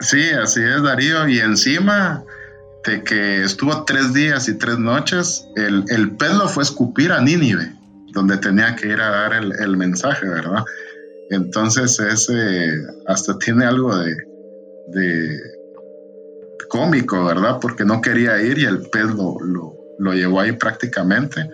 Sí, 0.00 0.22
así 0.32 0.60
es, 0.60 0.82
Darío. 0.82 1.26
Y 1.26 1.38
encima 1.38 2.22
de 2.84 3.02
que 3.02 3.42
estuvo 3.42 3.84
tres 3.84 4.12
días 4.12 4.50
y 4.50 4.58
tres 4.58 4.78
noches, 4.78 5.48
el, 5.56 5.84
el 5.88 6.14
fue 6.48 6.62
escupir 6.62 7.10
a 7.10 7.22
Nínive, 7.22 7.72
donde 8.08 8.36
tenía 8.36 8.76
que 8.76 8.88
ir 8.88 9.00
a 9.00 9.08
dar 9.08 9.32
el, 9.32 9.52
el 9.60 9.78
mensaje, 9.78 10.28
¿verdad? 10.28 10.62
Entonces, 11.30 11.98
ese 11.98 12.82
hasta 13.06 13.38
tiene 13.38 13.64
algo 13.64 13.96
de 13.96 14.14
de 14.92 15.62
cómico, 16.72 17.22
¿verdad? 17.22 17.58
Porque 17.60 17.84
no 17.84 18.00
quería 18.00 18.40
ir 18.40 18.56
y 18.56 18.64
el 18.64 18.88
pez 18.88 19.04
lo, 19.04 19.36
lo, 19.98 20.14
llevó 20.14 20.40
ahí 20.40 20.52
prácticamente. 20.52 21.46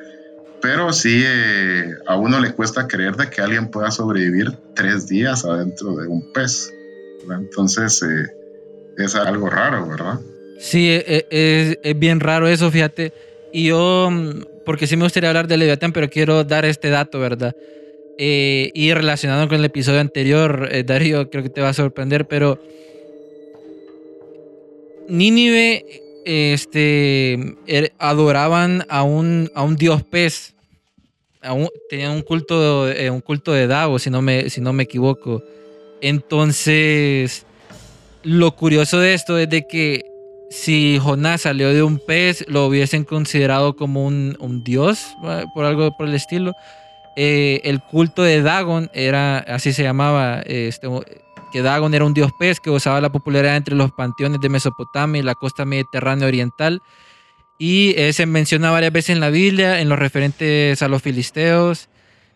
Pero 0.62 0.93
sí, 0.93 1.24
eh, 1.26 1.93
a 2.07 2.16
uno 2.16 2.39
le 2.39 2.53
cuesta 2.53 2.86
creer 2.86 3.16
de 3.16 3.28
que 3.28 3.41
alguien 3.41 3.68
pueda 3.68 3.91
sobrevivir 3.91 4.53
tres 4.74 5.09
días 5.09 5.45
adentro 5.45 5.97
de 5.97 6.07
un 6.07 6.32
pez. 6.32 6.72
Entonces, 7.28 8.01
eh, 8.03 8.26
es 8.97 9.16
algo 9.16 9.51
raro, 9.51 9.89
¿verdad? 9.89 10.20
Sí, 10.61 10.89
e, 10.89 11.26
e, 11.30 11.78
es, 11.82 11.99
bien 11.99 12.20
raro 12.20 12.47
eso, 12.47 12.70
fíjate. 12.70 13.12
Y 13.53 13.66
yo, 13.68 14.09
mm, 14.11 14.64
porque 14.64 14.86
sí 14.86 14.97
me 14.97 15.03
gustaría 15.03 15.30
hablar 15.30 15.49
de 15.49 15.57
Leviatán, 15.57 15.93
pero 15.93 16.09
quiero 16.09 16.45
dar 16.45 16.64
este 16.64 16.91
dato, 16.91 17.18
¿verdad? 17.18 17.57
Eh, 18.18 18.70
y 18.72 18.93
relacionado 18.95 19.49
con 19.49 19.59
el 19.59 19.64
episodio 19.64 20.01
anterior, 20.01 20.68
Darío, 20.84 21.28
creo 21.28 21.43
que 21.43 21.51
te 21.51 21.61
va 21.61 21.70
a 21.70 21.74
sorprender, 21.74 22.26
pero 22.26 22.61
Nínive 25.09 25.84
este, 26.24 27.56
er, 27.66 27.92
adoraban 27.98 28.84
a 28.88 29.02
un, 29.02 29.50
a 29.54 29.62
un 29.62 29.76
dios 29.76 30.02
pez. 30.02 30.54
tenían 31.88 32.12
un 32.12 32.22
culto, 32.22 32.90
eh, 32.90 33.11
un 33.11 33.20
culto 33.20 33.52
de 33.52 33.66
Dago, 33.66 33.98
si 33.98 34.11
no, 34.11 34.20
me, 34.20 34.50
si 34.50 34.61
no 34.61 34.72
me 34.72 34.82
equivoco. 34.82 35.42
Entonces, 36.00 37.46
lo 38.22 38.54
curioso 38.54 39.00
de 39.00 39.14
esto 39.14 39.38
es 39.38 39.48
de 39.48 39.66
que 39.66 40.04
si 40.50 40.98
Jonás 40.98 41.42
salió 41.42 41.72
de 41.72 41.82
un 41.82 41.98
pez, 41.98 42.44
lo 42.48 42.66
hubiesen 42.66 43.04
considerado 43.04 43.76
como 43.76 44.06
un, 44.06 44.62
dios, 44.64 45.06
por 45.54 45.64
algo 45.64 45.96
por 45.96 46.09
el 46.09 46.14
estilo. 46.14 46.52
Eh, 47.16 47.61
el 47.64 47.80
culto 47.80 48.22
de 48.22 48.42
Dagon 48.42 48.90
era, 48.92 49.38
así 49.38 49.72
se 49.72 49.82
llamaba, 49.82 50.40
este, 50.46 50.88
que 51.51 51.62
Dagon 51.62 51.94
era 51.94 52.05
un 52.05 52.14
dios 52.14 52.30
pez 52.38 52.61
que 52.61 52.70
gozaba 52.70 53.01
la 53.01 53.11
popularidad 53.11 53.57
entre 53.57 53.74
los 53.74 53.92
panteones 53.92 54.40
de 54.40 54.49
Mesopotamia 54.49 55.20
y 55.20 55.22
la 55.22 55.34
costa 55.34 55.64
mediterránea 55.64 56.28
oriental. 56.28 56.82
Y 57.59 57.94
eh, 57.96 58.12
se 58.12 58.26
menciona 58.26 58.70
varias 58.70 58.92
veces 58.92 59.11
en 59.11 59.20
la 59.20 59.30
Biblia, 59.30 59.80
en 59.80 59.88
los 59.88 59.99
referentes 59.99 60.80
a 60.82 60.88
los 60.88 61.03
filisteos. 61.03 61.88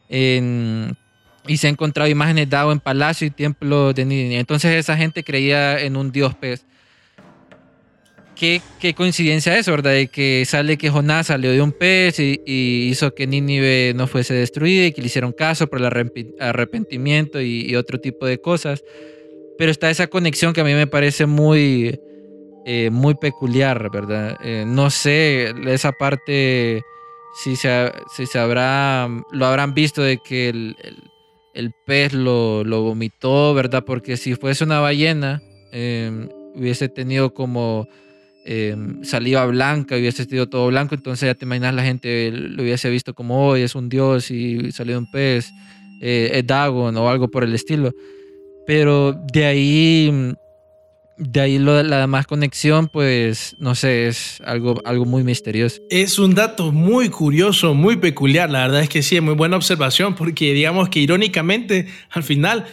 y 0.09 1.57
se 1.57 1.67
han 1.67 1.73
encontrado 1.73 2.09
imágenes 2.09 2.49
de 2.49 2.57
Dagon 2.57 2.75
en 2.75 2.81
palacio 2.81 3.27
y 3.27 3.31
templo 3.31 3.93
de 3.93 4.05
Nínive. 4.05 4.39
Entonces 4.39 4.75
esa 4.75 4.97
gente 4.97 5.25
creía 5.25 5.81
en 5.81 5.97
un 5.97 6.13
dios 6.13 6.35
pez. 6.35 6.65
Qué, 8.43 8.95
coincidencia 8.97 9.57
es, 9.57 9.69
¿verdad? 9.69 9.93
De 9.93 10.09
que 10.09 10.43
sale 10.47 10.77
que 10.77 10.91
Jonás 10.91 11.29
salió 11.29 11.53
de 11.53 11.63
un 11.63 11.71
pez 11.71 12.19
y, 12.19 12.41
hizo 12.91 13.15
que 13.15 13.29
Nínive 13.29 13.93
no 13.95 14.09
fuese 14.09 14.35
destruida 14.35 14.87
y 14.87 14.93
que 14.93 15.01
le 15.01 15.07
hicieron 15.07 15.31
caso 15.31 15.69
por 15.69 15.79
el 15.79 15.87
arrepentimiento 16.41 17.41
y, 17.41 17.77
otro 17.77 18.01
tipo 18.01 18.27
de 18.27 18.41
cosas. 18.41 18.83
Pero 19.59 19.71
está 19.71 19.91
esa 19.91 20.09
conexión 20.09 20.53
que 20.53 20.61
a 20.61 20.65
mí 20.65 20.75
me 20.75 20.89
parece 20.89 21.27
muy, 21.27 22.01
eh, 22.67 22.91
muy 22.91 23.15
peculiar, 23.15 23.89
¿verdad? 23.93 24.37
Eh, 24.43 24.65
no 24.67 24.91
sé, 24.91 25.55
esa 25.69 25.93
parte, 25.93 26.83
si 27.37 27.55
se, 27.55 27.93
si 28.17 28.27
se 28.27 28.41
habrá, 28.41 29.09
lo 29.31 29.47
habrán 29.47 29.73
visto 29.73 30.03
de 30.03 30.19
que 30.19 30.49
el, 30.49 30.75
el, 31.55 31.73
pez 31.87 32.13
lo, 32.13 32.65
lo, 32.65 32.83
vomitó, 32.83 33.55
¿verdad? 33.55 33.85
Porque 33.87 34.17
si 34.17 34.35
fuese 34.35 34.65
una 34.65 34.81
ballena, 34.81 35.41
eh, 35.71 36.11
hubiese 36.57 36.89
tenido 36.89 37.35
como 37.35 37.87
eh, 38.45 38.77
saliva 39.03 39.47
blanca, 39.47 39.97
hubiese 39.97 40.25
sido 40.25 40.49
todo 40.49 40.67
blanco, 40.69 40.95
entonces 40.95 41.27
ya 41.27 41.35
te 41.35 41.45
imaginas 41.45 41.75
la 41.75 41.85
gente 41.85 42.31
lo 42.33 42.63
hubiese 42.63 42.91
visto 42.91 43.15
como 43.15 43.47
hoy 43.47 43.63
es 43.63 43.75
un 43.75 43.89
dios 43.89 44.31
y 44.31 44.73
salió 44.73 44.99
un 44.99 45.11
pez, 45.11 45.51
eh, 46.01 46.31
es 46.35 46.47
Dagon 46.47 46.97
o 46.97 47.09
algo 47.09 47.31
por 47.31 47.45
el 47.45 47.55
estilo. 47.55 47.93
Pero 48.67 49.13
de 49.33 49.45
ahí, 49.45 50.35
de 51.17 51.41
ahí 51.41 51.59
lo, 51.59 51.83
la 51.83 52.01
demás 52.01 52.27
conexión, 52.27 52.89
pues 52.89 53.57
no 53.59 53.75
sé, 53.75 54.09
es 54.09 54.41
algo, 54.45 54.81
algo 54.85 55.05
muy 55.05 55.25
misterioso. 55.25 55.81
Es 55.91 56.19
un 56.19 56.35
dato 56.35 56.73
muy 56.73 57.09
curioso, 57.09 57.75
muy 57.75 57.97
peculiar, 57.97 58.51
la 58.51 58.63
verdad 58.63 58.83
es 58.83 58.89
que 58.89 59.03
sí, 59.03 59.17
es 59.17 59.23
muy 59.23 59.35
buena 59.35 59.57
observación, 59.57 60.15
porque 60.15 60.53
digamos 60.53 60.89
que 60.89 61.01
irónicamente 61.01 61.87
al 62.11 62.23
final 62.23 62.67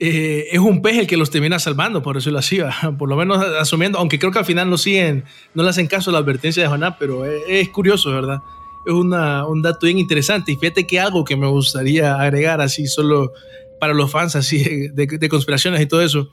eh, 0.00 0.48
es 0.52 0.60
un 0.60 0.80
pez 0.80 0.96
el 0.96 1.06
que 1.08 1.16
los 1.16 1.30
termina 1.30 1.58
salvando, 1.58 2.02
por 2.02 2.16
eso 2.16 2.30
lo 2.30 2.38
hacía, 2.38 2.70
por 2.98 3.08
lo 3.08 3.16
menos 3.16 3.44
asumiendo, 3.60 3.98
aunque 3.98 4.18
creo 4.18 4.30
que 4.30 4.38
al 4.38 4.44
final 4.44 4.70
no 4.70 4.78
siguen, 4.78 5.24
no 5.54 5.64
le 5.64 5.70
hacen 5.70 5.88
caso 5.88 6.10
a 6.10 6.12
la 6.12 6.20
advertencia 6.20 6.62
de 6.62 6.68
Juaná, 6.68 6.96
pero 6.98 7.24
es, 7.24 7.68
curioso, 7.70 8.12
¿verdad? 8.12 8.42
Es 8.86 8.92
una, 8.92 9.44
un 9.46 9.60
dato 9.60 9.86
bien 9.86 9.98
interesante 9.98 10.52
y 10.52 10.56
fíjate 10.56 10.86
que 10.86 11.00
algo 11.00 11.24
que 11.24 11.36
me 11.36 11.48
gustaría 11.48 12.14
agregar 12.14 12.60
así 12.60 12.86
solo 12.86 13.32
para 13.80 13.92
los 13.92 14.10
fans 14.10 14.36
así 14.36 14.88
de, 14.92 15.06
de 15.06 15.28
conspiraciones 15.28 15.80
y 15.80 15.86
todo 15.86 16.00
eso. 16.00 16.28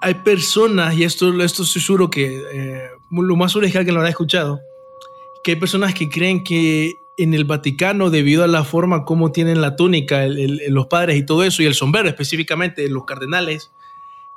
Hay 0.00 0.14
personas, 0.14 0.94
y 0.96 1.04
esto, 1.04 1.28
esto 1.42 1.62
estoy 1.62 1.80
seguro 1.80 2.10
que 2.10 2.42
eh, 2.52 2.88
lo 3.10 3.36
más 3.36 3.52
seguro 3.52 3.66
es 3.66 3.72
que 3.72 3.78
alguien 3.78 3.94
lo 3.94 4.00
habrá 4.00 4.10
escuchado, 4.10 4.60
que 5.44 5.52
hay 5.52 5.56
personas 5.56 5.94
que 5.94 6.08
creen 6.08 6.42
que 6.42 7.05
en 7.16 7.34
el 7.34 7.44
Vaticano, 7.44 8.10
debido 8.10 8.44
a 8.44 8.46
la 8.46 8.64
forma 8.64 9.04
como 9.04 9.32
tienen 9.32 9.60
la 9.60 9.76
túnica 9.76 10.26
los 10.68 10.86
padres 10.86 11.16
y 11.16 11.24
todo 11.24 11.44
eso, 11.44 11.62
y 11.62 11.66
el 11.66 11.74
sombrero 11.74 12.08
específicamente, 12.08 12.88
los 12.88 13.04
cardenales, 13.04 13.70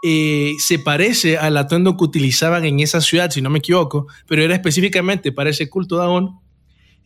eh, 0.02 0.56
se 0.60 0.80
parece 0.80 1.38
al 1.38 1.58
atuendo 1.58 1.98
que 1.98 2.06
utilizaban 2.06 2.64
en 2.64 2.80
esa 2.80 3.02
ciudad, 3.02 3.32
si 3.32 3.42
no 3.42 3.50
me 3.50 3.60
equivoco, 3.60 4.08
pero 4.28 4.44
era 4.44 4.56
específicamente 4.56 5.32
para 5.34 5.50
ese 5.50 5.70
culto 5.70 6.02
Aón, 6.02 6.40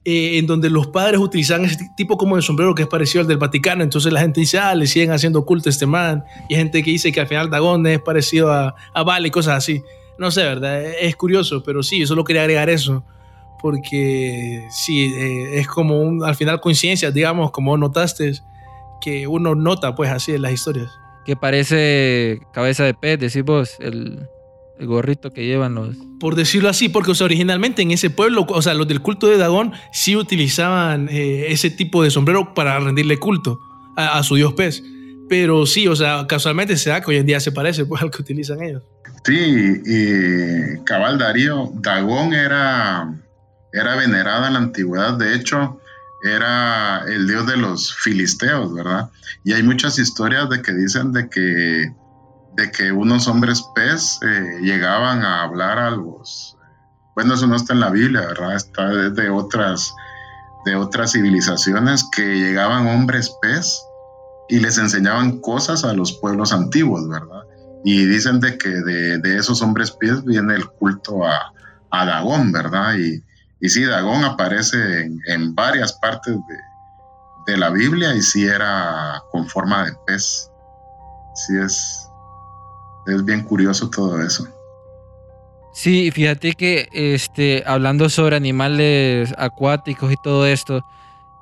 eh, 0.06 0.38
en 0.38 0.46
donde 0.46 0.70
los 0.70 0.88
padres 0.88 1.20
utilizaban 1.20 1.66
ese 1.66 1.78
tipo 1.98 2.18
como 2.18 2.36
de 2.36 2.44
sombrero 2.44 2.76
que 2.76 2.84
es 2.84 2.88
parecido 2.88 3.22
al 3.22 3.28
del 3.28 3.38
Vaticano. 3.38 3.84
Entonces 3.84 4.12
la 4.14 4.20
gente 4.20 4.42
dice, 4.42 4.60
ah, 4.60 4.76
le 4.76 4.86
siguen 4.86 5.12
haciendo 5.12 5.46
culto 5.46 5.70
a 5.70 5.72
este 5.72 5.86
man. 5.86 6.24
Y 6.50 6.54
hay 6.54 6.60
gente 6.60 6.84
que 6.84 6.92
dice 6.92 7.12
que 7.12 7.22
al 7.22 7.28
final 7.28 7.50
Dagón 7.50 7.88
es 7.88 8.02
parecido 8.02 8.52
a, 8.52 8.76
a 8.94 9.04
Val 9.04 9.26
y 9.26 9.32
cosas 9.32 9.58
así. 9.58 9.82
No 10.20 10.30
sé, 10.30 10.44
¿verdad? 10.44 10.84
Es 10.84 11.16
curioso, 11.16 11.64
pero 11.64 11.82
sí, 11.82 12.00
yo 12.00 12.06
solo 12.06 12.24
quería 12.26 12.42
agregar 12.42 12.70
eso 12.70 13.04
porque 13.64 14.68
sí, 14.70 15.14
eh, 15.16 15.58
es 15.58 15.70
como 15.70 16.02
un, 16.02 16.22
al 16.22 16.36
final 16.36 16.60
coincidencias, 16.60 17.14
digamos, 17.14 17.50
como 17.52 17.78
notaste, 17.78 18.34
que 19.00 19.26
uno 19.26 19.56
nota 19.56 19.96
pues 19.96 20.12
así 20.12 20.34
en 20.34 20.42
las 20.42 20.52
historias. 20.52 20.92
Que 21.26 21.38
parece 21.38 22.42
cabeza 22.52 22.84
de 22.84 22.94
pez, 22.94 23.18
decís 23.20 23.42
vos, 23.42 23.78
el, 23.80 24.28
el 24.78 24.86
gorrito 24.86 25.32
que 25.32 25.46
llevan 25.46 25.76
los... 25.76 25.96
Por 26.20 26.36
decirlo 26.36 26.68
así, 26.68 26.90
porque 26.90 27.12
o 27.12 27.16
sea, 27.16 27.24
originalmente 27.24 27.82
en 27.82 27.92
ese 27.92 28.10
pueblo, 28.10 28.46
o 28.50 28.62
sea, 28.62 28.74
los 28.74 28.86
del 28.86 29.00
culto 29.02 29.28
de 29.28 29.38
Dagón 29.38 29.72
sí 29.94 30.18
utilizaban 30.18 31.08
eh, 31.10 31.46
ese 31.48 31.70
tipo 31.70 32.04
de 32.04 32.12
sombrero 32.12 32.54
para 32.54 32.78
rendirle 32.82 33.18
culto 33.18 33.62
a, 33.96 34.18
a 34.18 34.24
su 34.24 34.36
dios 34.36 34.52
pez. 34.56 34.84
Pero 35.30 35.66
sí, 35.66 35.88
o 35.88 35.96
sea, 35.96 36.28
casualmente 36.28 36.76
se 36.76 36.90
da 36.90 37.00
que 37.00 37.12
hoy 37.12 37.18
en 37.18 37.26
día 37.26 37.40
se 37.40 37.54
parece 37.54 37.86
pues, 37.86 38.02
al 38.02 38.12
que 38.12 38.22
utilizan 38.22 38.62
ellos. 38.62 38.84
Sí, 39.26 39.82
y 39.86 40.84
cabal 40.84 41.18
Darío, 41.18 41.72
Dagón 41.76 42.34
era, 42.34 43.23
era 43.74 43.96
venerada 43.96 44.48
en 44.48 44.54
la 44.54 44.60
antigüedad, 44.60 45.14
de 45.16 45.36
hecho, 45.36 45.80
era 46.24 47.04
el 47.08 47.28
dios 47.28 47.46
de 47.48 47.58
los 47.58 47.94
filisteos, 47.96 48.74
¿verdad? 48.74 49.10
Y 49.44 49.54
hay 49.54 49.64
muchas 49.64 50.00
historias 50.00 50.50
de 50.50 50.62
que 50.62 50.74
dicen 50.74 51.12
de 51.12 51.28
que, 51.28 51.94
de 52.56 52.72
que 52.72 52.92
unos 52.92 53.28
hombres 53.28 53.62
pez 53.76 54.20
eh, 54.22 54.60
llegaban 54.62 55.24
a 55.24 55.44
hablar 55.44 55.80
a 55.80 55.92
los... 55.92 56.56
Bueno, 57.16 57.34
eso 57.34 57.46
no 57.48 57.56
está 57.56 57.74
en 57.74 57.82
la 57.82 57.90
Biblia, 57.90 58.22
¿verdad? 58.22 58.56
Está 58.56 58.88
de 58.88 59.30
otras, 59.30 59.94
de 60.66 60.76
otras 60.76 61.12
civilizaciones 61.12 62.08
que 62.16 62.38
llegaban 62.38 62.88
hombres 62.88 63.36
pez 63.42 63.84
y 64.50 64.60
les 64.60 64.78
enseñaban 64.78 65.40
cosas 65.40 65.84
a 65.84 65.94
los 65.94 66.14
pueblos 66.14 66.54
antiguos, 66.54 67.10
¿verdad? 67.10 67.44
Y 67.84 68.06
dicen 68.06 68.40
de 68.40 68.58
que 68.58 68.70
de, 68.70 69.38
esos 69.38 69.62
hombres 69.62 69.92
pies 69.92 70.24
viene 70.24 70.56
el 70.56 70.68
culto 70.68 71.26
a, 71.26 71.52
a 71.92 72.06
Dagón, 72.06 72.52
¿verdad? 72.52 72.96
Y, 72.96 73.22
y 73.64 73.70
sí, 73.70 73.86
Dagón 73.86 74.26
aparece 74.26 74.76
en, 75.04 75.22
en 75.26 75.56
varias 75.56 75.94
partes 75.94 76.36
de, 76.36 77.54
de, 77.54 77.58
la 77.58 77.70
Biblia 77.70 78.14
y 78.14 78.22
sí 78.22 78.44
era 78.44 79.24
con 79.32 79.48
forma 79.48 79.86
de 79.86 79.94
pez. 80.06 80.52
Sí 81.34 81.54
es, 81.58 82.10
es 83.08 83.24
bien 83.24 83.42
curioso 83.42 83.90
todo 83.90 84.22
eso. 84.22 84.46
Sí, 85.74 86.12
fíjate 86.12 86.56
que 86.56 86.90
este, 86.92 87.64
hablando 87.66 88.10
sobre 88.10 88.36
animales 88.36 89.34
acuáticos 89.38 90.12
y 90.12 90.16
todo 90.22 90.46
esto, 90.46 90.84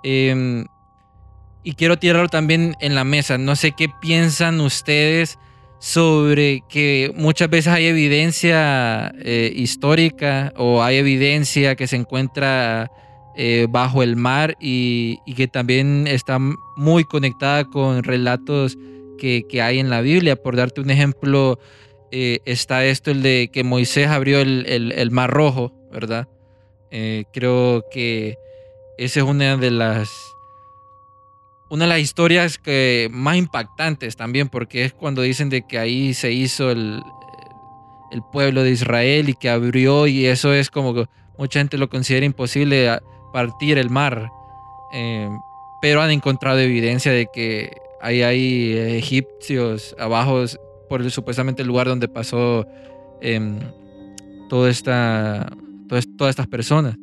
eh, 0.04 0.64
y 1.64 1.74
quiero 1.74 1.98
tirarlo 1.98 2.30
también 2.30 2.76
en 2.82 2.94
la 2.94 3.04
mesa, 3.04 3.40
no 3.40 3.56
sé 3.56 3.72
qué 3.72 3.90
piensan 4.00 4.62
ustedes 4.62 5.40
sobre 5.82 6.64
que 6.70 7.12
muchas 7.16 7.50
veces 7.50 7.74
hay 7.74 7.88
evidencia 7.88 9.12
eh, 9.18 9.52
histórica 9.56 10.54
o 10.56 10.84
hay 10.84 10.98
evidencia 10.98 11.76
que 11.76 11.88
se 11.88 11.96
encuentra 11.96 12.92
eh, 13.36 13.66
bajo 13.68 14.04
el 14.04 14.16
mar 14.16 14.56
y, 14.62 15.18
que 15.36 15.48
también 15.48 16.06
está 16.06 16.38
muy 16.78 17.04
conectada 17.04 17.66
con 17.66 18.04
relatos 18.04 18.78
que, 19.18 19.44
hay 19.60 19.80
en 19.80 19.90
la 19.90 20.02
Biblia. 20.02 20.36
Por 20.36 20.56
darte 20.56 20.82
un 20.82 20.92
ejemplo, 20.92 21.58
eh, 22.12 22.42
está 22.46 22.86
esto, 22.86 23.10
el 23.10 23.24
de 23.24 23.50
que 23.52 23.64
Moisés 23.64 24.08
abrió 24.08 24.40
el, 24.40 24.68
el, 24.68 24.92
el 24.92 25.10
mar 25.10 25.32
rojo, 25.32 25.74
¿verdad? 25.92 26.28
Creo 27.34 27.86
que 27.92 28.36
esa 29.00 29.22
es 29.22 29.26
una 29.26 29.58
de 29.58 29.72
las 29.72 30.31
una 31.72 31.86
de 31.86 31.90
las 31.90 32.00
historias 32.00 32.58
que 32.58 33.08
más 33.14 33.38
impactantes 33.38 34.18
también, 34.18 34.50
porque 34.50 34.84
es 34.84 34.92
cuando 34.92 35.22
dicen 35.22 35.48
de 35.48 35.62
que 35.62 35.80
ahí 35.80 36.14
se 36.14 36.34
hizo 36.34 36.70
el, 36.70 37.02
el 38.12 38.22
pueblo 38.30 38.64
de 38.64 38.72
Israel 38.72 39.30
y 39.30 39.36
que 39.36 39.50
abrió, 39.50 40.06
y 40.06 40.26
eso 40.26 40.54
es 40.54 40.70
como 40.70 40.94
que 40.94 41.06
mucha 41.38 41.60
gente 41.60 41.78
lo 41.78 41.90
considera 41.90 42.26
imposible 42.26 43.00
partir 43.32 43.78
el 43.78 43.90
mar, 43.90 44.30
eh, 44.94 45.30
pero 45.82 46.02
han 46.02 46.12
encontrado 46.12 46.60
evidencia 46.60 47.14
de 47.14 47.30
que 47.34 47.72
ahí 48.02 48.22
hay 48.22 48.74
egipcios 48.98 49.96
abajo 49.98 50.44
por 50.90 51.10
supuestamente 51.10 51.62
el 51.62 51.70
lugar 51.70 51.88
donde 51.88 52.10
pasó 52.10 52.68
eh, 53.22 53.60
toda 54.50 54.70
esta, 54.70 55.50
todas, 55.88 56.06
todas 56.18 56.32
estas 56.32 56.48
personas. 56.48 56.98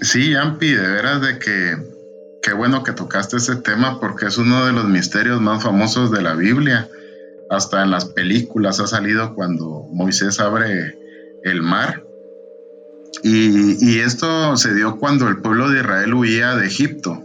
Sí, 0.00 0.34
Ampi, 0.34 0.72
de 0.72 0.88
veras 0.88 1.20
de 1.20 1.38
que 1.38 1.99
qué 2.42 2.52
bueno 2.52 2.82
que 2.82 2.92
tocaste 2.92 3.36
ese 3.36 3.56
tema 3.56 4.00
porque 4.00 4.26
es 4.26 4.38
uno 4.38 4.66
de 4.66 4.72
los 4.72 4.88
misterios 4.88 5.40
más 5.40 5.62
famosos 5.62 6.10
de 6.10 6.22
la 6.22 6.34
Biblia. 6.34 6.88
Hasta 7.50 7.82
en 7.82 7.90
las 7.90 8.04
películas 8.04 8.80
ha 8.80 8.86
salido 8.86 9.34
cuando 9.34 9.86
Moisés 9.90 10.40
abre 10.40 10.96
el 11.42 11.62
mar. 11.62 12.04
Y, 13.22 13.98
esto 13.98 14.56
se 14.56 14.74
dio 14.74 14.98
cuando 14.98 15.28
el 15.28 15.38
pueblo 15.38 15.68
de 15.68 15.80
Israel 15.80 16.14
huía 16.14 16.54
de 16.54 16.66
Egipto. 16.66 17.22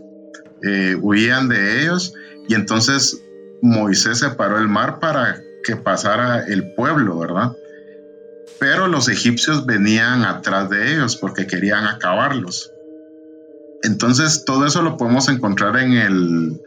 Eh, 0.63 0.97
huían 0.99 1.47
de 1.47 1.81
ellos 1.81 2.13
y 2.47 2.55
entonces 2.55 3.21
Moisés 3.61 4.19
separó 4.19 4.57
el 4.57 4.67
mar 4.67 4.99
para 4.99 5.41
que 5.63 5.75
pasara 5.75 6.43
el 6.45 6.73
pueblo, 6.73 7.19
¿verdad? 7.19 7.51
Pero 8.59 8.87
los 8.87 9.09
egipcios 9.09 9.65
venían 9.65 10.23
atrás 10.23 10.69
de 10.69 10.93
ellos 10.93 11.15
porque 11.15 11.45
querían 11.45 11.85
acabarlos. 11.85 12.74
Entonces, 13.83 14.43
todo 14.45 14.65
eso 14.65 14.81
lo 14.81 14.97
podemos 14.97 15.29
encontrar 15.29 15.77
en 15.77 15.93
el, 15.93 16.61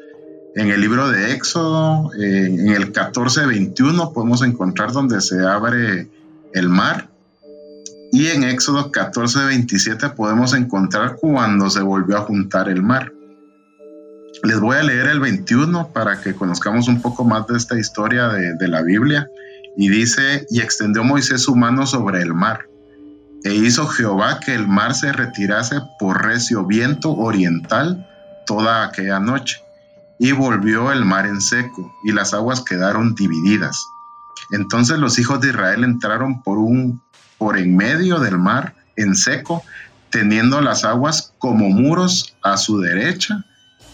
en 0.54 0.70
el 0.70 0.80
libro 0.80 1.08
de 1.08 1.32
Éxodo, 1.32 2.12
en, 2.14 2.60
en 2.60 2.68
el 2.68 2.92
14:21 2.92 4.12
podemos 4.12 4.42
encontrar 4.42 4.92
donde 4.92 5.20
se 5.20 5.44
abre 5.44 6.08
el 6.52 6.68
mar. 6.68 7.08
Y 8.12 8.28
en 8.28 8.44
Éxodo 8.44 8.90
14:27 8.92 10.14
podemos 10.14 10.54
encontrar 10.54 11.16
cuando 11.16 11.70
se 11.70 11.82
volvió 11.82 12.18
a 12.18 12.20
juntar 12.20 12.68
el 12.68 12.82
mar. 12.82 13.12
Les 14.44 14.60
voy 14.60 14.76
a 14.76 14.82
leer 14.82 15.08
el 15.08 15.18
21 15.18 15.88
para 15.92 16.20
que 16.20 16.34
conozcamos 16.34 16.86
un 16.86 17.02
poco 17.02 17.24
más 17.24 17.46
de 17.48 17.56
esta 17.56 17.78
historia 17.78 18.28
de, 18.28 18.54
de 18.54 18.68
la 18.68 18.82
Biblia. 18.82 19.28
Y 19.76 19.88
dice, 19.88 20.46
y 20.50 20.60
extendió 20.60 21.04
Moisés 21.04 21.42
su 21.42 21.54
mano 21.56 21.86
sobre 21.86 22.22
el 22.22 22.34
mar 22.34 22.67
e 23.48 23.54
hizo 23.54 23.86
Jehová 23.86 24.40
que 24.40 24.54
el 24.54 24.68
mar 24.68 24.94
se 24.94 25.10
retirase 25.10 25.80
por 25.98 26.22
recio 26.22 26.66
viento 26.66 27.12
oriental 27.12 28.06
toda 28.44 28.84
aquella 28.84 29.20
noche, 29.20 29.56
y 30.18 30.32
volvió 30.32 30.92
el 30.92 31.06
mar 31.06 31.24
en 31.24 31.40
seco, 31.40 31.90
y 32.04 32.12
las 32.12 32.34
aguas 32.34 32.60
quedaron 32.60 33.14
divididas. 33.14 33.82
Entonces 34.50 34.98
los 34.98 35.18
hijos 35.18 35.40
de 35.40 35.48
Israel 35.48 35.82
entraron 35.82 36.42
por 36.42 36.58
un 36.58 37.00
por 37.38 37.56
en 37.56 37.74
medio 37.74 38.18
del 38.18 38.36
mar 38.36 38.74
en 38.96 39.14
seco, 39.14 39.62
teniendo 40.10 40.60
las 40.60 40.84
aguas 40.84 41.32
como 41.38 41.70
muros 41.70 42.36
a 42.42 42.58
su 42.58 42.80
derecha 42.80 43.46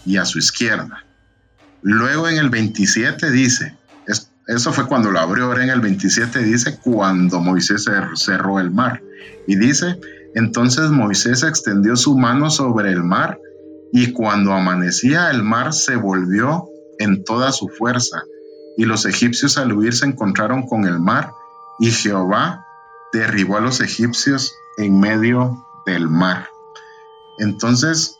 y 0.05 0.17
a 0.17 0.25
su 0.25 0.37
izquierda. 0.37 1.05
Luego 1.81 2.27
en 2.27 2.39
el 2.39 2.49
27 2.49 3.31
dice, 3.31 3.77
eso 4.47 4.73
fue 4.73 4.85
cuando 4.85 5.11
lo 5.11 5.19
abrió, 5.19 5.45
ahora 5.45 5.63
en 5.63 5.69
el 5.69 5.79
27 5.79 6.39
dice, 6.39 6.77
cuando 6.77 7.39
Moisés 7.39 7.85
cerró 8.15 8.59
el 8.59 8.69
mar. 8.69 9.01
Y 9.47 9.55
dice, 9.55 9.97
entonces 10.35 10.89
Moisés 10.91 11.43
extendió 11.43 11.95
su 11.95 12.17
mano 12.17 12.49
sobre 12.49 12.91
el 12.91 13.03
mar 13.03 13.39
y 13.91 14.11
cuando 14.11 14.51
amanecía 14.51 15.31
el 15.31 15.43
mar 15.43 15.73
se 15.73 15.95
volvió 15.95 16.67
en 16.99 17.23
toda 17.23 17.51
su 17.51 17.69
fuerza. 17.69 18.23
Y 18.77 18.85
los 18.85 19.05
egipcios 19.05 19.57
al 19.57 19.71
huir 19.71 19.93
se 19.93 20.05
encontraron 20.05 20.67
con 20.67 20.85
el 20.85 20.99
mar 20.99 21.31
y 21.79 21.91
Jehová 21.91 22.65
derribó 23.13 23.57
a 23.57 23.61
los 23.61 23.79
egipcios 23.79 24.53
en 24.77 24.99
medio 24.99 25.65
del 25.85 26.09
mar. 26.09 26.49
Entonces, 27.39 28.17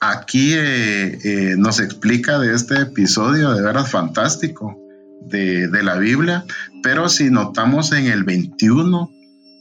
aquí 0.00 0.54
eh, 0.54 1.18
eh, 1.24 1.56
nos 1.58 1.80
explica 1.80 2.38
de 2.38 2.54
este 2.54 2.82
episodio 2.82 3.52
de 3.52 3.62
veras 3.62 3.90
fantástico 3.90 4.76
de, 5.22 5.66
de, 5.68 5.82
la 5.82 5.96
Biblia, 5.96 6.44
pero 6.82 7.08
si 7.08 7.30
notamos 7.30 7.92
en 7.92 8.06
el 8.06 8.24
21, 8.24 9.10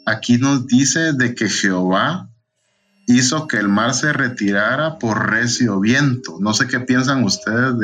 aquí 0.09 0.37
nos 0.37 0.67
dice 0.67 1.13
de 1.13 1.35
que 1.35 1.49
Jehová 1.49 2.29
hizo 3.07 3.47
que 3.47 3.57
el 3.57 3.67
mar 3.67 3.93
se 3.93 4.13
retirara 4.13 4.99
por 4.99 5.31
recio 5.31 5.79
viento. 5.79 6.37
No 6.39 6.53
sé 6.53 6.67
qué 6.67 6.79
piensan 6.79 7.23
ustedes 7.23 7.77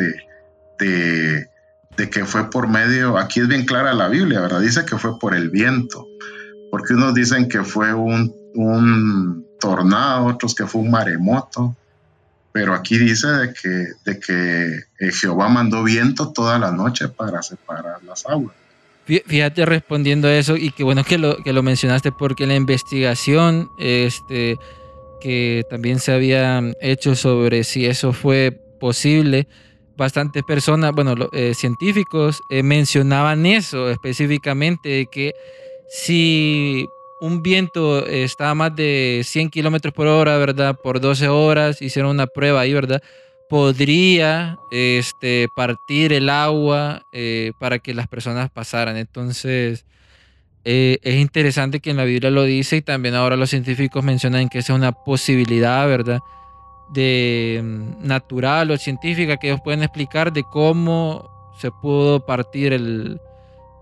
de, 0.80 1.50
de, 1.96 2.10
que 2.10 2.26
fue 2.26 2.50
por 2.50 2.68
medio, 2.68 3.18
aquí 3.18 3.40
es 3.40 3.48
bien 3.48 3.66
clara 3.66 3.94
la 3.94 4.08
Biblia, 4.08 4.42
¿verdad? 4.42 4.62
Dice 4.62 4.86
que 4.86 4.98
fue 4.98 5.18
por 5.18 5.34
el 5.34 5.50
viento, 5.50 6.06
porque 6.70 6.94
unos 6.94 7.14
dicen 7.14 7.50
que 7.50 7.64
fue 7.64 7.94
un, 7.94 8.34
un 8.54 9.46
tornado, 9.60 10.26
otros 10.26 10.54
que 10.54 10.68
fue 10.68 10.82
un 10.82 10.92
maremoto 10.92 11.76
pero 12.56 12.74
aquí 12.74 12.98
dice 12.98 13.28
de 13.28 13.54
que, 13.54 13.88
de 14.06 14.18
que 14.18 14.76
eh, 14.98 15.12
Jehová 15.12 15.50
mandó 15.50 15.84
viento 15.84 16.32
toda 16.32 16.58
la 16.58 16.72
noche 16.72 17.10
para 17.10 17.44
separar 17.44 18.02
las 18.06 18.26
aguas. 18.26 18.56
Fíjate 19.06 19.66
respondiendo 19.66 20.28
a 20.28 20.36
eso 20.36 20.58
y 20.58 20.72
qué 20.72 20.84
bueno 20.84 21.04
que 21.04 21.20
lo, 21.20 21.38
que 21.38 21.54
lo 21.54 21.62
mencionaste 21.62 22.12
porque 22.12 22.48
la 22.48 22.56
investigación 22.56 23.70
este, 23.78 24.58
que 25.22 25.64
también 25.70 26.00
se 26.00 26.12
había 26.12 26.62
hecho 26.82 27.16
sobre 27.16 27.64
si 27.64 27.86
eso 27.86 28.14
fue 28.14 28.52
posible, 28.80 29.48
bastantes 29.96 30.44
personas, 30.44 30.92
bueno, 30.94 31.16
eh, 31.34 31.54
científicos 31.54 32.42
eh, 32.50 32.64
mencionaban 32.64 33.46
eso 33.46 33.90
específicamente, 33.90 35.08
que 35.12 35.34
si 35.88 36.88
un 37.22 37.42
viento 37.42 38.06
está 38.06 38.50
a 38.50 38.56
más 38.56 38.76
de 38.76 39.22
100 39.24 39.50
kilómetros 39.50 39.94
por 39.94 40.08
hora, 40.08 40.38
¿verdad? 40.38 40.76
Por 40.82 41.00
12 41.00 41.28
horas, 41.28 41.82
hicieron 41.82 42.12
una 42.12 42.28
prueba 42.28 42.62
ahí, 42.62 42.74
¿verdad? 42.74 43.02
Podría 43.50 44.58
este, 44.72 45.48
partir 45.56 46.14
el 46.14 46.30
agua 46.30 47.04
eh, 47.12 47.52
para 47.60 47.80
que 47.80 47.94
las 47.94 48.08
personas 48.08 48.50
pasaran. 48.50 48.98
Entonces, 48.98 49.86
eh, 50.64 50.98
es 51.04 51.16
interesante 51.16 51.80
que 51.80 51.92
en 51.92 51.98
la 51.98 52.06
Biblia 52.06 52.32
lo 52.32 52.44
dice 52.44 52.78
y 52.78 52.82
también 52.82 53.14
ahora 53.14 53.36
los 53.36 53.52
científicos 53.52 54.04
mencionan 54.04 54.50
que 54.50 54.60
esa 54.60 54.74
es 54.74 54.78
una 54.78 54.92
posibilidad, 54.92 55.88
¿verdad? 55.88 56.20
De 56.90 57.62
mm, 57.64 58.08
natural 58.08 58.72
o 58.72 58.78
científica 58.78 59.38
que 59.38 59.50
ellos 59.50 59.62
pueden 59.64 59.84
explicar 59.84 60.34
de 60.34 60.44
cómo 60.44 61.54
se 61.60 61.70
pudo 61.70 62.26
partir 62.26 62.74
el, 62.74 63.22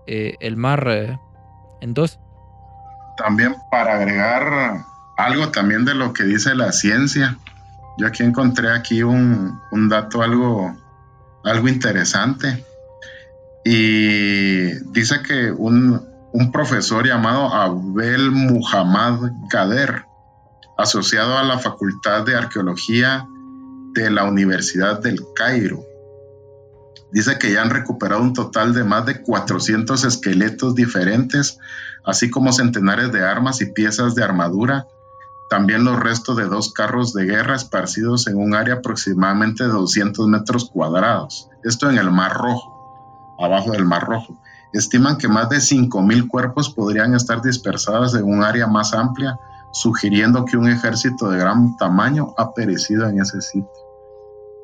eh, 0.06 0.36
el 0.40 0.58
mar 0.58 1.18
en 1.80 1.94
dos. 1.94 2.18
También 3.16 3.54
para 3.70 3.94
agregar 3.94 4.84
algo 5.16 5.50
también 5.50 5.84
de 5.84 5.94
lo 5.94 6.12
que 6.12 6.24
dice 6.24 6.54
la 6.54 6.72
ciencia, 6.72 7.38
yo 7.98 8.06
aquí 8.06 8.22
encontré 8.22 8.70
aquí 8.70 9.02
un, 9.02 9.58
un 9.70 9.88
dato 9.88 10.22
algo, 10.22 10.76
algo 11.44 11.68
interesante 11.68 12.64
y 13.64 14.74
dice 14.90 15.22
que 15.22 15.50
un, 15.50 16.04
un 16.32 16.52
profesor 16.52 17.06
llamado 17.06 17.52
Abel 17.54 18.30
Muhammad 18.30 19.32
Gader, 19.50 20.04
asociado 20.76 21.38
a 21.38 21.44
la 21.44 21.58
Facultad 21.58 22.24
de 22.24 22.34
Arqueología 22.34 23.26
de 23.94 24.10
la 24.10 24.24
Universidad 24.24 25.00
del 25.00 25.20
Cairo. 25.34 25.84
Dice 27.12 27.38
que 27.38 27.52
ya 27.52 27.62
han 27.62 27.70
recuperado 27.70 28.20
un 28.20 28.34
total 28.34 28.74
de 28.74 28.82
más 28.82 29.06
de 29.06 29.22
400 29.22 30.04
esqueletos 30.04 30.74
diferentes, 30.74 31.58
así 32.04 32.28
como 32.28 32.52
centenares 32.52 33.12
de 33.12 33.24
armas 33.24 33.60
y 33.60 33.66
piezas 33.66 34.16
de 34.16 34.24
armadura, 34.24 34.88
también 35.50 35.84
los 35.84 35.98
restos 35.98 36.36
de 36.36 36.46
dos 36.46 36.72
carros 36.72 37.12
de 37.12 37.24
guerra 37.24 37.56
esparcidos 37.56 38.26
en 38.26 38.36
un 38.36 38.54
área 38.54 38.76
aproximadamente 38.76 39.64
de 39.64 39.70
200 39.70 40.26
metros 40.28 40.70
cuadrados. 40.70 41.48
Esto 41.62 41.90
en 41.90 41.98
el 41.98 42.10
Mar 42.10 42.34
Rojo, 42.34 43.36
abajo 43.38 43.72
del 43.72 43.84
Mar 43.84 44.04
Rojo 44.04 44.38
estiman 44.74 45.16
que 45.16 45.28
más 45.28 45.48
de 45.48 45.58
5.000 45.58 46.28
cuerpos 46.28 46.68
podrían 46.68 47.14
estar 47.14 47.40
dispersados 47.40 48.14
en 48.16 48.24
un 48.24 48.42
área 48.42 48.66
más 48.66 48.92
amplia, 48.92 49.38
sugiriendo 49.72 50.44
que 50.44 50.56
un 50.56 50.68
ejército 50.68 51.30
de 51.30 51.38
gran 51.38 51.76
tamaño 51.76 52.34
ha 52.36 52.52
perecido 52.52 53.08
en 53.08 53.20
ese 53.20 53.40
sitio. 53.40 53.70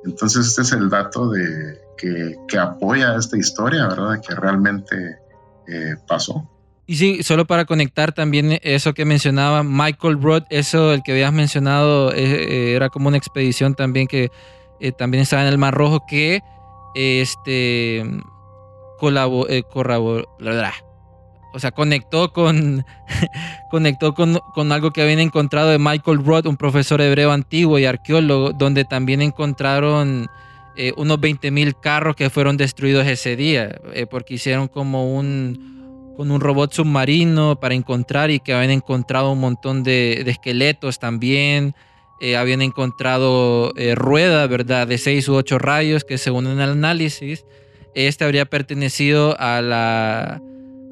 Entonces 0.05 0.49
este 0.49 0.63
es 0.63 0.73
el 0.73 0.91
dato 0.91 1.31
de, 1.31 1.81
que, 1.97 2.59
apoya 2.59 3.15
esta 3.15 3.37
historia, 3.37 3.87
¿verdad? 3.87 4.21
Que 4.21 4.35
realmente 4.35 5.21
eh, 5.69 5.97
pasó. 6.09 6.49
Y 6.91 6.97
sí, 6.97 7.23
solo 7.23 7.45
para 7.45 7.67
conectar 7.67 8.11
también 8.11 8.59
eso 8.63 8.95
que 8.95 9.05
mencionaba 9.05 9.63
Michael 9.63 10.21
Roth, 10.21 10.43
eso 10.51 10.93
el 10.93 11.05
que 11.05 11.13
habías 11.13 11.33
mencionado 11.33 12.11
eh, 12.11 12.17
eh, 12.17 12.75
era 12.75 12.89
como 12.89 13.07
una 13.07 13.17
expedición 13.17 13.77
también 13.77 14.09
que 14.09 14.33
también 14.99 15.23
estaba 15.23 15.43
en 15.43 15.49
el 15.49 15.57
Mar 15.57 15.73
Rojo 15.73 16.05
que 16.09 16.41
este 16.97 17.99
eh, 18.01 19.63
o 21.53 21.59
sea, 21.61 21.71
conectó 21.71 22.33
con 22.33 22.85
conectó 23.71 24.13
con, 24.13 24.41
con, 24.53 24.73
algo 24.73 24.91
que 24.91 25.03
habían 25.03 25.21
encontrado 25.21 25.69
de 25.69 25.79
Michael 25.79 26.25
Roth, 26.25 26.47
un 26.47 26.57
profesor 26.57 27.01
hebreo 27.01 27.31
antiguo 27.31 27.79
y 27.79 27.85
arqueólogo, 27.85 28.53
donde 28.53 28.85
también 28.85 29.23
encontraron 29.23 30.29
eh, 30.77 30.93
unos 30.97 31.19
20.000 31.21 31.79
carros 31.81 32.17
que 32.17 32.31
fueron 32.31 32.57
destruidos 32.57 33.07
ese 33.07 33.37
día, 33.37 33.79
eh, 33.93 34.07
porque 34.11 34.35
hicieron 34.35 34.67
como 34.67 35.15
un, 35.15 35.80
con 36.21 36.31
un 36.31 36.43
robot 36.43 36.71
submarino 36.71 37.59
para 37.59 37.75
encontrar 37.75 38.31
y 38.31 38.41
que 38.41 38.53
habían 38.53 38.73
encontrado 38.73 39.33
un 39.33 39.41
montón 39.41 39.83
de, 39.83 40.21
esqueletos 40.27 40.99
también. 40.99 41.75
habían 42.37 42.61
encontrado 42.61 43.73
ruedas, 43.95 44.47
¿verdad? 44.51 44.87
De 44.87 44.99
6 44.99 45.29
u 45.31 45.37
8 45.37 45.59
rayos 45.59 46.05
que 46.05 46.19
según 46.19 46.47
el 46.47 46.61
análisis 46.61 47.47
este 47.95 48.25
habría 48.25 48.45
pertenecido 48.45 49.35
a 49.41 49.63
la, 49.63 50.43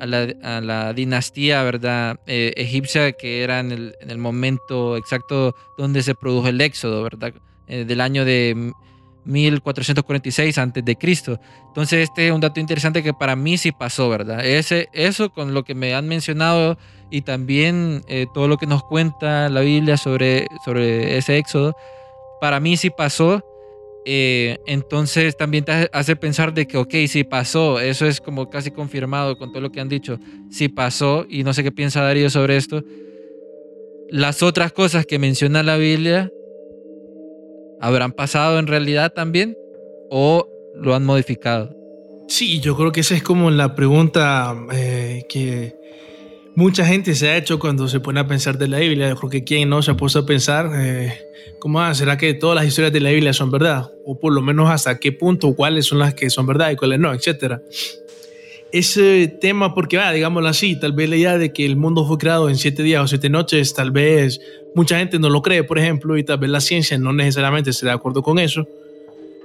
a 0.01 0.61
la, 0.61 0.93
dinastía 0.95 1.63
¿verdad? 1.63 2.21
Eh, 2.27 2.55
egipcia 2.57 3.13
que 3.13 3.43
era 3.43 3.61
en 3.61 3.73
el, 3.73 3.97
en 4.01 4.11
el, 4.11 4.17
momento 4.17 4.97
exacto 4.97 5.55
donde 5.77 6.03
se 6.03 6.15
produjo 6.15 6.49
el 6.49 6.61
éxodo, 6.63 7.03
¿verdad? 7.03 7.35
Eh, 7.67 7.85
del 7.85 8.01
año 8.01 8.25
de 8.25 8.73
1446 9.29 10.59
antes 10.59 10.85
de 10.85 10.97
Cristo. 10.97 11.41
Entonces 11.69 12.09
este 12.09 12.27
es 12.27 12.33
un 12.33 12.41
dato 12.41 12.61
interesante 12.61 13.03
que 13.03 13.15
para 13.15 13.37
mí 13.37 13.59
sí 13.59 13.73
pasó, 13.73 14.09
¿verdad? 14.09 14.45
Ese, 14.45 14.89
eso 14.93 15.31
con 15.31 15.55
lo 15.55 15.65
que 15.65 15.75
me 15.75 15.95
han 15.95 16.09
mencionado 16.09 16.79
y 17.11 17.23
también 17.23 18.03
eh, 18.09 18.27
todo 18.35 18.49
lo 18.49 18.57
que 18.57 18.67
nos 18.67 18.83
cuenta 18.83 19.49
la 19.49 19.61
Biblia 19.61 19.97
sobre, 19.97 20.47
sobre 20.65 21.17
ese 21.19 21.39
éxodo, 21.39 21.77
para 22.41 22.61
mí 22.61 22.77
sí 22.77 22.91
pasó 22.91 23.43
eh, 24.11 24.57
entonces 24.65 25.37
también 25.37 25.67
te 25.67 25.91
hace 25.93 26.17
pensar 26.17 26.55
de 26.55 26.67
que, 26.67 26.79
ok, 26.79 26.95
si 27.07 27.25
pasó, 27.25 27.79
eso 27.79 28.07
es 28.07 28.23
como 28.23 28.49
casi 28.49 28.71
confirmado 28.71 29.37
con 29.37 29.53
todo 29.53 29.61
lo 29.61 29.71
que 29.71 29.83
han 29.83 29.91
dicho, 29.91 30.19
si 30.51 30.71
pasó, 30.71 31.27
y 31.29 31.45
no 31.45 31.53
sé 31.53 31.63
qué 31.63 31.73
piensa 31.73 32.01
Darío 32.01 32.31
sobre 32.31 32.57
esto, 32.57 32.83
las 34.09 34.43
otras 34.43 34.73
cosas 34.73 35.05
que 35.05 35.19
menciona 35.19 35.63
la 35.63 35.77
Biblia, 35.77 36.31
¿habrán 37.81 38.13
pasado 38.13 38.59
en 38.59 38.67
realidad 38.67 39.13
también 39.13 39.57
o 40.11 40.49
lo 40.75 40.95
han 40.95 41.05
modificado? 41.05 41.75
Sí, 42.29 42.61
yo 42.61 42.77
creo 42.77 42.93
que 42.93 43.01
esa 43.01 43.15
es 43.15 43.23
como 43.23 43.51
la 43.51 43.75
pregunta 43.75 44.55
eh, 44.73 45.25
que 45.29 45.75
mucha 46.55 46.85
gente 46.85 47.15
se 47.15 47.29
ha 47.29 47.37
hecho 47.37 47.59
cuando 47.59 47.89
se 47.89 48.01
pone 48.01 48.21
a 48.21 48.27
pensar 48.27 48.59
de 48.59 48.69
la 48.69 48.79
Biblia. 48.79 49.09
Yo 49.09 49.17
creo 49.17 49.31
que 49.31 49.45
quien 49.45 49.69
no 49.69 49.81
se 49.81 49.93
ha 49.93 49.97
puesto 49.97 50.19
a 50.19 50.27
pensar, 50.27 50.71
eh, 50.75 51.17
¿cómo 51.59 51.95
será 51.95 52.19
que 52.19 52.35
todas 52.35 52.57
las 52.57 52.67
historias 52.67 52.93
de 52.93 53.01
la 53.01 53.11
Biblia 53.11 53.33
son 53.33 53.51
verdad? 53.51 53.91
O 54.05 54.19
por 54.19 54.33
lo 54.35 54.43
menos 54.43 54.69
hasta 54.69 54.99
qué 54.99 55.13
punto, 55.13 55.55
cuáles 55.55 55.87
son 55.87 56.01
las 56.01 56.15
que 56.15 56.29
son 56.31 56.47
verdad 56.47 56.71
y 56.71 56.77
cuáles 56.77 56.99
no, 56.99 57.15
etcétera. 57.15 57.63
Ese 58.73 59.29
tema, 59.41 59.73
porque, 59.73 59.99
digámoslo 60.13 60.49
así, 60.49 60.79
tal 60.79 60.93
vez 60.93 61.09
la 61.09 61.17
idea 61.17 61.39
de 61.39 61.53
que 61.53 61.65
el 61.65 61.77
mundo 61.77 62.07
fue 62.07 62.19
creado 62.19 62.51
en 62.51 62.57
siete 62.57 62.83
días 62.83 63.03
o 63.03 63.07
siete 63.07 63.31
noches, 63.31 63.73
tal 63.73 63.91
vez 63.91 64.41
mucha 64.75 64.99
gente 64.99 65.19
no 65.19 65.29
lo 65.29 65.43
cree, 65.43 65.65
por 65.65 65.79
ejemplo, 65.79 66.17
y 66.17 66.25
tal 66.25 66.39
vez 66.39 66.51
la 66.51 66.61
ciencia 66.61 66.99
no 66.99 67.13
necesariamente 67.13 67.71
esté 67.71 67.87
de 67.87 67.93
acuerdo 67.93 68.23
con 68.23 68.39
eso. 68.39 68.67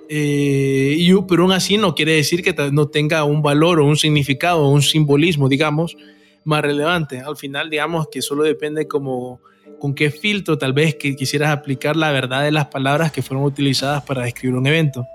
Eh, 0.10 0.96
y, 0.98 1.14
pero 1.24 1.44
aún 1.44 1.52
así 1.52 1.78
no 1.78 1.96
quiere 1.96 2.14
decir 2.14 2.44
que 2.44 2.54
no 2.72 2.88
tenga 2.88 3.24
un 3.24 3.42
valor 3.42 3.80
o 3.80 3.86
un 3.86 3.98
significado 3.98 4.60
o 4.60 4.70
un 4.70 4.82
simbolismo, 4.82 5.50
digamos, 5.50 5.96
más 6.44 6.62
relevante. 6.62 7.20
Al 7.20 7.38
final, 7.38 7.70
digamos 7.70 8.08
que 8.12 8.22
solo 8.22 8.44
depende 8.44 8.88
como 8.88 9.40
con 9.80 9.96
qué 9.96 10.12
filtro 10.12 10.58
tal 10.58 10.74
vez 10.74 10.96
que 10.96 11.16
quisieras 11.16 11.52
aplicar 11.52 11.96
la 11.96 12.12
verdad 12.12 12.44
de 12.44 12.52
las 12.52 12.68
palabras 12.68 13.12
que 13.12 13.22
fueron 13.22 13.46
utilizadas 13.46 14.04
para 14.04 14.24
describir 14.24 14.56
un 14.56 14.68
evento. 14.68 15.08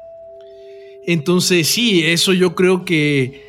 Entonces, 1.06 1.66
sí, 1.68 2.04
eso 2.04 2.32
yo 2.32 2.54
creo 2.54 2.84
que 2.84 3.47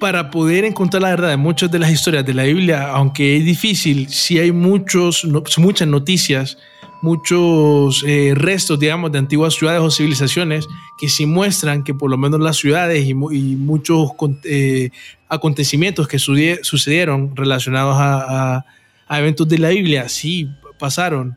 para 0.00 0.30
poder 0.30 0.64
encontrar 0.64 1.02
la 1.02 1.10
verdad 1.10 1.28
de 1.28 1.36
muchas 1.36 1.70
de 1.70 1.78
las 1.78 1.92
historias 1.92 2.26
de 2.26 2.34
la 2.34 2.44
Biblia, 2.44 2.88
aunque 2.90 3.36
es 3.36 3.44
difícil, 3.44 4.08
sí 4.08 4.38
hay 4.38 4.50
muchos, 4.50 5.24
muchas 5.58 5.86
noticias 5.86 6.56
muchos 7.02 8.04
eh, 8.06 8.32
restos, 8.34 8.78
digamos, 8.78 9.10
de 9.12 9.18
antiguas 9.18 9.54
ciudades 9.54 9.80
o 9.80 9.90
civilizaciones 9.90 10.66
que 10.98 11.08
sí 11.08 11.26
muestran 11.26 11.82
que 11.82 11.94
por 11.94 12.10
lo 12.10 12.18
menos 12.18 12.40
las 12.40 12.56
ciudades 12.56 13.06
y, 13.06 13.14
muchos 13.14 14.10
eh, 14.44 14.90
acontecimientos 15.28 16.08
que 16.08 16.18
sucedieron 16.18 17.34
relacionados 17.34 17.96
a, 17.98 18.64
eventos 19.10 19.48
de 19.48 19.58
la 19.58 19.70
Biblia 19.70 20.08
sí 20.08 20.48
pasaron. 20.78 21.36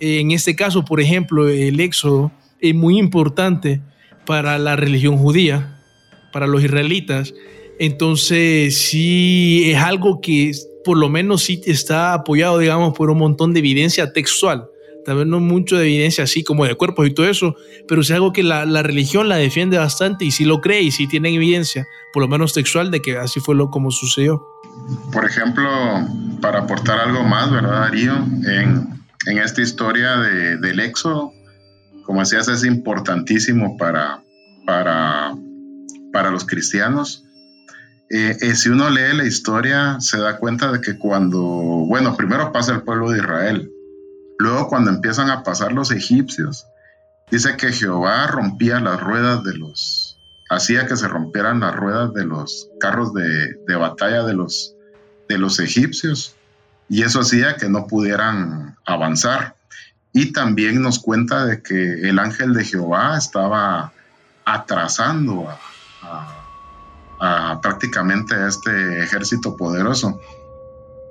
En 0.00 0.32
este 0.32 0.56
caso, 0.56 0.84
por 0.84 1.00
ejemplo, 1.00 1.48
el 1.48 1.78
éxodo 1.78 2.32
es 2.60 2.74
muy 2.74 2.98
importante 2.98 3.80
para 4.26 4.58
la 4.58 4.74
religión 4.74 5.16
judía, 5.16 5.78
para 6.32 6.48
los 6.48 6.64
israelitas. 6.64 7.32
Entonces, 7.84 8.76
sí 8.76 9.72
es 9.72 9.76
algo 9.76 10.20
que 10.20 10.52
por 10.84 10.96
lo 10.96 11.08
menos 11.08 11.42
sí 11.42 11.60
está 11.66 12.14
apoyado, 12.14 12.60
digamos, 12.60 12.96
por 12.96 13.10
un 13.10 13.18
montón 13.18 13.52
de 13.52 13.58
evidencia 13.58 14.12
textual 14.12 14.68
tal 15.04 15.16
vez 15.16 15.26
no 15.26 15.40
mucho 15.40 15.76
de 15.76 15.86
evidencia 15.86 16.22
así 16.22 16.44
como 16.44 16.64
de 16.64 16.76
cuerpos 16.76 17.08
y 17.08 17.10
todo 17.12 17.28
eso, 17.28 17.56
pero 17.88 18.02
es 18.02 18.10
algo 18.12 18.32
que 18.32 18.44
la, 18.44 18.64
religión 18.84 19.28
la 19.28 19.34
defiende 19.34 19.76
bastante 19.76 20.24
y 20.24 20.30
sí 20.30 20.44
lo 20.44 20.60
cree 20.60 20.82
y 20.82 20.92
sí 20.92 21.08
tiene 21.08 21.34
evidencia, 21.34 21.84
por 22.12 22.22
lo 22.22 22.28
menos 22.28 22.52
textual, 22.54 22.92
de 22.92 23.02
que 23.02 23.16
así 23.18 23.40
fue 23.40 23.56
lo 23.56 23.68
como 23.68 23.90
sucedió. 23.90 24.46
Por 25.12 25.24
ejemplo, 25.24 25.68
para 26.40 26.60
aportar 26.60 27.00
algo 27.00 27.24
más, 27.24 27.50
¿verdad, 27.50 27.80
Darío? 27.80 28.14
En, 28.14 29.02
esta 29.26 29.60
historia 29.60 30.18
de, 30.18 30.56
del 30.58 30.78
éxodo, 30.78 31.32
como 32.04 32.20
decías, 32.20 32.46
es 32.46 32.64
importantísimo 32.64 33.76
para 33.76 34.22
los 36.30 36.44
cristianos. 36.46 37.24
Eh, 38.14 38.54
si 38.54 38.68
uno 38.68 38.90
lee 38.90 39.16
la 39.16 39.24
historia, 39.24 39.96
se 40.00 40.18
da 40.18 40.36
cuenta 40.36 40.70
de 40.70 40.80
que 40.80 40.98
cuando, 40.98 41.40
bueno, 41.40 42.14
primero 42.14 42.52
pasa 42.52 42.72
el 42.72 42.82
pueblo 42.82 43.10
de 43.10 43.18
Israel, 43.18 43.72
Luego 44.42 44.66
cuando 44.66 44.90
empiezan 44.90 45.30
a 45.30 45.44
pasar 45.44 45.72
los 45.72 45.92
egipcios, 45.92 46.66
dice 47.30 47.56
que 47.56 47.72
Jehová 47.72 48.26
rompía 48.26 48.80
las 48.80 49.00
ruedas 49.00 49.44
de 49.44 49.54
los, 49.54 50.18
hacía 50.50 50.88
que 50.88 50.96
se 50.96 51.06
rompieran 51.06 51.60
las 51.60 51.76
ruedas 51.76 52.12
de 52.12 52.24
los 52.24 52.68
carros 52.80 53.14
de, 53.14 53.54
batalla 53.76 54.24
de 54.24 54.34
los, 54.34 54.74
de 55.28 55.38
los 55.38 55.60
egipcios 55.60 56.34
y 56.88 57.04
eso 57.04 57.20
hacía 57.20 57.56
que 57.56 57.68
no 57.68 57.86
pudieran 57.86 58.76
avanzar. 58.84 59.54
Y 60.12 60.32
también 60.32 60.82
nos 60.82 60.98
cuenta 60.98 61.46
de 61.46 61.62
que 61.62 62.08
el 62.08 62.18
ángel 62.18 62.52
de 62.52 62.64
Jehová 62.64 63.16
estaba 63.16 63.92
atrasando 64.44 65.48
a, 65.48 65.58
prácticamente 67.62 68.34
a 68.34 68.48
este 68.48 69.02
ejército 69.02 69.56
poderoso. 69.56 70.20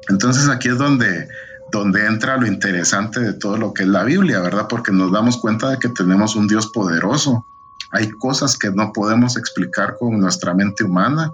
Entonces 0.10 0.50
aquí 0.50 0.68
es 0.68 0.78
donde, 0.78 1.28
donde 1.72 2.06
entra 2.06 2.38
lo 2.38 2.48
interesante 2.48 3.20
de 3.22 3.34
todo 3.34 3.58
lo 3.58 3.74
que 3.74 3.84
es 3.84 3.90
la 3.90 4.04
Biblia, 4.04 4.42
¿verdad? 4.42 4.68
Porque 4.68 4.92
nos 4.92 5.12
damos 5.12 5.38
cuenta 5.38 5.70
de 5.70 5.80
que 5.80 5.90
tenemos 5.90 6.36
un 6.36 6.48
Dios 6.48 6.68
poderoso. 6.68 7.46
Hay 7.94 8.10
cosas 8.10 8.58
que 8.58 8.72
no 8.72 8.92
podemos 8.92 9.38
explicar 9.38 9.96
con 9.98 10.20
nuestra 10.20 10.54
mente 10.54 10.84
humana 10.84 11.32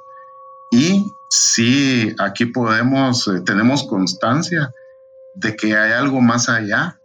y 0.71 1.11
sí, 1.29 2.13
aquí 2.19 2.45
podemos, 2.45 3.27
eh, 3.27 3.41
tenemos 3.41 3.83
constancia 3.83 4.71
de 5.35 5.55
que 5.55 5.75
hay 5.75 5.93
algo 5.93 6.21
más 6.21 6.49
allá, 6.49 6.99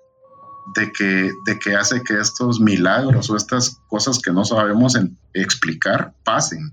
de 0.74 0.92
que, 0.92 1.32
de 1.44 1.58
que 1.58 1.74
hace 1.74 2.02
que 2.02 2.18
estos 2.18 2.60
milagros 2.60 3.30
o 3.30 3.36
estas 3.36 3.78
cosas 3.88 4.18
que 4.18 4.32
no 4.32 4.44
sabemos 4.44 4.96
explicar 5.34 6.14
pasen, 6.24 6.72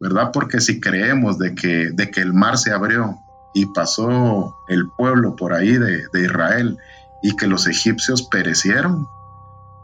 ¿verdad? 0.00 0.30
Porque 0.32 0.60
si 0.60 0.80
creemos 0.80 1.38
de 1.38 1.54
que, 1.54 1.90
de 1.92 2.10
que 2.10 2.20
el 2.20 2.32
mar 2.32 2.58
se 2.58 2.72
abrió 2.72 3.18
y 3.54 3.66
pasó 3.66 4.56
el 4.68 4.88
pueblo 4.96 5.36
por 5.36 5.52
ahí 5.52 5.72
de, 5.72 6.04
de 6.12 6.22
Israel 6.22 6.78
y 7.22 7.36
que 7.36 7.46
los 7.46 7.66
egipcios 7.66 8.22
perecieron, 8.22 9.06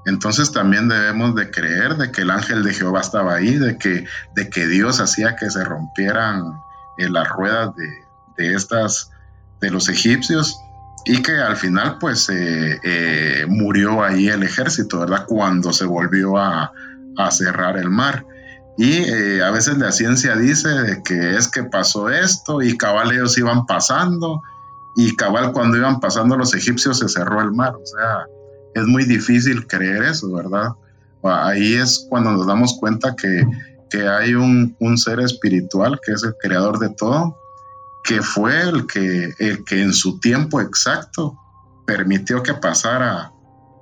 entonces 0.06 0.52
también 0.52 0.88
debemos 0.88 1.34
de 1.34 1.50
creer 1.50 1.96
de 1.96 2.12
que 2.12 2.22
el 2.22 2.30
ángel 2.30 2.62
de 2.62 2.72
Jehová 2.72 3.00
estaba 3.00 3.34
ahí, 3.34 3.56
de 3.56 3.76
que, 3.76 4.06
de 4.36 4.48
que 4.48 4.66
Dios 4.68 5.00
hacía 5.00 5.34
que 5.34 5.50
se 5.50 5.64
rompieran 5.64 6.44
en 6.98 7.12
las 7.12 7.28
ruedas 7.28 7.74
de, 8.36 8.54
estas, 8.54 9.10
de 9.60 9.70
los 9.70 9.88
egipcios 9.88 10.56
y 11.04 11.22
que 11.22 11.32
al 11.32 11.56
final 11.56 11.98
pues 11.98 12.28
eh, 12.28 12.78
eh, 12.84 13.46
murió 13.48 14.04
ahí 14.04 14.28
el 14.28 14.44
ejército, 14.44 15.00
¿verdad? 15.00 15.24
Cuando 15.26 15.72
se 15.72 15.84
volvió 15.84 16.38
a, 16.38 16.72
cerrar 17.30 17.76
el 17.78 17.88
mar. 17.88 18.24
Y 18.78 18.92
eh, 18.92 19.42
a 19.42 19.50
veces 19.50 19.78
la 19.78 19.90
ciencia 19.90 20.36
dice 20.36 20.68
que 21.04 21.36
es 21.36 21.48
que 21.48 21.64
pasó 21.64 22.10
esto 22.10 22.60
y 22.60 22.76
cabal 22.76 23.12
ellos 23.12 23.38
iban 23.38 23.64
pasando 23.64 24.42
y 24.96 25.16
cabal 25.16 25.52
cuando 25.52 25.78
iban 25.78 25.98
pasando 25.98 26.36
los 26.36 26.54
egipcios 26.54 26.98
se 26.98 27.08
cerró 27.08 27.40
el 27.40 27.52
mar. 27.52 27.74
O 27.74 27.86
sea, 27.86 28.26
es 28.74 28.86
muy 28.86 29.04
difícil 29.04 29.66
creer 29.66 30.02
eso, 30.02 30.30
¿verdad? 30.32 30.72
Ahí 31.22 31.74
es 31.74 32.06
cuando 32.08 32.32
nos 32.32 32.46
damos 32.46 32.76
cuenta 32.78 33.14
que, 33.16 33.46
hay 33.98 34.34
un, 34.34 34.76
ser 34.98 35.20
espiritual 35.20 35.98
que 36.04 36.12
es 36.12 36.22
el 36.22 36.34
creador 36.42 36.78
de 36.78 36.90
todo, 36.90 37.34
que 38.04 38.20
fue 38.20 38.60
el 38.60 38.86
que, 38.86 39.32
el 39.38 39.64
que 39.64 39.80
en 39.80 39.94
su 39.94 40.20
tiempo 40.20 40.60
exacto 40.60 41.34
permitió 41.86 42.42
que 42.42 42.52
pasara 42.52 43.32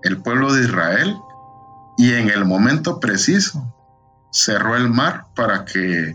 el 0.05 0.23
pueblo 0.23 0.53
de 0.53 0.63
Israel 0.63 1.17
y 1.99 2.13
en 2.13 2.31
el 2.31 2.45
momento 2.45 3.01
preciso 3.01 3.74
cerró 4.35 4.77
el 4.77 4.91
mar 4.91 5.27
para 5.35 5.65
que, 5.65 6.15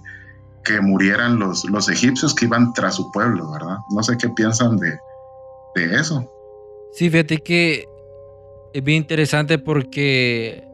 que 0.63 0.81
murieran 0.81 1.39
los, 1.39 1.63
los 1.69 1.89
egipcios 1.89 2.35
que 2.35 2.45
iban 2.45 2.73
tras 2.73 2.95
su 2.95 3.11
pueblo, 3.11 3.51
¿verdad? 3.51 3.77
No 3.91 4.03
sé 4.03 4.17
qué 4.17 4.29
piensan 4.29 4.77
de, 4.77 4.99
de 5.75 5.95
eso. 5.95 6.29
Sí, 6.93 7.09
fíjate 7.09 7.37
que 7.39 7.85
es 8.73 8.83
bien 8.83 8.97
interesante 8.97 9.57
porque 9.57 10.67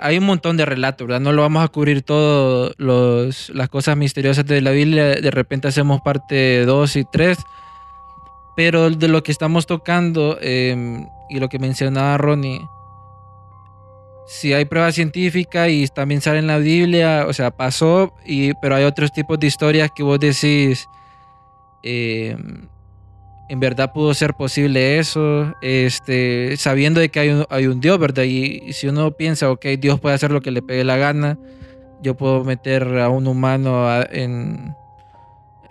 hay 0.00 0.18
un 0.18 0.24
montón 0.24 0.56
de 0.56 0.64
relatos, 0.64 1.06
¿verdad? 1.06 1.20
No 1.20 1.32
lo 1.32 1.42
vamos 1.42 1.62
a 1.62 1.68
cubrir 1.68 2.02
todas 2.02 2.74
las 2.78 3.68
cosas 3.68 3.96
misteriosas 3.96 4.46
de 4.46 4.60
la 4.62 4.70
Biblia. 4.70 5.16
De 5.16 5.30
repente 5.30 5.68
hacemos 5.68 6.00
parte 6.00 6.64
2 6.64 6.96
y 6.96 7.04
3. 7.04 7.38
Pero 8.56 8.88
de 8.88 9.08
lo 9.08 9.22
que 9.22 9.32
estamos 9.32 9.66
tocando 9.66 10.38
em, 10.40 11.06
y 11.28 11.38
lo 11.38 11.50
que 11.50 11.58
mencionaba 11.58 12.16
Ronnie, 12.16 12.66
si 14.26 14.52
hay 14.52 14.64
prueba 14.64 14.90
científica 14.92 15.68
y 15.68 15.86
también 15.86 16.20
sale 16.20 16.40
en 16.40 16.48
la 16.48 16.58
Biblia, 16.58 17.26
o 17.28 17.32
sea, 17.32 17.50
pasó, 17.50 18.12
y, 18.24 18.52
pero 18.54 18.74
hay 18.74 18.84
otros 18.84 19.12
tipos 19.12 19.38
de 19.38 19.46
historias 19.46 19.90
que 19.94 20.02
vos 20.02 20.18
decís, 20.18 20.88
eh, 21.82 22.36
en 23.48 23.60
verdad 23.60 23.92
pudo 23.92 24.12
ser 24.14 24.34
posible 24.34 24.98
eso, 24.98 25.54
este, 25.62 26.56
sabiendo 26.56 26.98
de 26.98 27.08
que 27.08 27.20
hay 27.20 27.28
un, 27.28 27.46
hay 27.48 27.68
un 27.68 27.80
Dios, 27.80 27.98
¿verdad? 27.98 28.24
Y, 28.24 28.72
si 28.72 28.88
uno 28.88 29.12
piensa, 29.12 29.50
ok, 29.50 29.64
Dios 29.78 30.00
puede 30.00 30.16
hacer 30.16 30.32
lo 30.32 30.40
que 30.40 30.50
le 30.50 30.62
pegue 30.62 30.82
la 30.82 30.96
gana, 30.96 31.38
yo 32.02 32.16
puedo 32.16 32.44
meter 32.44 32.98
a 32.98 33.08
un 33.08 33.28
humano 33.28 33.88
en, 34.10 34.74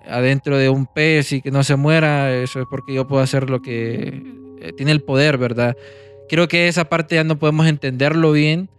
adentro 0.07 0.57
de 0.57 0.69
un 0.69 0.85
pez 0.85 1.33
y 1.33 1.41
que 1.41 1.51
no 1.51 1.63
se 1.63 1.75
muera, 1.75 2.33
eso 2.33 2.61
es 2.61 2.67
porque 2.69 2.93
yo 2.93 3.05
puedo 3.07 3.21
hacer 3.21 3.49
lo 3.49 3.61
que 3.61 4.23
eh, 4.61 4.73
tiene 4.77 4.91
el 4.93 5.01
poder, 5.01 5.37
¿verdad? 5.37 5.75
Creo 6.29 6.47
que 6.47 6.67
esa 6.67 6.85
parte 6.85 7.15
ya 7.15 7.23
no 7.23 7.37
podemos 7.37 7.67
entenderlo 7.67 8.31
bien, 8.31 8.69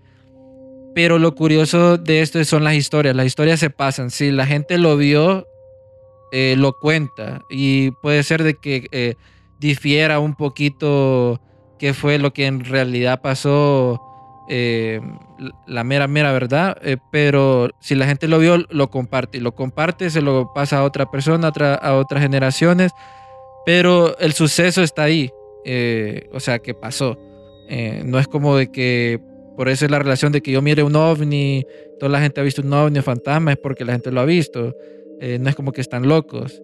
pero 0.96 1.18
lo 1.18 1.34
curioso 1.34 1.98
de 1.98 2.22
esto 2.22 2.42
son 2.44 2.64
las 2.64 2.74
historias, 2.74 3.14
las 3.14 3.26
historias 3.26 3.60
se 3.60 3.68
pasan, 3.68 4.10
si 4.10 4.30
la 4.30 4.46
gente 4.46 4.78
lo 4.78 4.96
vio, 4.96 5.46
eh, 6.32 6.54
lo 6.56 6.72
cuenta. 6.72 7.42
Y 7.50 7.90
puede 8.02 8.22
ser 8.22 8.42
de 8.42 8.54
que 8.54 8.86
eh, 8.90 9.14
difiera 9.60 10.18
un 10.18 10.34
poquito 10.34 11.40
qué 11.78 11.92
fue 11.92 12.18
lo 12.18 12.32
que 12.32 12.46
en 12.46 12.64
realidad 12.64 13.20
pasó, 13.20 14.00
eh, 14.48 15.00
la 15.66 15.84
mera, 15.84 16.08
mera 16.08 16.32
verdad, 16.32 16.78
pero 17.12 17.68
si 17.80 17.94
la 17.94 18.06
gente 18.06 18.26
lo 18.26 18.38
vio, 18.38 18.64
lo 18.70 18.90
comparte. 18.90 19.38
Y 19.38 19.40
lo 19.42 19.54
comparte, 19.54 20.08
se 20.08 20.22
lo 20.22 20.52
pasa 20.54 20.78
a 20.78 20.84
otra 20.84 21.10
persona, 21.10 21.48
a, 21.48 21.94
otras 21.94 22.22
generaciones, 22.22 22.92
pero 23.66 24.16
el 24.18 24.32
suceso 24.32 24.82
está 24.82 25.02
ahí, 25.02 25.30
o 26.32 26.40
sea, 26.40 26.58
que 26.58 26.72
pasó. 26.72 27.18
No 28.04 28.18
es 28.18 28.28
como 28.28 28.56
de 28.56 28.70
que 28.70 29.20
por 29.56 29.70
eso 29.70 29.86
es 29.86 29.90
la 29.90 29.98
relación 29.98 30.32
de 30.32 30.42
que 30.42 30.52
yo 30.52 30.60
mire 30.60 30.82
un 30.82 30.94
ovni, 30.94 31.66
toda 31.98 32.10
la 32.10 32.20
gente 32.20 32.40
ha 32.40 32.44
visto 32.44 32.60
un 32.60 32.72
ovni, 32.72 32.98
un 32.98 33.04
fantasma, 33.04 33.52
es 33.52 33.58
porque 33.58 33.84
la 33.84 33.92
gente 33.92 34.12
lo 34.12 34.20
ha 34.20 34.26
visto. 34.26 34.76
Eh, 35.18 35.38
no 35.40 35.48
es 35.48 35.56
como 35.56 35.72
que 35.72 35.80
están 35.80 36.06
locos. 36.06 36.62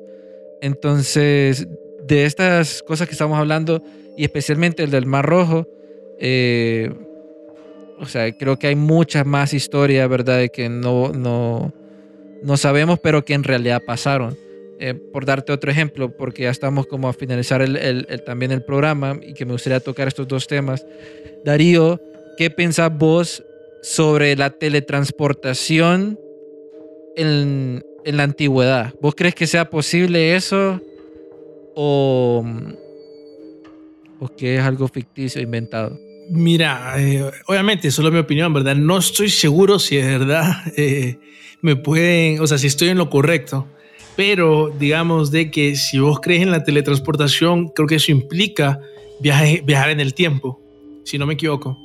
Entonces, 0.60 1.66
de 2.06 2.26
estas 2.26 2.82
cosas 2.82 3.08
que 3.08 3.12
estamos 3.12 3.38
hablando, 3.38 3.82
y 4.16 4.24
especialmente 4.24 4.82
el 4.82 4.90
del 4.90 5.06
Mar 5.06 5.24
Rojo, 5.24 5.66
eh, 6.18 6.92
o 7.98 8.04
sea, 8.06 8.30
creo 8.36 8.58
que 8.58 8.66
hay 8.66 8.76
muchas 8.76 9.24
más 9.24 9.54
historias, 9.54 10.08
¿verdad?, 10.08 10.38
de 10.38 10.50
que 10.50 10.68
no, 10.68 11.12
no, 11.12 11.72
no 12.42 12.56
sabemos, 12.58 12.98
pero 12.98 13.24
que 13.24 13.32
en 13.32 13.44
realidad 13.44 13.80
pasaron. 13.86 14.36
Eh, 14.84 14.94
por 14.94 15.24
darte 15.24 15.52
otro 15.52 15.70
ejemplo, 15.70 16.10
porque 16.16 16.42
ya 16.42 16.50
estamos 16.50 16.88
como 16.88 17.08
a 17.08 17.12
finalizar 17.12 17.62
el, 17.62 17.76
el, 17.76 18.24
también 18.24 18.50
el 18.50 18.64
programa 18.64 19.16
y 19.22 19.32
que 19.32 19.44
me 19.44 19.52
gustaría 19.52 19.78
tocar 19.78 20.08
estos 20.08 20.26
dos 20.26 20.48
temas. 20.48 20.84
Darío, 21.44 22.00
¿qué 22.36 22.50
pensás 22.50 22.90
vos 22.92 23.44
sobre 23.80 24.34
la 24.34 24.50
teletransportación 24.50 26.18
en, 27.14 27.84
en 28.04 28.16
la 28.16 28.24
antigüedad. 28.24 28.92
¿Vos 29.00 29.14
crees 29.14 29.36
que 29.36 29.46
sea 29.46 29.70
posible 29.70 30.34
eso? 30.34 30.80
¿O, 31.76 32.44
o 34.18 34.28
que 34.36 34.56
es 34.56 34.62
algo 34.62 34.88
ficticio, 34.88 35.40
inventado? 35.40 35.96
Mira, 36.28 36.94
eh, 36.98 37.30
obviamente, 37.46 37.92
solo 37.92 38.10
mi 38.10 38.18
opinión, 38.18 38.52
¿verdad? 38.52 38.74
No 38.74 38.98
estoy 38.98 39.28
seguro 39.28 39.78
si 39.78 39.98
es 39.98 40.06
verdad 40.06 40.56
eh, 40.76 41.18
me 41.60 41.76
pueden, 41.76 42.40
o 42.40 42.48
sea, 42.48 42.58
si 42.58 42.66
estoy 42.66 42.88
en 42.88 42.98
lo 42.98 43.10
correcto. 43.10 43.68
Pero 44.16 44.72
digamos 44.78 45.30
de 45.30 45.50
que 45.50 45.76
si 45.76 45.98
vos 45.98 46.20
crees 46.20 46.42
en 46.42 46.50
la 46.50 46.64
teletransportación, 46.64 47.68
creo 47.68 47.88
que 47.88 47.96
eso 47.96 48.12
implica 48.12 48.78
viajar 49.20 49.90
en 49.90 50.00
el 50.00 50.14
tiempo, 50.14 50.60
si 51.04 51.18
no 51.18 51.26
me 51.26 51.34
equivoco 51.34 51.78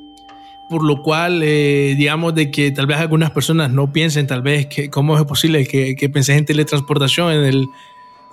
por 0.70 0.84
lo 0.84 1.02
cual, 1.02 1.42
eh, 1.44 1.96
digamos, 1.98 2.36
de 2.36 2.52
que 2.52 2.72
tal 2.72 2.88
vez 2.88 2.98
algunas 2.98 3.32
personas 3.32 3.72
no 3.72 3.92
piensen, 3.92 4.28
tal 4.28 4.42
vez, 4.42 4.68
que 4.68 4.90
cómo 4.90 5.18
es 5.18 5.24
posible 5.24 5.66
que, 5.66 5.96
que 5.96 6.12
en 6.14 6.46
teletransportación 6.46 7.32
en 7.32 7.44
el, 7.46 7.68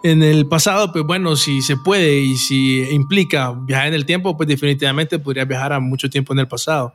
en 0.03 0.23
el 0.23 0.47
pasado, 0.47 0.93
pues 0.93 1.05
bueno, 1.05 1.37
si 1.37 1.63
se 1.63 1.77
puede 1.77 2.21
y 2.21 2.37
si 2.37 2.83
implica 2.91 3.53
viajar 3.53 3.89
en 3.89 3.95
el 3.95 4.05
tiempo, 4.05 4.37
pues 4.37 4.49
definitivamente 4.49 5.19
podría 5.19 5.45
viajar 5.45 5.73
a 5.73 5.81
mucho 5.81 6.11
tiempo 6.11 6.33
en 6.33 6.41
el 6.41 6.49
pasado. 6.49 6.95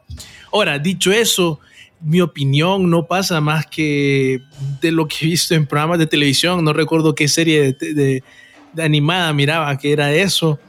Ahora, 0.52 0.78
dicho 0.78 1.12
eso, 1.12 1.60
mi 2.02 2.22
opinión 2.22 2.90
no 2.90 3.08
pasa 3.08 3.42
más 3.42 3.66
que 3.66 4.40
de 4.82 4.92
lo 4.92 5.08
que 5.08 5.18
he 5.22 5.26
visto 5.26 5.54
en 5.56 5.66
programas 5.66 6.00
de 6.00 6.08
televisión, 6.08 6.64
no 6.64 6.74
recuerdo 6.74 7.16
qué 7.16 7.28
serie 7.28 7.74
de, 7.74 8.24
de 8.74 8.84
animada 8.84 9.34
miraba 9.34 9.78
que 9.78 9.92
era 9.92 10.14
eso, 10.14 10.60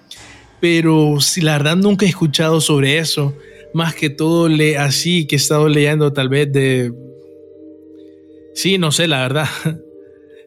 pero 0.60 1.20
si 1.20 1.40
la 1.40 1.52
verdad 1.52 1.76
nunca 1.76 2.04
he 2.06 2.08
escuchado 2.08 2.60
sobre 2.60 2.98
eso 2.98 3.34
más 3.72 3.94
que 3.94 4.10
todo 4.10 4.48
le, 4.48 4.78
así 4.78 5.26
que 5.26 5.36
he 5.36 5.38
estado 5.38 5.68
leyendo 5.68 6.12
tal 6.12 6.28
vez 6.28 6.52
de... 6.52 6.92
Sí, 8.54 8.78
no 8.78 8.92
sé, 8.92 9.06
la 9.06 9.20
verdad. 9.20 9.48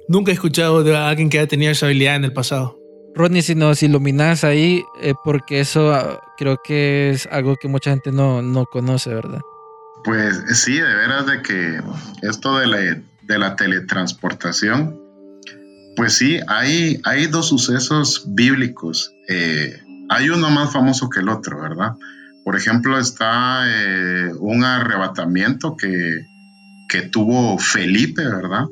Nunca 0.10 0.32
he 0.32 0.34
escuchado 0.34 0.84
de 0.84 0.96
alguien 0.96 1.30
que 1.30 1.40
haya 1.40 1.48
tenido 1.48 1.72
esa 1.72 1.86
habilidad 1.86 2.18
en 2.18 2.26
el 2.26 2.34
pasado. 2.34 2.78
Rodney, 3.16 3.42
si 3.42 3.56
nos 3.56 3.82
iluminas 3.82 4.44
ahí, 4.44 4.84
eh, 5.02 5.14
porque 5.24 5.62
eso 5.62 5.94
ah, 5.94 6.20
creo 6.38 6.58
que 6.64 7.12
es 7.12 7.28
algo 7.28 7.56
que 7.56 7.68
mucha 7.68 7.92
gente 7.92 8.12
no, 8.12 8.42
no 8.42 8.66
conoce, 8.66 9.14
¿verdad? 9.14 9.40
Pues 10.04 10.44
sí, 10.60 10.74
de 10.74 10.96
veras 10.96 11.26
de 11.26 11.42
que 11.42 11.82
esto 12.22 12.58
de 12.60 12.68
la, 13.38 13.56
teletransportación, 13.56 15.00
Pues 15.96 16.14
sí, 16.16 16.40
hay, 16.48 17.00
hay 17.04 17.28
dos 17.28 17.50
sucesos 17.50 18.24
bíblicos. 18.28 19.12
Eh, 19.30 19.82
hay 20.10 20.30
uno 20.30 20.50
más 20.50 20.74
famoso 20.74 21.10
que 21.10 21.20
el 21.20 21.30
otro, 21.30 21.62
¿verdad? 21.62 21.94
Por 22.44 22.56
ejemplo, 22.58 23.00
está 23.00 23.64
eh, 23.66 24.32
un 24.40 24.64
arrebatamiento 24.64 25.78
que, 25.78 26.26
que 26.90 27.04
tuvo 27.04 27.58
Felipe, 27.58 28.26
¿verdad? 28.26 28.66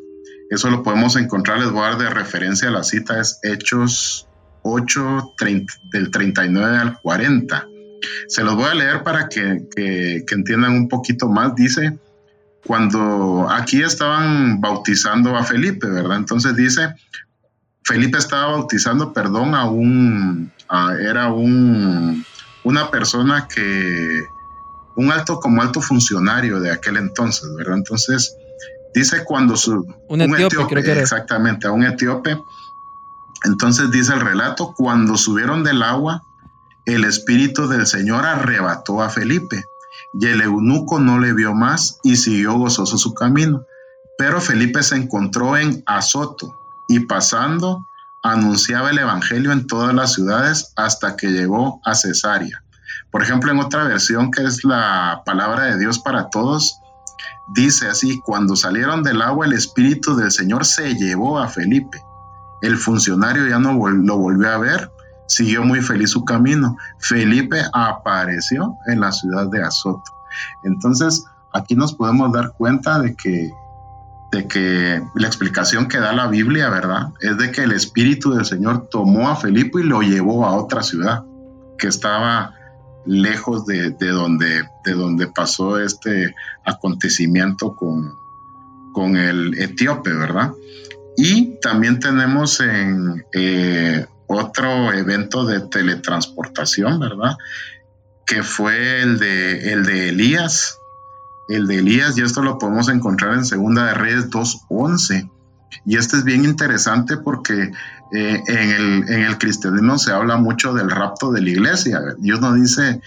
Eso 0.50 0.70
lo 0.70 0.84
podemos 0.84 1.16
encontrar, 1.16 1.60
les 1.60 1.72
voy 1.72 1.84
a 1.84 1.92
dar 1.92 1.98
de 1.98 2.10
referencia 2.10 2.68
a 2.68 2.72
la 2.72 2.84
cita, 2.84 3.22
es 3.22 3.40
Hechos 3.42 4.28
8, 4.64 5.36
del 5.92 6.12
39 6.12 6.78
al 6.78 7.00
40. 7.00 7.68
Se 8.28 8.44
los 8.44 8.56
voy 8.56 8.66
a 8.66 8.74
leer 8.74 9.04
para 9.04 9.28
que, 9.30 9.68
que, 9.76 10.24
que 10.28 10.36
entiendan 10.36 10.74
un 10.74 10.88
poquito 10.88 11.30
más. 11.30 11.56
Dice, 11.56 11.98
cuando 12.66 13.48
aquí 13.50 13.82
estaban 13.82 14.62
bautizando 14.62 15.36
a 15.36 15.44
Felipe, 15.44 15.88
¿verdad? 15.88 16.18
Entonces 16.18 16.56
dice, 16.56 16.94
Felipe 17.84 18.18
estaba 18.18 18.48
bautizando, 18.48 19.12
perdón, 19.14 19.56
a 19.56 19.66
un, 19.66 20.52
era 21.00 21.32
un, 21.32 22.24
una 22.64 22.92
persona 22.92 23.48
que, 23.48 24.24
un 24.96 25.12
alto 25.12 25.40
como 25.40 25.62
alto 25.62 25.82
funcionario 25.82 26.60
de 26.60 26.72
aquel 26.72 26.98
entonces, 26.98 27.50
¿verdad? 27.58 27.78
Entonces, 27.78 28.36
dice 28.94 29.24
cuando 29.26 29.56
su... 29.56 29.86
Un, 30.08 30.22
etíope, 30.22 30.68
creo 30.68 30.84
que 30.84 30.92
era. 30.92 31.02
Exactamente, 31.02 31.68
a 31.68 31.72
un 31.72 31.84
etíope. 31.84 32.38
Entonces 33.44 33.90
dice 33.90 34.14
el 34.14 34.20
relato, 34.20 34.74
cuando 34.78 35.18
subieron 35.18 35.64
del 35.64 35.82
agua, 35.82 36.24
el 36.86 37.06
Espíritu 37.06 37.68
del 37.68 37.86
Señor 37.86 38.26
arrebató 38.26 39.02
a 39.02 39.10
Felipe 39.10 39.66
y 40.14 40.28
el 40.28 40.42
eunuco 40.42 41.00
no 41.00 41.20
le 41.20 41.34
vio 41.34 41.54
más 41.54 42.00
y 42.04 42.16
siguió 42.16 42.54
gozoso 42.54 42.98
su 42.98 43.14
camino. 43.14 43.66
Pero 44.18 44.42
Felipe 44.42 44.84
se 44.84 44.96
encontró 44.96 45.58
en 45.58 45.84
Azoto 45.86 46.56
y 46.88 47.02
pasando 47.02 47.88
anunciaba 48.24 48.92
el 48.92 49.00
Evangelio 49.00 49.52
en 49.52 49.68
todas 49.68 49.94
las 49.94 50.14
ciudades 50.14 50.74
hasta 50.76 51.16
que 51.16 51.28
llegó 51.28 51.80
a 51.86 51.96
Cesarea. 51.96 52.64
Por 53.12 53.24
ejemplo, 53.24 53.52
en 53.52 53.60
otra 53.60 53.84
versión 53.86 54.32
que 54.32 54.44
es 54.44 54.64
la 54.64 55.22
palabra 55.26 55.66
de 55.66 55.80
Dios 55.80 56.00
para 56.00 56.30
todos, 56.30 56.78
dice 57.56 57.88
así, 57.88 58.20
cuando 58.26 58.56
salieron 58.56 59.04
del 59.04 59.22
agua 59.22 59.46
el 59.46 59.54
Espíritu 59.54 60.16
del 60.16 60.32
Señor 60.32 60.66
se 60.66 60.94
llevó 60.96 61.40
a 61.40 61.48
Felipe. 61.48 62.02
El 62.62 62.78
funcionario 62.78 63.48
ya 63.48 63.60
no 63.60 63.74
lo 63.74 64.18
volvió 64.18 64.50
a 64.50 64.58
ver 64.58 64.92
siguió 65.28 65.64
muy 65.64 65.82
feliz 65.82 66.12
su 66.12 66.26
camino. 66.26 66.78
Felipe 67.00 67.62
apareció 67.74 68.76
en 68.88 69.00
la 69.00 69.12
ciudad 69.12 69.48
de 69.48 69.64
Azoto. 69.64 70.12
Entonces, 70.64 71.26
aquí 71.54 71.76
nos 71.76 71.94
podemos 71.94 72.32
dar 72.32 72.54
cuenta 72.54 73.00
de 73.00 73.16
que, 73.16 73.52
de 74.32 74.48
que 74.48 75.02
la 75.16 75.28
explicación 75.28 75.88
que 75.88 76.00
da 76.00 76.14
la 76.14 76.28
Biblia, 76.28 76.70
¿verdad? 76.70 77.10
Es 77.22 77.38
de 77.38 77.52
que 77.52 77.64
el 77.64 77.72
Espíritu 77.72 78.34
del 78.34 78.46
Señor 78.46 78.88
tomó 78.90 79.30
a 79.30 79.36
Felipe 79.36 79.82
y 79.82 79.84
lo 79.84 80.02
llevó 80.02 80.46
a 80.46 80.56
otra 80.56 80.84
ciudad 80.84 81.24
que 81.78 81.88
estaba 81.88 82.54
lejos 83.06 83.66
de, 83.66 83.92
donde, 83.92 84.64
de 84.86 84.94
donde 84.94 85.28
pasó 85.28 85.80
este 85.80 86.36
acontecimiento 86.66 87.76
con, 87.76 88.14
con 88.94 89.18
el 89.18 89.60
etíope, 89.60 90.14
¿verdad? 90.14 90.52
Y 91.18 91.60
también 91.62 92.00
tenemos 92.00 92.60
en 92.62 93.26
eh, 93.34 94.06
otro 94.32 94.92
evento 94.94 95.46
de 95.46 95.62
teletransportación, 95.62 97.00
¿verdad? 97.00 97.38
Que 98.26 98.44
fue 98.44 99.02
el 99.02 99.20
de, 99.20 99.74
el 99.74 99.86
de 99.86 100.10
Elías. 100.10 100.78
El 101.48 101.68
de 101.68 101.80
Elías, 101.80 102.18
y 102.18 102.22
esto 102.22 102.42
lo 102.42 102.58
podemos 102.58 102.88
encontrar 102.88 103.34
en 103.34 103.46
Segunda 103.46 103.88
de 103.88 103.94
Reyes 103.94 104.30
2.11. 104.30 105.30
Y 105.86 105.98
este 105.98 106.18
es 106.18 106.24
bien 106.24 106.46
interesante 106.46 107.18
porque 107.18 107.72
eh, 108.14 108.44
en, 108.48 108.70
el, 108.70 109.10
en, 109.10 109.22
el, 109.24 109.38
cristianismo 109.38 109.98
se 109.98 110.12
habla 110.12 110.38
mucho 110.38 110.74
del 110.74 110.90
rapto 110.90 111.32
de 111.32 111.42
la 111.42 111.50
iglesia. 111.50 112.00
Dios 112.20 112.40
nos 112.40 112.56
dice, 112.56 113.02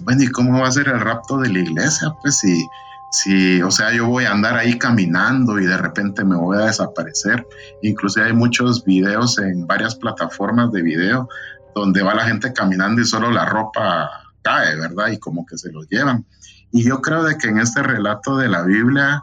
bueno, 0.00 0.22
¿y 0.22 0.28
cómo 0.28 0.60
va 0.60 0.68
a 0.68 0.72
ser 0.72 0.88
el 0.88 1.00
rapto 1.00 1.38
de 1.38 1.50
la 1.50 1.58
iglesia? 1.58 2.12
Pues 2.22 2.38
si 2.38 2.66
si, 3.14 3.62
o 3.62 3.70
sea, 3.70 3.92
yo 3.92 4.08
voy 4.08 4.24
a 4.24 4.32
andar 4.32 4.56
ahí 4.56 4.76
caminando 4.76 5.60
y 5.60 5.66
de 5.66 5.76
repente 5.76 6.24
me 6.24 6.34
voy 6.34 6.56
a 6.56 6.66
desaparecer. 6.66 7.46
Incluso 7.80 8.20
hay 8.20 8.32
muchos 8.32 8.84
videos 8.84 9.38
en 9.38 9.68
varias 9.68 9.94
plataformas 9.94 10.72
de 10.72 10.82
video 10.82 11.28
donde 11.76 12.02
va 12.02 12.16
la 12.16 12.24
gente 12.24 12.52
caminando 12.52 13.00
y 13.00 13.04
solo 13.04 13.30
la 13.30 13.44
ropa 13.44 14.10
cae, 14.42 14.74
¿verdad? 14.74 15.08
Y 15.12 15.18
como 15.18 15.46
que 15.46 15.56
se 15.56 15.70
los 15.70 15.88
llevan. 15.88 16.26
Y 16.72 16.82
yo 16.82 17.00
creo 17.00 17.22
de 17.22 17.38
que 17.38 17.46
en 17.46 17.58
este 17.58 17.84
relato 17.84 18.36
de 18.36 18.48
la 18.48 18.62
Biblia, 18.62 19.22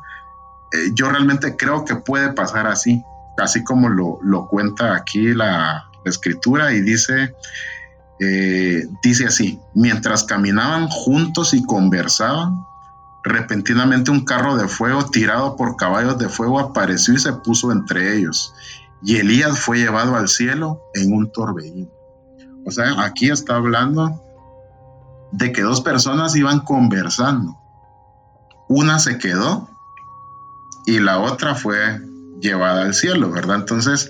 eh, 0.71 0.91
yo 0.95 1.09
realmente 1.09 1.57
creo 1.57 1.83
que 1.83 1.97
puede 1.97 2.31
pasar 2.31 2.67
así, 2.67 3.03
así 3.39 3.61
como 3.61 3.89
lo, 3.89 4.19
lo 4.23 4.47
cuenta 4.47 4.95
aquí 4.95 5.33
la, 5.33 5.85
escritura 6.03 6.73
y 6.73 6.81
dice, 6.81 7.35
eh, 8.19 8.87
dice 9.03 9.27
así, 9.27 9.59
mientras 9.75 10.23
caminaban 10.23 10.87
juntos 10.87 11.53
y 11.53 11.63
conversaban, 11.63 12.55
Repentinamente 13.23 14.09
un 14.09 14.25
carro 14.25 14.57
de 14.57 14.67
fuego 14.67 15.05
tirado 15.05 15.55
por 15.55 15.75
caballos 15.75 16.17
de 16.17 16.29
fuego 16.29 16.59
apareció 16.59 17.13
y 17.13 17.19
se 17.19 17.33
puso 17.33 17.71
entre 17.71 18.17
ellos. 18.17 18.53
Y 19.03 19.17
Elías 19.17 19.59
fue 19.59 19.77
llevado 19.77 20.15
al 20.15 20.27
cielo 20.27 20.81
en 20.93 21.13
un 21.13 21.31
torbellino. 21.31 21.91
O 22.65 22.71
sea, 22.71 23.03
aquí 23.03 23.29
está 23.29 23.55
hablando 23.55 24.21
de 25.31 25.51
que 25.51 25.61
dos 25.61 25.81
personas 25.81 26.35
iban 26.35 26.59
conversando. 26.61 27.57
Una 28.67 28.99
se 28.99 29.17
quedó 29.17 29.69
y 30.85 30.99
la 30.99 31.19
otra 31.19 31.55
fue 31.55 31.99
llevada 32.39 32.83
al 32.83 32.93
cielo, 32.93 33.31
¿verdad? 33.31 33.57
Entonces, 33.57 34.09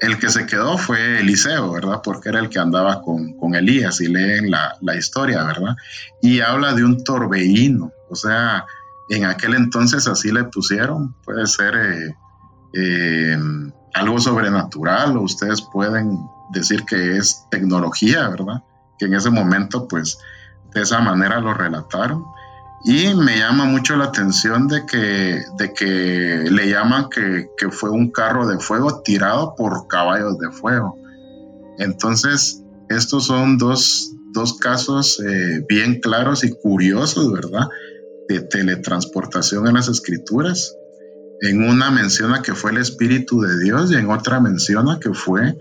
el 0.00 0.18
que 0.18 0.28
se 0.28 0.46
quedó 0.46 0.78
fue 0.78 1.20
Eliseo, 1.20 1.72
¿verdad? 1.72 2.00
Porque 2.02 2.28
era 2.28 2.40
el 2.40 2.48
que 2.48 2.58
andaba 2.58 3.02
con, 3.02 3.54
Elías 3.54 4.00
y 4.00 4.08
leen 4.08 4.50
la, 4.50 4.76
la, 4.80 4.96
historia, 4.96 5.42
¿verdad? 5.44 5.74
Y 6.20 6.40
habla 6.40 6.74
de 6.74 6.84
un 6.84 7.02
torbellino, 7.02 7.92
o 8.10 8.14
sea, 8.14 8.64
en 9.08 9.24
aquel 9.24 9.54
entonces 9.54 10.06
así 10.06 10.30
le 10.30 10.44
pusieron, 10.44 11.14
puede 11.24 11.46
ser 11.46 11.74
eh, 11.76 12.16
eh, 12.74 13.38
algo 13.94 14.18
sobrenatural 14.18 15.16
o 15.16 15.22
ustedes 15.22 15.62
pueden 15.72 16.18
decir 16.50 16.84
que 16.84 17.16
es 17.16 17.46
tecnología, 17.50 18.28
¿verdad? 18.28 18.62
Que 18.98 19.06
en 19.06 19.14
ese 19.14 19.30
momento 19.30 19.88
pues 19.88 20.18
de 20.74 20.82
esa 20.82 21.00
manera 21.00 21.40
lo 21.40 21.54
relataron. 21.54 22.24
Y 22.84 23.12
me 23.14 23.38
llama 23.38 23.64
mucho 23.64 23.96
la 23.96 24.04
atención 24.04 24.68
de 24.68 24.86
que, 24.86 25.42
de 25.58 25.74
que 25.74 26.44
le 26.48 26.70
llaman 26.70 27.08
que, 27.10 27.48
fue 27.70 27.90
un 27.90 28.10
carro 28.10 28.46
de 28.46 28.58
fuego 28.60 29.02
tirado 29.02 29.54
por 29.56 29.88
caballos 29.88 30.38
de 30.38 30.50
fuego. 30.52 30.96
Entonces, 31.78 32.62
estos 32.88 33.26
son 33.26 33.58
dos, 33.58 34.14
casos 34.60 35.20
eh, 35.20 35.64
bien 35.68 36.00
claros 36.00 36.44
y 36.44 36.52
curiosos, 36.52 37.32
¿verdad? 37.32 37.68
De 38.28 38.40
teletransportación 38.42 39.66
en 39.66 39.74
las 39.74 39.88
escrituras. 39.88 40.76
En 41.40 41.62
una 41.62 41.90
menciona 41.90 42.42
que 42.42 42.54
fue 42.54 42.72
el 42.72 42.78
Espíritu 42.78 43.40
de 43.40 43.58
Dios 43.58 43.90
y 43.90 43.94
en 43.94 44.10
otra 44.10 44.40
menciona 44.40 44.98
que 45.00 45.14
fue 45.14 45.56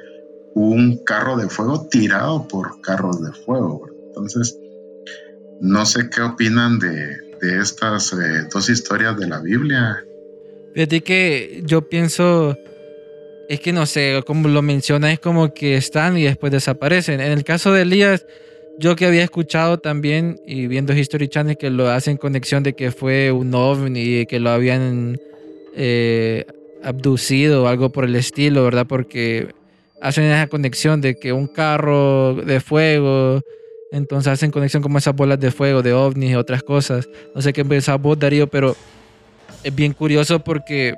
un 0.53 0.97
carro 1.03 1.37
de 1.37 1.49
fuego 1.49 1.87
tirado 1.87 2.47
por 2.47 2.81
carros 2.81 3.21
de 3.21 3.31
fuego. 3.31 3.87
Entonces, 4.07 4.57
no 5.61 5.85
sé 5.85 6.09
qué 6.09 6.21
opinan 6.21 6.79
de, 6.79 7.17
estas 7.41 8.13
eh, 8.13 8.47
dos 8.51 8.67
historias 8.69 9.17
de 9.17 9.27
la 9.27 9.39
Biblia. 9.39 10.03
Fíjate 10.73 11.01
que 11.01 11.61
yo 11.63 11.87
pienso, 11.87 12.57
es 13.47 13.59
que 13.59 13.71
no 13.73 13.85
sé, 13.85 14.23
como 14.25 14.47
lo 14.49 14.63
menciona, 14.63 15.11
es 15.11 15.19
como 15.19 15.53
que 15.53 15.77
están 15.77 16.17
y 16.17 16.23
después 16.23 16.51
desaparecen. 16.51 17.19
En 17.21 17.31
el 17.31 17.43
caso 17.43 17.71
de 17.71 17.83
Elías, 17.83 18.25
yo 18.79 18.95
que 18.95 19.05
había 19.05 19.23
escuchado 19.23 19.79
también 19.79 20.39
y 20.45 20.67
viendo 20.67 20.93
History 20.93 21.27
Channel 21.27 21.57
que 21.57 21.69
lo 21.69 21.89
hacen 21.89 22.17
conexión 22.17 22.63
de 22.63 22.73
que 22.73 22.91
fue 22.91 23.31
un 23.31 23.53
ovni, 23.53 24.25
que 24.25 24.39
lo 24.39 24.49
habían 24.49 25.19
eh, 25.75 26.45
abducido 26.83 27.63
o 27.63 27.67
algo 27.67 27.91
por 27.91 28.05
el 28.05 28.15
estilo, 28.15 28.63
¿verdad? 28.63 28.85
Porque 28.87 29.47
hacen 30.01 30.25
esa 30.25 30.47
conexión 30.47 31.01
de 31.01 31.17
que 31.17 31.33
un 31.33 31.47
carro 31.47 32.35
de 32.35 32.59
fuego 32.59 33.41
entonces 33.91 34.33
hacen 34.33 34.51
conexión 34.51 34.83
como 34.83 34.97
esas 34.97 35.15
bolas 35.15 35.39
de 35.39 35.51
fuego, 35.51 35.81
de 35.81 35.93
ovnis 35.93 36.31
y 36.31 36.35
otras 36.35 36.63
cosas. 36.63 37.07
No 37.33 37.41
sé 37.41 37.53
qué 37.53 37.63
pensás 37.63 38.01
vos, 38.01 38.19
Darío, 38.19 38.47
pero 38.47 38.75
es 39.63 39.73
bien 39.73 39.93
curioso 39.93 40.39
porque 40.43 40.95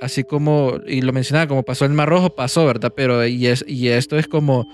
así 0.00 0.24
como, 0.24 0.74
y 0.86 1.00
lo 1.00 1.12
mencionaba, 1.12 1.46
como 1.46 1.62
pasó 1.62 1.84
el 1.84 1.92
Mar 1.92 2.08
Rojo, 2.08 2.30
pasó, 2.30 2.66
¿verdad? 2.66 2.92
Pero 2.94 3.24
y, 3.26 3.46
es, 3.46 3.64
y 3.66 3.88
esto 3.88 4.18
es 4.18 4.26
como, 4.26 4.66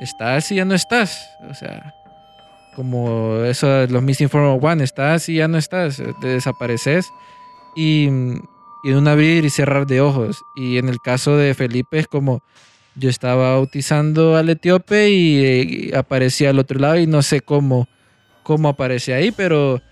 estás 0.00 0.50
y 0.52 0.56
ya 0.56 0.64
no 0.64 0.74
estás. 0.74 1.28
O 1.50 1.54
sea, 1.54 1.94
como 2.74 3.42
eso, 3.44 3.86
los 3.86 4.02
Missing 4.02 4.30
One, 4.32 4.84
estás 4.84 5.28
y 5.28 5.36
ya 5.36 5.48
no 5.48 5.58
estás, 5.58 6.02
te 6.20 6.26
desapareces. 6.26 7.10
Y, 7.74 8.08
y 8.84 8.92
un 8.92 9.08
abrir 9.08 9.44
y 9.44 9.50
cerrar 9.50 9.86
de 9.86 10.00
ojos. 10.00 10.42
Y 10.54 10.78
en 10.78 10.88
el 10.88 11.00
caso 11.00 11.36
de 11.36 11.54
Felipe 11.54 11.98
es 11.98 12.06
como 12.06 12.42
yo 12.96 13.10
estaba 13.10 13.52
bautizando 13.52 14.36
al 14.36 14.48
etíope 14.48 15.10
y, 15.10 15.92
aparecía 15.94 16.50
al 16.50 16.58
otro 16.58 16.78
lado 16.80 16.98
y 16.98 17.06
no 17.06 17.22
sé 17.22 17.40
cómo, 17.40 17.88
cómo 18.42 18.68
aparecía 18.68 19.16
ahí, 19.16 19.30
pero 19.30 19.82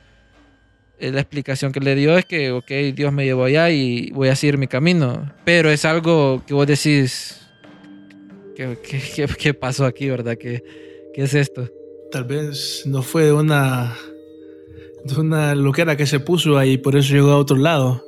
eh, 0.99 1.13
la 1.13 1.21
explicación 1.21 1.71
que 1.71 1.81
le 1.81 1.95
dio 1.95 2.17
es 2.17 2.25
que, 2.25 2.51
ok, 2.51 2.71
Dios 2.95 3.13
me 3.13 3.25
llevó 3.25 3.45
allá 3.45 3.71
y 3.71 4.11
voy 4.13 4.29
a 4.29 4.37
seguir 4.37 4.59
mi 4.59 4.67
camino. 4.67 5.31
Pero 5.45 5.71
es 5.71 5.85
algo 5.85 6.43
que 6.47 6.55
vos 6.55 6.67
decís, 6.67 7.44
¿qué, 8.57 8.77
qué, 8.83 9.01
qué- 9.15 9.27
qué 9.39 9.55
pasó 9.55 9.85
aquí, 9.87 10.09
verdad? 10.09 10.37
¿Qué, 10.39 10.63
¿Qué 11.15 11.23
es 11.23 11.35
esto? 11.35 11.69
Tal 12.11 12.25
vez 12.25 12.83
no 12.87 13.03
fue 13.03 13.25
de 13.25 13.33
una, 13.33 13.97
de 15.05 15.21
una 15.21 15.55
loquera 15.55 15.97
que 15.97 16.07
se 16.07 16.21
puso 16.21 16.57
ahí, 16.59 16.79
por 16.79 16.97
eso 16.97 17.13
llegó 17.15 17.31
a 17.33 17.37
otro 17.39 17.57
lado. 17.57 18.05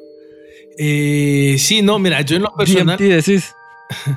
Eh, 0.79 1.57
sí, 1.59 1.83
no, 1.83 1.99
mira, 1.99 2.21
yo 2.23 2.37
en 2.37 2.43
lo 2.43 2.55
personal. 2.55 2.97
DMT 2.99 3.15
decís. 3.15 3.53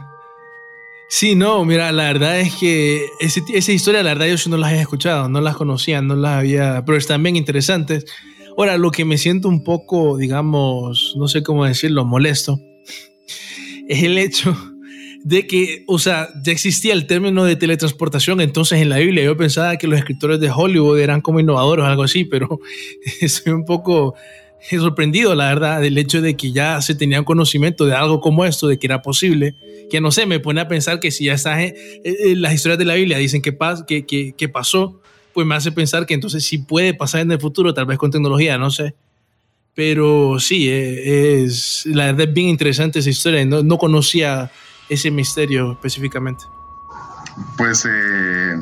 Sí, 1.12 1.34
no, 1.34 1.66
mira, 1.66 1.92
la 1.92 2.04
verdad 2.04 2.40
es 2.40 2.54
que 2.58 3.04
ese, 3.20 3.42
esa 3.52 3.72
historia, 3.72 4.04
la 4.04 4.14
verdad, 4.14 4.28
yo 4.28 4.50
no 4.52 4.58
las 4.58 4.70
había 4.70 4.84
escuchado, 4.84 5.28
no 5.28 5.42
las 5.42 5.56
conocía, 5.58 6.04
no 6.04 6.16
las 6.16 6.34
había, 6.38 6.84
pero 6.86 7.00
están 7.00 7.24
bien 7.24 7.36
interesantes. 7.36 8.06
Ahora, 8.56 8.78
lo 8.78 8.92
que 8.92 9.06
me 9.06 9.18
siento 9.18 9.48
un 9.50 9.64
poco, 9.64 10.18
digamos, 10.18 11.16
no 11.18 11.28
sé 11.28 11.42
cómo 11.42 11.66
decirlo, 11.66 12.06
molesto, 12.06 12.60
es 13.88 14.04
el 14.04 14.20
hecho 14.20 14.56
de 15.24 15.48
que, 15.48 15.84
o 15.88 16.00
sea, 16.00 16.30
ya 16.44 16.52
existía 16.52 16.94
el 16.94 17.06
término 17.06 17.44
de 17.44 17.56
teletransportación, 17.56 18.40
entonces 18.42 18.82
en 18.82 18.90
la 18.90 18.98
Biblia 18.98 19.24
yo 19.24 19.36
pensaba 19.36 19.76
que 19.78 19.88
los 19.88 20.00
escritores 20.00 20.40
de 20.40 20.50
Hollywood 20.50 21.00
eran 21.00 21.22
como 21.22 21.40
innovadores 21.40 21.84
o 21.84 21.88
algo 21.88 22.04
así, 22.04 22.24
pero 22.24 22.60
estoy 23.22 23.54
un 23.54 23.66
poco 23.66 24.16
sorprendido, 24.70 25.36
la 25.36 25.46
verdad, 25.46 25.82
del 25.82 25.98
hecho 25.98 26.22
de 26.22 26.36
que 26.36 26.52
ya 26.52 26.82
se 26.82 26.96
tenían 26.96 27.24
conocimiento 27.24 27.86
de 27.86 27.96
algo 27.96 28.22
como 28.22 28.46
esto, 28.46 28.68
de 28.68 28.78
que 28.78 28.88
era 28.88 29.02
posible, 29.02 29.56
que 29.90 30.02
no 30.02 30.12
sé, 30.12 30.26
me 30.26 30.40
pone 30.40 30.62
a 30.62 30.68
pensar 30.68 31.00
que 31.00 31.12
si 31.12 31.26
ya 31.26 31.34
está 31.34 31.64
en, 31.64 31.74
en 32.04 32.42
las 32.42 32.54
historias 32.54 32.78
de 32.78 32.86
la 32.86 32.96
Biblia 32.96 33.18
dicen 33.18 33.42
que, 33.42 33.52
pas, 33.52 33.84
que, 33.84 34.50
pasó, 34.52 35.02
pues 35.34 35.46
me 35.48 35.56
hace 35.56 35.72
pensar 35.72 36.06
que 36.06 36.14
entonces 36.14 36.44
sí 36.46 36.60
puede 36.60 36.94
pasar 36.94 37.22
en 37.22 37.32
el 37.32 37.40
futuro, 37.40 37.74
tal 37.74 37.86
vez 37.86 37.98
con 37.98 38.12
tecnología, 38.12 38.58
no 38.58 38.70
sé. 38.72 38.94
Pero 39.76 40.40
sí, 40.40 40.68
eh, 40.70 41.44
es, 41.44 41.86
la 41.86 42.08
verdad 42.08 42.28
es 42.28 42.34
bien 42.34 42.50
interesante 42.50 43.00
esa 43.00 43.10
historia, 43.10 43.46
no 43.46 43.78
conocía 43.78 44.52
ese 44.90 45.12
misterio 45.12 45.74
específicamente. 45.74 46.46
Pues 47.58 47.88
eh, 47.90 48.58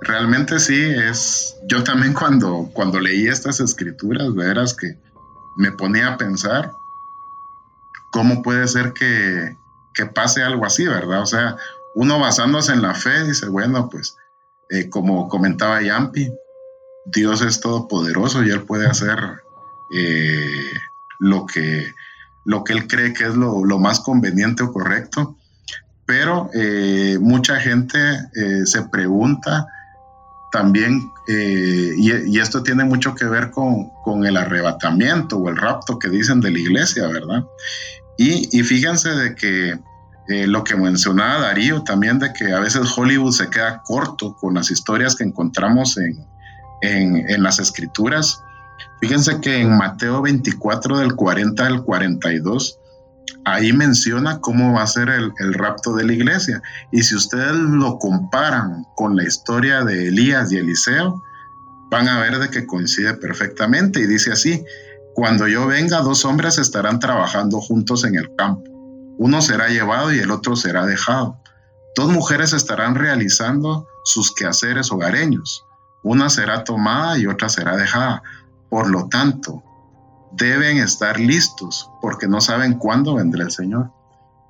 realmente 0.00 0.58
sí, 0.58 0.80
es. 0.82 1.56
Yo 1.68 1.84
también 1.84 2.14
cuando, 2.14 2.70
cuando 2.72 2.98
leí 2.98 3.26
estas 3.26 3.60
escrituras, 3.60 4.34
verás 4.34 4.74
que 4.74 4.96
me 5.56 5.72
ponía 5.72 6.08
a 6.08 6.16
pensar 6.16 6.72
cómo 8.10 8.42
puede 8.42 8.66
ser 8.66 8.92
que, 8.92 9.56
que, 9.94 10.06
pase 10.06 10.42
algo 10.42 10.66
así, 10.66 10.86
¿verdad? 10.86 11.22
O 11.22 11.26
sea, 11.26 11.56
uno 11.94 12.18
basándose 12.18 12.72
en 12.72 12.82
la 12.82 12.94
fe 12.94 13.24
dice, 13.24 13.48
bueno, 13.48 13.88
pues 13.88 14.16
eh, 14.70 14.88
como 14.88 15.28
comentaba 15.28 15.82
Yampi, 15.82 16.32
Dios 17.04 17.42
es 17.42 17.60
todopoderoso 17.60 18.42
y 18.42 18.50
Él 18.50 18.62
puede 18.62 18.86
hacer 18.86 19.18
eh, 19.96 20.70
lo, 21.18 21.46
que, 21.46 21.92
lo 22.44 22.64
que 22.64 22.72
Él 22.72 22.86
cree 22.86 23.12
que 23.12 23.24
es 23.24 23.34
lo, 23.34 23.64
lo 23.64 23.78
más 23.78 24.00
conveniente 24.00 24.62
o 24.62 24.72
correcto, 24.72 25.36
pero 26.10 26.50
eh, 26.54 27.18
mucha 27.20 27.60
gente 27.60 27.98
se 28.64 28.82
pregunta, 28.88 29.68
también, 30.50 31.00
eh, 31.28 31.92
y, 31.96 32.36
y, 32.36 32.40
esto 32.40 32.62
tiene 32.62 32.84
mucho 32.84 33.14
que 33.14 33.24
ver 33.26 33.50
con, 33.50 33.90
con, 34.02 34.26
el 34.26 34.36
arrebatamiento 34.36 35.36
o 35.36 35.48
el 35.48 35.56
rapto 35.56 35.98
que 35.98 36.08
dicen 36.08 36.40
de 36.40 36.50
la 36.50 36.58
iglesia, 36.58 37.06
¿verdad? 37.06 37.44
Y, 38.18 38.48
y 38.58 38.62
fíjense 38.64 39.10
de 39.10 39.34
que 39.36 39.78
eh, 40.28 40.46
lo 40.46 40.64
que 40.64 40.74
mencionaba 40.74 41.42
Darío 41.42 41.82
también, 41.84 42.18
de 42.18 42.32
que 42.32 42.52
a 42.52 42.58
veces 42.58 42.92
Hollywood 42.96 43.32
se 43.32 43.48
queda 43.48 43.82
corto 43.84 44.34
con 44.40 44.54
las 44.54 44.72
historias 44.72 45.14
que 45.14 45.22
encontramos 45.22 45.96
en, 45.96 46.26
en, 46.82 47.30
en 47.30 47.42
las 47.42 47.60
escrituras. 47.60 48.42
Fíjense 49.00 49.40
que 49.40 49.60
en 49.60 49.76
Mateo 49.76 50.20
24 50.22 50.98
del 50.98 51.14
40 51.14 51.64
al 51.64 51.84
42, 51.84 52.79
ahí 53.44 53.72
menciona 53.72 54.40
cómo 54.40 54.74
va 54.74 54.82
a 54.82 54.86
ser 54.86 55.08
el, 55.08 55.32
rapto 55.54 55.94
de 55.94 56.04
la 56.04 56.12
iglesia. 56.12 56.62
Y 56.92 57.02
si 57.02 57.14
ustedes 57.14 57.52
lo 57.54 57.98
comparan 57.98 58.84
con 58.96 59.16
la 59.16 59.24
historia 59.24 59.84
de 59.84 60.08
Elías 60.08 60.52
y 60.52 60.58
Eliseo, 60.58 61.22
van 61.90 62.08
a 62.08 62.20
ver 62.20 62.38
de 62.38 62.50
que 62.50 62.66
coincide 62.66 63.14
perfectamente. 63.14 64.00
Y 64.00 64.06
dice 64.06 64.32
así, 64.32 64.64
cuando 65.14 65.48
yo 65.48 65.66
venga, 65.66 66.00
dos 66.00 66.24
hombres 66.24 66.58
estarán 66.58 67.00
trabajando 67.00 67.60
juntos 67.60 68.04
en 68.04 68.16
el 68.16 68.34
campo. 68.36 68.62
Uno 69.18 69.42
será 69.42 69.68
llevado 69.68 70.12
y 70.12 70.18
el 70.18 70.30
otro 70.30 70.56
será 70.56 70.86
dejado. 70.86 71.38
Dos 71.96 72.10
mujeres 72.10 72.52
estarán 72.52 72.94
realizando 72.94 73.86
sus 74.04 74.34
quehaceres 74.34 74.90
hogareños. 74.92 75.66
Una 76.02 76.30
será 76.30 76.64
tomada 76.64 77.18
y 77.18 77.26
otra 77.26 77.48
será 77.48 77.76
dejada. 77.76 78.22
Por 78.70 78.88
lo 78.88 79.08
tanto, 79.08 79.62
deben 80.32 80.78
estar 80.78 81.18
listos 81.18 81.89
porque 82.00 82.28
no 82.28 82.40
saben 82.40 82.74
cuándo 82.74 83.14
vendrá 83.14 83.44
el 83.44 83.50
Señor. 83.50 83.90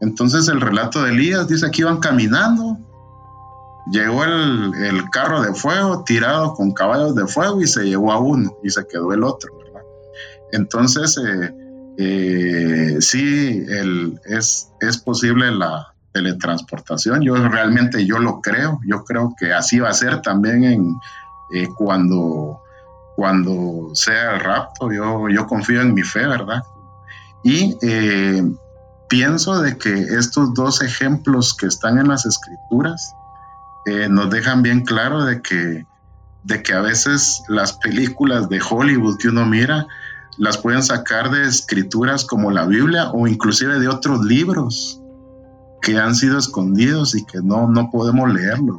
Entonces 0.01 0.49
el 0.49 0.61
relato 0.61 1.03
de 1.03 1.11
Elías 1.11 1.49
dice 1.49 1.71
que 1.71 1.83
iban 1.83 1.99
caminando, 1.99 2.79
llegó 3.91 4.25
el, 4.25 4.75
el, 4.75 5.11
carro 5.11 5.43
de 5.43 5.53
fuego 5.55 6.05
tirado 6.05 6.55
con 6.55 6.73
caballos 6.73 7.15
de 7.15 7.27
fuego 7.27 7.61
y 7.61 7.67
se 7.67 7.85
llevó 7.85 8.13
a 8.13 8.19
uno 8.19 8.57
y 8.63 8.71
se 8.71 8.87
quedó 8.87 9.13
el 9.13 9.23
otro. 9.25 9.51
¿verdad? 9.59 9.83
Entonces 10.53 11.19
eh, 11.19 11.55
eh, 11.99 12.97
sí, 13.01 13.65
es, 14.25 14.73
es 14.81 14.99
posible 14.99 15.51
la 15.51 15.93
teletransportación. 16.13 17.21
Yo 17.23 17.37
realmente 17.37 18.05
yo 18.07 18.19
lo 18.19 18.41
creo. 18.41 18.81
Yo 18.87 19.05
creo 19.05 19.35
que 19.39 19.53
así 19.53 19.81
va 19.81 19.91
a 19.91 19.95
ser 19.95 20.23
también 20.23 20.65
en, 20.65 20.97
eh, 21.53 21.69
cuando 21.77 22.61
cuando 23.17 23.91
sea 23.93 24.35
el 24.35 24.41
rapto, 24.41 24.91
yo, 24.91 25.29
yo 25.29 25.47
confío 25.47 25.83
en 25.83 25.93
mi 25.93 26.01
fe, 26.01 26.27
¿verdad? 26.27 26.63
Y 27.43 27.77
eh, 27.83 28.43
pienso 29.09 29.61
de 29.61 29.77
que 29.77 29.93
estos 29.93 30.55
dos 30.55 30.83
ejemplos 30.83 31.55
que 31.55 31.67
están 31.67 31.99
en 31.99 32.09
las 32.09 32.27
escrituras 32.27 33.15
eh, 33.87 34.09
nos 34.09 34.31
dejan 34.31 34.63
bien 34.63 34.85
claro 34.85 35.25
de 35.25 35.43
que, 35.43 35.87
de 36.45 36.63
que 36.63 36.73
a 36.73 36.81
veces 36.81 37.43
las 37.49 37.75
películas 37.75 38.49
de 38.49 38.61
Hollywood 38.61 39.19
que 39.19 39.29
uno 39.29 39.47
mira 39.47 39.87
las 40.39 40.59
pueden 40.59 40.83
sacar 40.83 41.31
de 41.31 41.47
escrituras 41.47 42.25
como 42.25 42.51
la 42.51 42.67
Biblia 42.67 43.11
o 43.11 43.27
inclusive 43.27 43.79
de 43.79 43.89
otros 43.89 44.25
libros 44.25 45.01
que 45.83 45.99
han 45.99 46.15
sido 46.15 46.39
escondidos 46.39 47.15
y 47.15 47.25
que 47.25 47.39
no, 47.43 47.69
no 47.69 47.91
podemos 47.91 48.33
leerlos, 48.33 48.79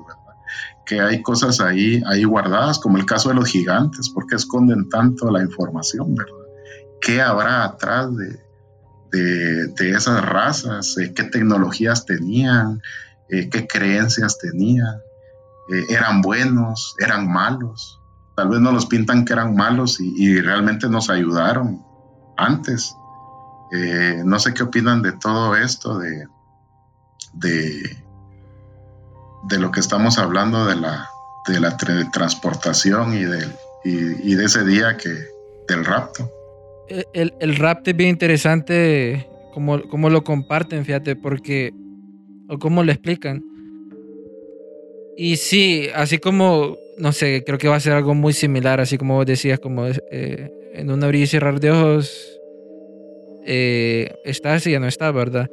que 0.85 1.01
hay 1.01 1.21
cosas 1.21 1.59
ahí, 1.59 2.01
ahí 2.07 2.23
guardadas, 2.23 2.79
como 2.79 2.97
el 2.97 3.05
caso 3.05 3.29
de 3.29 3.35
los 3.35 3.49
gigantes, 3.49 4.09
porque 4.09 4.35
esconden 4.35 4.87
tanto 4.89 5.29
la 5.31 5.41
información, 5.41 6.15
¿verdad? 6.15 6.33
¿Qué 7.01 7.21
habrá 7.21 7.63
atrás 7.63 8.15
de, 8.15 8.39
de, 9.11 9.91
esas 9.91 10.23
razas? 10.25 10.97
Eh, 10.97 11.13
¿Qué 11.13 11.23
tecnologías 11.23 12.05
tenían? 12.05 12.81
Eh, 13.29 13.49
¿Qué 13.49 13.67
creencias 13.67 14.37
tenían? 14.37 15.01
Eh, 15.71 15.85
¿Eran 15.89 16.21
buenos? 16.21 16.95
¿Eran 16.99 17.31
malos? 17.31 17.99
Tal 18.35 18.49
vez 18.49 18.59
no 18.59 18.71
los 18.71 18.85
pintan 18.85 19.25
que 19.25 19.33
eran 19.33 19.55
malos 19.55 19.99
y, 19.99 20.39
realmente 20.41 20.87
nos 20.89 21.09
ayudaron 21.09 21.83
antes. 22.37 22.95
No 24.25 24.39
sé 24.39 24.53
qué 24.53 24.63
opinan 24.63 25.01
de 25.01 25.13
todo 25.13 25.55
esto, 25.55 25.97
de, 25.97 26.27
de 27.33 28.01
de 29.43 29.59
lo 29.59 29.71
que 29.71 29.79
estamos 29.79 30.17
hablando 30.17 30.65
de 30.65 30.75
la, 30.75 31.09
de 31.47 31.59
la 31.59 31.77
transportación 31.77 33.13
y, 33.13 33.23
de, 33.23 33.47
y, 33.83 34.35
de 34.35 34.45
ese 34.45 34.63
día 34.63 34.97
que 34.97 35.09
del 35.67 35.85
rapto. 35.85 36.29
El, 37.13 37.33
el, 37.39 37.55
rapto 37.55 37.91
es 37.91 37.95
bien 37.95 38.09
interesante 38.09 39.27
como, 39.53 39.81
como 39.83 40.09
lo 40.09 40.23
comparten, 40.23 40.85
fíjate, 40.85 41.15
porque, 41.15 41.73
o 42.49 42.59
cómo 42.59 42.83
lo 42.83 42.91
explican. 42.91 43.43
Y 45.17 45.37
sí, 45.37 45.87
así 45.95 46.17
como, 46.17 46.77
no 46.97 47.11
sé, 47.11 47.43
creo 47.45 47.57
que 47.57 47.67
va 47.67 47.75
a 47.75 47.79
ser 47.79 47.93
algo 47.93 48.13
muy 48.13 48.33
similar, 48.33 48.79
así 48.81 48.97
como 48.97 49.15
vos 49.15 49.25
decías, 49.25 49.59
como 49.59 49.87
eh, 49.87 50.51
en 50.73 50.89
un 50.89 51.03
abrir 51.03 51.23
y 51.23 51.27
cerrar 51.27 51.59
de 51.59 51.71
ojos, 51.71 52.39
eh, 53.45 54.13
estás 54.25 54.67
y 54.67 54.71
ya 54.71 54.79
no 54.79 54.87
está, 54.87 55.11
¿verdad? 55.11 55.49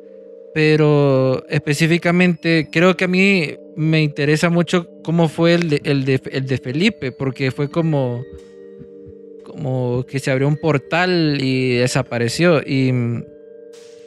pero 0.59 1.45
específicamente 1.49 2.69
creo 2.71 2.97
que 2.97 3.05
a 3.05 3.09
mí 3.09 3.55
me 3.77 4.03
interesa 4.03 4.51
mucho 4.51 4.89
cómo 5.05 5.29
fue 5.29 5.55
el 5.55 5.71
de, 5.71 5.81
el 5.85 6.05
de, 6.05 6.21
el 6.33 6.47
de 6.47 6.59
Felipe, 6.59 7.13
porque 7.13 7.53
fue 7.53 7.71
como, 7.71 8.25
como 9.49 10.05
que 10.07 10.21
se 10.21 10.31
abrió 10.31 10.47
un 10.47 10.57
portal 10.57 11.39
y 11.41 11.77
desapareció. 11.77 12.61
Y, 12.61 12.93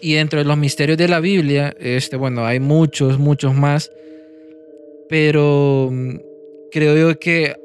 y 0.01 0.13
dentro 0.13 0.39
de 0.39 0.45
los 0.45 0.57
misterios 0.57 0.97
de 0.97 1.07
la 1.07 1.19
Biblia, 1.19 1.73
este, 1.79 2.15
bueno, 2.15 2.45
hay 2.45 2.59
muchos, 2.59 3.19
muchos 3.19 3.53
más, 3.53 3.91
pero 5.09 5.91
creo 6.71 6.95
yo 6.95 7.19
que 7.19 7.55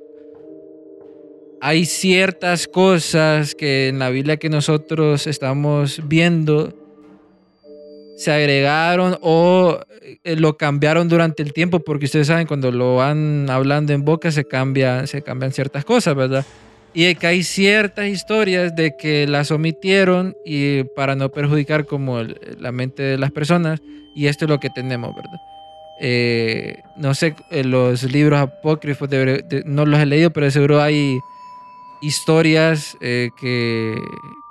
hay 1.61 1.87
ciertas 1.87 2.67
cosas 2.67 3.55
que 3.55 3.89
en 3.89 3.99
la 3.99 4.11
Biblia 4.11 4.37
que 4.37 4.49
nosotros 4.49 5.27
estamos 5.27 6.01
viendo, 6.07 6.73
se 8.17 8.33
agregaron 8.33 9.19
o 9.21 9.81
lo 10.25 10.57
cambiaron 10.57 11.09
durante 11.09 11.43
el 11.43 11.53
tiempo, 11.53 11.81
porque 11.81 12.07
ustedes 12.07 12.29
saben, 12.29 12.47
cuando 12.47 12.71
lo 12.71 12.97
van 12.97 13.49
hablando 13.51 13.93
en 13.93 14.05
boca 14.05 14.31
se, 14.31 14.45
cambia, 14.45 15.07
se 15.07 15.23
cambian 15.23 15.53
ciertas 15.53 15.85
cosas, 15.85 16.15
¿verdad? 16.15 16.45
Y 16.97 17.05
de 17.05 17.15
que 17.15 17.27
hay 17.27 17.43
ciertas 17.43 18.07
historias 18.09 18.75
de 18.75 18.97
que 18.97 19.27
las 19.27 19.51
omitieron 19.51 20.35
y 20.47 20.83
para 20.97 21.15
no 21.15 21.29
perjudicar 21.29 21.85
como 21.85 22.21
el- 22.21 22.41
la 22.59 22.73
mente 22.73 23.03
de 23.03 23.19
las 23.19 23.31
personas 23.31 23.81
y 24.15 24.27
esto 24.29 24.47
es 24.47 24.49
lo 24.49 24.59
que 24.59 24.71
tenemos, 24.71 25.15
¿verdad? 25.15 25.39
Eh, 26.01 26.83
no 26.97 27.15
sé, 27.15 27.35
eh, 27.51 27.65
los 27.65 28.03
libros 28.05 28.41
apócrifos 28.41 29.09
deberé- 29.11 29.43
de- 29.47 29.63
no 29.67 29.85
los 29.85 30.01
he 30.01 30.07
leído, 30.07 30.31
pero 30.31 30.47
de 30.47 30.51
seguro 30.53 30.81
hay 30.81 31.19
historias 32.01 32.97
eh, 33.01 33.31
que, 33.41 33.95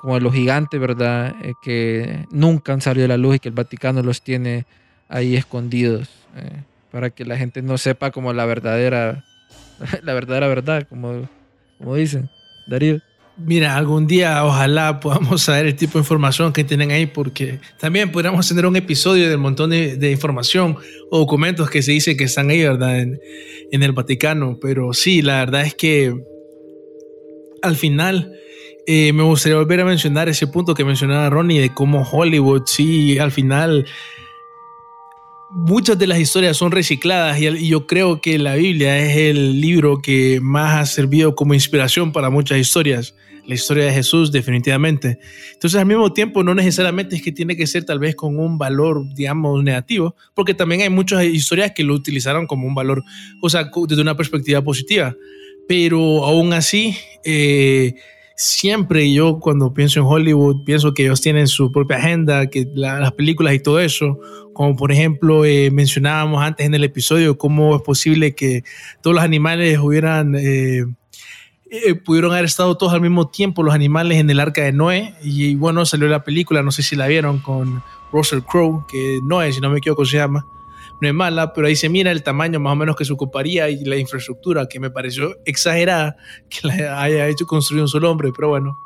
como 0.02 0.20
los 0.20 0.34
gigantes, 0.34 0.80
¿verdad? 0.80 1.36
Eh, 1.44 1.54
que 1.64 2.26
nunca 2.32 2.74
han 2.74 2.82
salido 2.82 3.06
a 3.06 3.10
la 3.10 3.18
luz 3.18 3.36
y 3.36 3.40
que 3.40 3.50
el 3.50 3.56
Vaticano 3.56 4.02
los 4.04 4.22
tiene 4.22 4.66
ahí 5.10 5.36
escondidos 5.36 6.10
eh, 6.36 6.62
para 6.92 7.10
que 7.10 7.26
la 7.26 7.38
gente 7.38 7.62
no 7.62 7.78
sepa 7.78 8.12
como 8.12 8.34
la 8.34 8.46
verdadera, 8.46 9.24
la 10.04 10.14
verdadera 10.14 10.48
verdad, 10.48 10.88
como, 10.88 11.28
como 11.78 11.96
dicen, 11.96 12.30
Darío. 12.68 13.00
Mira, 13.38 13.76
algún 13.76 14.08
día 14.08 14.46
ojalá 14.46 15.00
podamos 15.02 15.42
saber 15.42 15.66
el 15.66 15.76
tipo 15.76 15.94
de 15.94 16.00
información 16.00 16.54
que 16.54 16.64
tienen 16.64 16.92
ahí, 16.92 17.06
porque 17.06 17.60
también 17.80 18.12
podríamos 18.12 18.48
tener 18.48 18.66
un 18.66 18.78
episodio 18.78 19.30
del 19.30 19.40
montón 19.40 19.72
de, 19.72 20.12
información 20.12 20.78
o 21.12 21.20
documentos 21.20 21.70
que 21.70 21.82
se 21.82 21.92
dice 21.92 22.16
que 22.16 22.24
están 22.24 22.50
ahí, 22.50 22.64
¿verdad? 22.64 23.00
En, 23.00 23.20
en 23.72 23.84
el 23.84 23.92
Vaticano. 23.92 24.58
Pero 24.62 24.94
sí, 24.94 25.22
la 25.22 25.40
verdad 25.40 25.64
es 25.64 25.76
que 25.76 26.16
al 27.62 27.76
final 27.76 28.32
eh, 28.88 29.12
me 29.14 29.24
gustaría 29.24 29.58
volver 29.58 29.82
a 29.82 29.86
mencionar 29.86 30.30
ese 30.30 30.48
punto 30.48 30.76
que 30.76 30.86
mencionaba 30.86 31.30
Ronnie 31.30 31.60
de 31.60 31.74
cómo 31.74 32.04
Hollywood, 32.04 32.64
sí, 32.68 33.18
al 33.18 33.32
final 33.32 33.86
muchas 35.56 35.98
de 35.98 36.06
las 36.06 36.20
historias 36.20 36.58
son 36.58 36.72
recicladas 36.72 37.40
y, 37.40 37.68
yo 37.68 37.88
creo 37.88 38.20
que 38.20 38.38
la 38.38 38.56
Biblia 38.56 39.00
es 39.00 39.16
el 39.16 39.62
libro 39.62 40.02
que 40.02 40.40
más 40.42 40.76
ha 40.76 40.86
servido 40.86 41.34
como 41.34 41.54
inspiración 41.54 42.12
para 42.12 42.30
muchas 42.30 42.60
historias. 42.60 43.16
La 43.48 43.54
historia 43.54 43.86
de 43.86 43.94
Jesús, 43.94 44.32
definitivamente. 44.32 45.20
Entonces, 45.54 45.80
al 45.80 45.86
mismo 45.86 46.12
tiempo, 46.12 46.44
no 46.44 46.56
necesariamente 46.56 47.16
es 47.16 47.22
que 47.22 47.32
tiene 47.32 47.56
que 47.56 47.68
ser 47.68 47.86
tal 47.86 48.00
vez 48.00 48.16
con 48.16 48.40
un 48.40 48.58
valor, 48.58 49.06
digamos, 49.14 49.64
negativo, 49.64 50.16
porque 50.34 50.56
también 50.56 50.82
hay 50.82 50.90
muchas 50.90 51.24
historias 51.24 51.72
que 51.76 51.84
lo 51.84 51.94
utilizaron 51.94 52.48
como 52.48 52.68
un 52.68 52.74
valor, 52.74 53.04
o 53.42 53.50
sea, 53.50 53.70
desde 53.88 54.02
una 54.02 54.18
perspectiva 54.18 54.64
positiva. 54.64 55.16
Pero 55.68 56.26
aún 56.26 56.54
así, 56.54 56.96
eh, 57.24 57.94
siempre 58.36 59.14
yo 59.14 59.40
cuando 59.40 59.74
pienso 59.74 60.00
en 60.00 60.08
Hollywood, 60.08 60.64
pienso 60.66 60.94
que 60.94 61.04
ellos 61.04 61.22
tienen 61.22 61.48
su 61.48 61.72
propia 61.72 61.98
agenda, 61.98 62.48
que 62.48 62.68
la- 62.74 63.00
las 63.00 63.12
películas 63.14 63.54
y 63.54 63.60
todo 63.60 63.80
eso, 63.80 64.20
como 64.56 64.78
por 64.78 64.94
ejemplo 64.94 65.44
eh, 65.44 65.70
mencionábamos 65.70 66.42
antes 66.42 66.66
en 66.66 66.74
el 66.74 66.86
episodio, 66.86 67.38
cómo 67.38 67.76
es 67.76 67.82
posible 67.82 68.34
que 68.36 68.64
todos 69.02 69.14
los 69.14 69.24
animales 69.24 69.78
hubieran, 69.80 70.34
eh, 70.36 70.86
eh, 71.70 71.96
pudieron 71.96 72.32
haber 72.32 72.46
estado 72.46 72.78
todos 72.78 72.94
al 72.94 73.02
mismo 73.02 73.28
tiempo, 73.28 73.64
los 73.64 73.76
animales 73.76 74.18
en 74.18 74.30
el 74.30 74.40
arca 74.40 74.64
de 74.64 74.72
Noé, 74.72 75.14
y 75.22 75.56
bueno, 75.56 75.86
salió 75.86 76.08
la 76.08 76.24
película, 76.24 76.64
no 76.64 76.72
sé 76.72 76.84
si 76.84 76.96
la 76.96 77.06
vieron 77.08 77.40
con 77.40 77.84
Russell 78.14 78.40
Crowe, 78.50 78.86
que 78.88 79.20
Noé, 79.24 79.52
si 79.52 79.60
no 79.60 79.70
me 79.70 79.80
equivoco, 79.80 80.06
se 80.06 80.18
llama. 80.18 80.48
No 81.02 81.10
es 81.10 81.14
mala, 81.14 81.52
pero 81.52 81.68
ahí 81.68 81.76
se 81.76 81.90
mira 81.90 82.10
el 82.12 82.24
tamaño 82.24 82.58
más 82.62 82.72
o 82.72 82.76
menos 82.78 82.96
que 82.96 83.04
se 83.04 83.12
ocuparía 83.12 83.70
y 83.70 83.84
la 83.84 83.98
infraestructura, 83.98 84.68
que 84.70 84.80
me 84.80 84.90
pareció 84.90 85.36
exagerada 85.46 86.16
que 86.50 86.66
la 86.66 87.02
haya 87.02 87.28
hecho 87.28 87.46
construir 87.46 87.82
un 87.82 87.90
solo 87.90 88.10
hombre, 88.10 88.32
pero 88.34 88.48
bueno. 88.48 88.85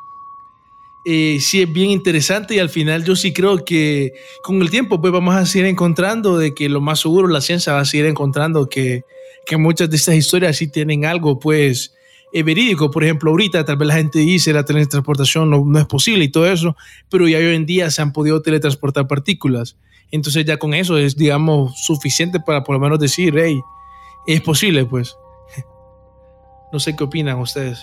Eh, 1.04 1.38
sí 1.40 1.62
es 1.62 1.72
bien 1.72 1.90
interesante 1.90 2.56
y 2.56 2.58
al 2.58 2.68
final 2.68 3.04
yo 3.04 3.16
sí 3.16 3.32
creo 3.32 3.64
que 3.64 4.12
con 4.42 4.60
el 4.60 4.68
tiempo 4.68 5.00
pues 5.00 5.12
vamos 5.12 5.34
a 5.34 5.46
seguir 5.46 5.66
encontrando 5.66 6.36
de 6.36 6.54
que 6.54 6.68
lo 6.68 6.82
más 6.82 7.00
seguro 7.00 7.26
la 7.26 7.40
ciencia 7.40 7.72
va 7.72 7.80
a 7.80 7.84
seguir 7.86 8.04
encontrando 8.04 8.68
que, 8.68 9.04
que 9.46 9.56
muchas 9.56 9.88
de 9.88 9.96
estas 9.96 10.14
historias 10.14 10.58
sí 10.58 10.68
tienen 10.68 11.06
algo 11.06 11.38
pues 11.38 11.94
eh, 12.32 12.42
verídico. 12.42 12.90
Por 12.90 13.02
ejemplo, 13.02 13.30
ahorita 13.30 13.64
tal 13.64 13.76
vez 13.76 13.88
la 13.88 13.94
gente 13.94 14.18
dice 14.18 14.52
la 14.52 14.64
teletransportación 14.64 15.48
no, 15.48 15.64
no 15.64 15.78
es 15.78 15.86
posible 15.86 16.24
y 16.24 16.28
todo 16.28 16.46
eso, 16.46 16.76
pero 17.08 17.26
ya 17.26 17.38
hoy 17.38 17.54
en 17.54 17.64
día 17.64 17.90
se 17.90 18.02
han 18.02 18.12
podido 18.12 18.42
teletransportar 18.42 19.06
partículas. 19.08 19.76
Entonces 20.10 20.44
ya 20.44 20.58
con 20.58 20.74
eso 20.74 20.98
es, 20.98 21.16
digamos, 21.16 21.80
suficiente 21.82 22.40
para 22.40 22.62
por 22.62 22.74
lo 22.74 22.80
menos 22.80 22.98
decir, 22.98 23.34
hey, 23.38 23.58
es 24.26 24.40
posible 24.42 24.84
pues. 24.84 25.16
No 26.72 26.78
sé 26.78 26.94
qué 26.94 27.02
opinan 27.02 27.38
ustedes. 27.38 27.80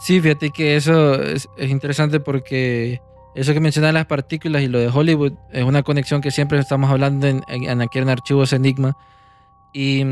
Sí, 0.00 0.20
fíjate 0.20 0.50
que 0.50 0.76
eso 0.76 1.14
es, 1.22 1.48
es 1.58 1.70
interesante 1.70 2.20
porque 2.20 3.00
eso 3.34 3.52
que 3.52 3.60
mencionas 3.60 3.92
las 3.92 4.06
partículas 4.06 4.62
y 4.62 4.66
lo 4.66 4.78
de 4.78 4.88
Hollywood 4.88 5.34
es 5.52 5.62
una 5.62 5.82
conexión 5.82 6.22
que 6.22 6.30
siempre 6.30 6.58
estamos 6.58 6.90
hablando 6.90 7.26
en, 7.26 7.42
en 7.48 7.82
aquí 7.82 7.98
en 7.98 8.08
Archivos 8.08 8.54
Enigma 8.54 8.96
y, 9.74 10.02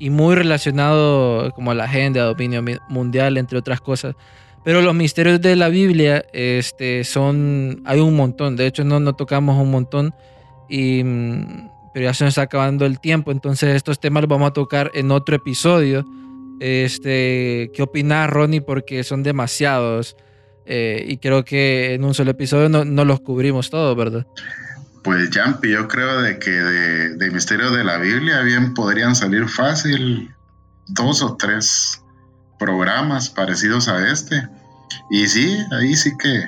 y 0.00 0.10
muy 0.10 0.34
relacionado 0.34 1.52
como 1.52 1.70
a 1.70 1.74
la 1.74 1.84
agenda, 1.84 2.24
dominio 2.24 2.62
mi- 2.62 2.76
mundial, 2.88 3.36
entre 3.38 3.58
otras 3.58 3.80
cosas. 3.80 4.16
Pero 4.64 4.82
los 4.82 4.94
misterios 4.94 5.40
de 5.40 5.54
la 5.56 5.68
Biblia 5.68 6.24
este, 6.32 7.04
son, 7.04 7.80
hay 7.84 8.00
un 8.00 8.16
montón, 8.16 8.56
de 8.56 8.66
hecho 8.66 8.84
no, 8.84 8.98
no 9.00 9.12
tocamos 9.14 9.56
un 9.56 9.70
montón, 9.70 10.14
y, 10.68 11.02
pero 11.94 12.06
ya 12.06 12.14
se 12.14 12.24
nos 12.24 12.32
está 12.32 12.42
acabando 12.42 12.86
el 12.86 12.98
tiempo, 12.98 13.30
entonces 13.30 13.76
estos 13.76 14.00
temas 14.00 14.22
los 14.22 14.28
vamos 14.28 14.50
a 14.50 14.52
tocar 14.52 14.90
en 14.94 15.10
otro 15.12 15.36
episodio. 15.36 16.04
Este, 16.60 17.70
¿Qué 17.74 17.82
opinas, 17.82 18.30
Ronnie? 18.30 18.60
Porque 18.60 19.04
son 19.04 19.22
demasiados. 19.22 20.16
eh, 20.64 21.04
y 21.08 21.16
creo 21.18 21.44
que 21.44 21.94
en 21.94 22.04
un 22.04 22.14
solo 22.14 22.30
episodio 22.30 22.68
no, 22.68 23.04
los 23.04 23.20
cubrimos 23.20 23.68
todos, 23.70 23.96
¿verdad? 23.96 24.26
Pues 25.02 25.30
Jampi, 25.30 25.70
yo 25.72 25.88
creo 25.88 26.22
de 26.22 26.38
que 26.38 26.50
de, 26.50 27.16
de 27.16 27.30
Misterio 27.32 27.70
de 27.72 27.82
la 27.82 27.98
Biblia 27.98 28.40
bien 28.42 28.72
podrían 28.74 29.16
salir 29.16 29.48
fácil 29.48 30.30
dos 30.86 31.22
o 31.22 31.36
tres 31.36 32.00
programas 32.60 33.28
parecidos 33.28 33.88
a 33.88 34.08
este. 34.12 34.46
Y 35.10 35.26
sí, 35.26 35.58
ahí 35.72 35.96
sí 35.96 36.12
que 36.16 36.44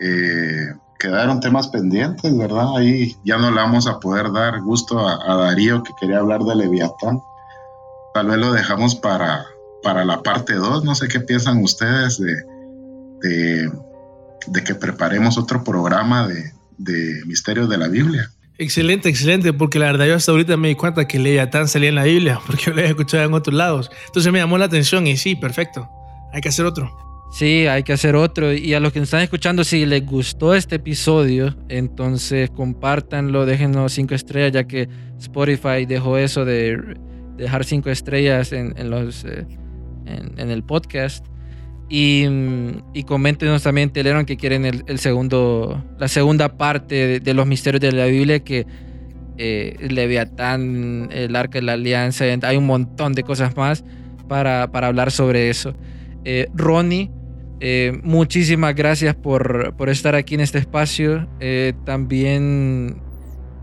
eh, 0.00 0.74
quedaron 0.98 1.40
temas 1.40 1.68
pendientes, 1.68 2.36
¿verdad? 2.36 2.76
Ahí 2.76 3.16
ya 3.24 3.38
no 3.38 3.50
le 3.50 3.56
vamos 3.56 3.86
a 3.86 3.98
poder 3.98 4.30
dar 4.32 4.60
gusto 4.60 4.98
a, 5.08 5.32
a 5.32 5.36
Darío 5.36 5.82
que 5.82 5.92
quería 5.98 6.18
hablar 6.18 6.42
de 6.42 6.56
Leviatán. 6.56 7.20
Tal 8.18 8.26
vez 8.26 8.38
lo 8.38 8.52
dejamos 8.52 8.96
para, 8.96 9.46
para 9.80 10.04
la 10.04 10.24
parte 10.24 10.54
2. 10.54 10.82
No 10.82 10.96
sé 10.96 11.06
qué 11.06 11.20
piensan 11.20 11.62
ustedes 11.62 12.18
de, 12.18 12.34
de, 13.22 13.70
de 14.48 14.64
que 14.64 14.74
preparemos 14.74 15.38
otro 15.38 15.62
programa 15.62 16.26
de, 16.26 16.52
de 16.78 17.24
Misterios 17.26 17.68
de 17.68 17.78
la 17.78 17.86
Biblia. 17.86 18.28
Excelente, 18.58 19.08
excelente, 19.08 19.52
porque 19.52 19.78
la 19.78 19.86
verdad 19.86 20.06
yo 20.06 20.16
hasta 20.16 20.32
ahorita 20.32 20.56
me 20.56 20.66
di 20.66 20.74
cuenta 20.74 21.06
que 21.06 21.20
Leviatán 21.20 21.68
salía 21.68 21.90
en 21.90 21.94
la 21.94 22.02
Biblia, 22.02 22.40
porque 22.46 22.64
yo 22.64 22.72
lo 22.74 22.80
he 22.80 22.86
escuchado 22.86 23.22
en 23.22 23.34
otros 23.34 23.54
lados. 23.54 23.88
Entonces 24.08 24.32
me 24.32 24.40
llamó 24.40 24.58
la 24.58 24.64
atención 24.64 25.06
y 25.06 25.16
sí, 25.16 25.36
perfecto. 25.36 25.88
Hay 26.32 26.40
que 26.40 26.48
hacer 26.48 26.66
otro. 26.66 26.90
Sí, 27.30 27.68
hay 27.68 27.84
que 27.84 27.92
hacer 27.92 28.16
otro. 28.16 28.52
Y 28.52 28.74
a 28.74 28.80
los 28.80 28.92
que 28.92 28.98
nos 28.98 29.06
están 29.06 29.20
escuchando, 29.20 29.62
si 29.62 29.86
les 29.86 30.04
gustó 30.04 30.56
este 30.56 30.74
episodio, 30.74 31.54
entonces 31.68 32.50
compártanlo, 32.50 33.46
déjenos 33.46 33.92
cinco 33.92 34.16
estrellas, 34.16 34.50
ya 34.50 34.64
que 34.64 34.88
Spotify 35.20 35.86
dejó 35.86 36.18
eso 36.18 36.44
de 36.44 36.98
dejar 37.38 37.64
cinco 37.64 37.90
estrellas 37.90 38.52
en, 38.52 38.74
en 38.76 38.90
los, 38.90 39.24
eh, 39.24 39.46
en, 40.06 40.50
el 40.50 40.62
podcast. 40.62 41.24
Y, 41.88 42.26
mm, 42.28 42.82
y 42.94 43.04
coméntenos 43.04 43.62
también, 43.62 43.90
Telegram, 43.90 44.26
que 44.26 44.36
quieren 44.36 44.64
el, 44.64 44.98
segundo, 44.98 45.82
la 45.98 46.08
segunda 46.08 46.56
parte 46.56 47.20
de, 47.20 47.34
los 47.34 47.46
misterios 47.46 47.80
de 47.80 47.92
la 47.92 48.06
Biblia, 48.06 48.40
que 48.40 48.66
eh, 49.38 49.76
Leviatán, 49.88 51.08
el 51.12 51.34
Arca 51.36 51.58
de 51.58 51.62
la 51.62 51.74
Alianza, 51.74 52.24
hay 52.42 52.56
un 52.56 52.66
montón 52.66 53.14
de 53.14 53.22
cosas 53.22 53.56
más 53.56 53.84
para, 54.28 54.70
para 54.70 54.88
hablar 54.88 55.10
sobre 55.10 55.48
eso. 55.48 55.74
Eh, 56.24 56.48
Ronnie, 56.54 57.10
eh, 57.60 57.98
muchísimas 58.02 58.74
gracias 58.74 59.14
por, 59.14 59.74
por, 59.76 59.88
estar 59.88 60.14
aquí 60.14 60.34
en 60.34 60.40
este 60.40 60.58
espacio. 60.58 61.28
También 61.84 63.00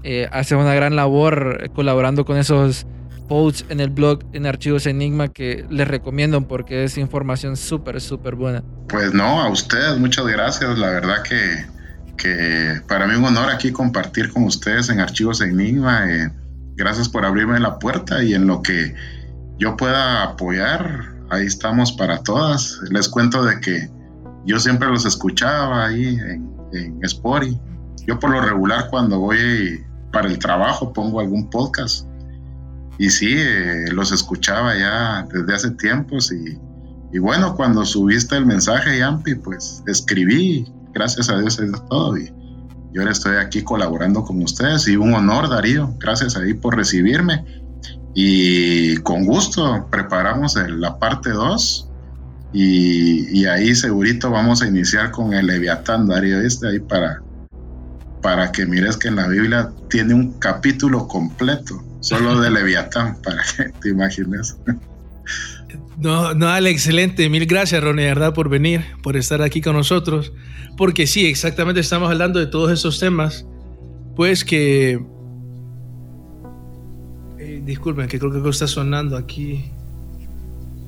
eh, 0.07 0.29
hace 0.31 0.55
una 0.55 0.75
gran 0.75 0.95
labor 0.95 1.71
colaborando 1.73 2.25
con 2.25 2.37
esos 2.37 2.85
posts 3.27 3.65
en 3.69 3.79
el 3.79 3.89
blog 3.89 4.19
en 4.33 4.45
Archivos 4.45 4.85
Enigma 4.85 5.27
que 5.27 5.65
les 5.69 5.87
recomiendo 5.87 6.41
porque 6.47 6.83
es 6.83 6.97
información 6.97 7.57
súper, 7.57 8.01
súper 8.01 8.35
buena. 8.35 8.63
Pues 8.89 9.13
no, 9.13 9.41
a 9.41 9.49
ustedes 9.49 9.97
muchas 9.97 10.25
gracias. 10.27 10.77
La 10.77 10.89
verdad 10.89 11.23
que, 11.23 11.65
que 12.17 12.81
para 12.87 13.07
mí 13.07 13.15
un 13.15 13.25
honor 13.25 13.49
aquí 13.49 13.71
compartir 13.71 14.31
con 14.31 14.43
ustedes 14.43 14.89
en 14.89 14.99
Archivos 14.99 15.41
Enigma. 15.41 16.09
Eh, 16.09 16.31
gracias 16.75 17.09
por 17.09 17.25
abrirme 17.25 17.59
la 17.59 17.79
puerta 17.79 18.23
y 18.23 18.33
en 18.33 18.47
lo 18.47 18.61
que 18.61 18.93
yo 19.57 19.77
pueda 19.77 20.23
apoyar, 20.23 21.13
ahí 21.29 21.45
estamos 21.45 21.91
para 21.93 22.21
todas. 22.23 22.79
Les 22.89 23.07
cuento 23.07 23.43
de 23.43 23.59
que 23.59 23.89
yo 24.45 24.59
siempre 24.59 24.87
los 24.89 25.05
escuchaba 25.05 25.87
ahí 25.87 26.17
en, 26.19 26.49
en. 26.73 26.99
Yo 28.07 28.19
por 28.19 28.29
lo 28.29 28.41
regular 28.41 28.89
cuando 28.89 29.19
voy 29.19 29.83
para 30.11 30.27
el 30.27 30.37
trabajo 30.37 30.93
pongo 30.93 31.19
algún 31.19 31.49
podcast 31.49 32.07
y 32.97 33.09
sí, 33.09 33.33
eh, 33.35 33.85
los 33.91 34.11
escuchaba 34.11 34.77
ya 34.77 35.27
desde 35.33 35.53
hace 35.53 35.71
tiempos 35.71 36.31
y, 36.31 36.57
bueno, 37.19 37.55
cuando 37.55 37.85
subiste 37.85 38.35
el 38.35 38.45
mensaje, 38.45 38.99
Yampi, 38.99 39.35
pues 39.35 39.83
escribí, 39.87 40.65
gracias 40.93 41.29
a 41.29 41.37
Dios 41.37 41.59
es 41.59 41.71
todo 41.89 42.17
y, 42.17 42.31
y 42.93 42.99
ahora 42.99 43.11
estoy 43.11 43.37
aquí 43.37 43.61
colaborando 43.61 44.23
con 44.23 44.41
ustedes 44.41 44.87
y 44.87 44.97
un 44.97 45.13
honor, 45.13 45.49
Darío, 45.49 45.93
gracias 45.99 46.35
ahí 46.35 46.53
por 46.53 46.75
recibirme 46.75 47.43
y 48.17 48.95
con 48.97 49.25
gusto 49.25 49.87
preparamos 49.91 50.55
la 50.55 50.97
parte 50.97 51.31
2 51.31 51.89
Y, 52.53 53.45
ahí 53.45 53.75
segurito 53.75 54.31
vamos 54.31 54.61
a 54.61 54.67
iniciar 54.67 55.11
con 55.11 55.33
el 55.33 55.47
Leviatán, 55.47 56.07
Darío, 56.07 56.39
este 56.39 56.69
ahí 56.69 56.79
para, 56.79 57.21
para 58.21 58.51
que 58.53 58.65
mires 58.65 58.95
que 58.95 59.09
en 59.09 59.17
la 59.17 59.27
Biblia 59.27 59.69
tiene 59.89 60.13
un 60.13 60.31
capítulo 60.39 61.07
completo 61.07 61.83
solo 62.05 62.39
de 62.39 62.51
Leviatán, 62.51 63.17
para 63.23 63.41
que 63.57 63.69
te 63.81 63.89
imagines. 63.89 64.55
No, 65.97 66.33
no, 66.35 66.47
Ale, 66.49 66.69
excelente. 66.69 67.29
Mil 67.29 67.45
gracias, 67.47 67.83
Ronnie, 67.83 68.03
de 68.03 68.11
verdad, 68.11 68.33
por 68.33 68.47
venir, 68.47 68.85
por 69.01 69.17
estar 69.17 69.41
aquí 69.41 69.61
con 69.61 69.75
nosotros. 69.75 70.33
Porque 70.77 71.07
sí, 71.07 71.25
exactamente 71.25 71.81
estamos 71.81 72.11
hablando 72.11 72.39
de 72.39 72.45
todos 72.45 72.71
esos 72.71 72.99
temas. 72.99 73.45
Pues 74.15 74.45
que. 74.45 75.03
Eh, 77.39 77.61
disculpen, 77.65 78.07
que 78.07 78.19
creo 78.19 78.31
que 78.31 78.37
algo 78.37 78.49
está 78.49 78.67
sonando 78.67 79.17
aquí. 79.17 79.71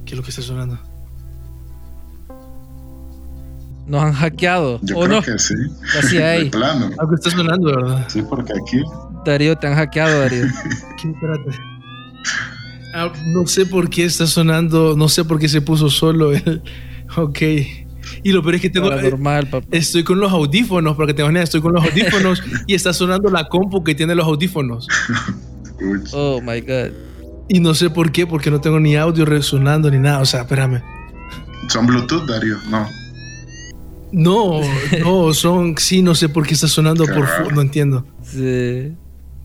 ¿Qué 0.06 0.14
es 0.14 0.18
lo 0.18 0.24
que 0.24 0.30
está 0.30 0.44
sonando? 0.44 0.80
Nos 3.88 4.04
han 4.04 4.14
hackeado. 4.14 4.80
Yo 4.84 4.98
¿O 4.98 5.06
creo 5.06 5.16
no? 5.16 5.22
que 5.24 5.40
sí. 5.40 5.56
Así 5.98 6.18
hay. 6.18 6.52
Algo 7.00 7.16
está 7.16 7.32
sonando, 7.32 7.68
¿verdad? 7.68 8.06
Sí, 8.08 8.22
porque 8.22 8.54
aquí 8.54 8.84
Darío, 9.32 9.58
te 9.58 9.68
han 9.68 9.76
hackeado, 9.76 10.20
Darío. 10.20 10.46
¿Qué? 11.02 11.10
Espérate. 11.10 11.52
Ah, 12.94 13.12
no 13.28 13.46
sé 13.46 13.66
por 13.66 13.90
qué 13.90 14.06
está 14.06 14.26
sonando, 14.26 14.96
no 14.98 15.08
sé 15.10 15.24
por 15.24 15.40
qué 15.40 15.48
se 15.48 15.62
puso 15.62 15.90
solo 15.90 16.34
el. 16.34 16.62
Ok. 17.16 17.42
Y 18.24 18.32
lo 18.32 18.42
peor 18.42 18.56
es 18.56 18.62
que 18.62 18.70
tengo. 18.70 18.88
Ahora 18.88 19.02
normal, 19.02 19.48
papá. 19.50 19.66
Estoy 19.72 20.04
con 20.04 20.20
los 20.20 20.32
audífonos, 20.32 20.98
porque 20.98 21.14
te 21.14 21.22
imaginas, 21.22 21.46
estoy 21.46 21.62
con 21.62 21.74
los 21.74 21.84
audífonos 21.86 22.44
y 22.68 22.76
está 22.76 22.92
sonando 22.92 23.30
la 23.30 23.48
compu 23.48 23.82
que 23.84 23.96
tiene 23.96 24.14
los 24.14 24.26
audífonos. 24.26 24.88
Oh 26.12 26.42
my 26.42 26.60
god. 26.62 26.92
Y 27.48 27.62
no 27.62 27.74
sé 27.74 27.90
por 27.90 28.12
qué, 28.12 28.28
porque 28.28 28.52
no 28.52 28.60
tengo 28.60 28.80
ni 28.80 28.98
audio 28.98 29.26
resonando 29.26 29.90
ni 29.90 30.00
nada. 30.00 30.20
O 30.20 30.26
sea, 30.26 30.42
espérame. 30.42 30.82
son 31.70 31.88
Bluetooth, 31.88 32.26
Darío. 32.28 32.58
No. 32.70 32.88
No, 34.12 34.62
no, 35.00 35.34
son. 35.34 35.76
Sí, 35.78 36.02
no 36.02 36.14
sé 36.14 36.28
por 36.28 36.46
qué 36.46 36.56
está 36.56 36.68
sonando 36.68 37.06
Qué 37.06 37.14
por. 37.14 37.54
No 37.54 37.62
entiendo. 37.62 38.06
Sí. 38.22 38.94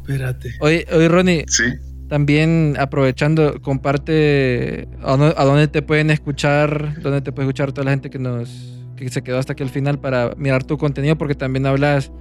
Espérate. 0.03 0.55
Oye, 0.61 0.87
oye, 0.93 1.09
Ronnie, 1.09 1.45
Sí. 1.49 1.65
también 2.09 2.77
aprovechando, 2.79 3.61
comparte 3.62 4.89
a 5.03 5.16
dónde, 5.16 5.35
a 5.37 5.45
dónde 5.45 5.69
te 5.69 5.83
pueden 5.83 6.11
escuchar, 6.11 7.01
dónde 7.03 7.20
te 7.23 7.33
puede 7.33 7.47
escuchar 7.49 7.73
toda 7.73 7.85
la 7.87 7.91
gente 7.93 8.11
que 8.11 8.19
nos 8.19 8.51
que 8.97 9.09
se 9.09 9.23
quedó 9.23 9.39
hasta 9.39 9.55
aquí 9.55 9.62
al 9.65 9.70
final 9.70 9.99
para 9.99 10.33
mirar 10.37 10.62
tu 10.62 10.79
contenido, 10.79 11.16
porque 11.19 11.35
también 11.35 11.66
hablas 11.66 12.12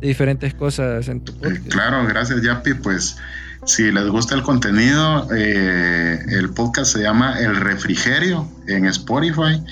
de 0.00 0.08
diferentes 0.08 0.52
cosas 0.52 1.08
en 1.08 1.20
tu 1.22 1.32
Eh, 1.32 1.36
podcast. 1.40 1.68
claro, 1.68 2.04
gracias, 2.06 2.42
Yapi. 2.42 2.74
Pues 2.74 3.16
si 3.64 3.90
les 3.90 4.06
gusta 4.08 4.34
el 4.34 4.42
contenido, 4.42 5.26
eh, 5.34 6.18
el 6.28 6.50
podcast 6.50 6.92
se 6.92 7.02
llama 7.02 7.38
El 7.40 7.56
Refrigerio 7.56 8.46
en 8.66 8.84
Spotify 8.86 9.62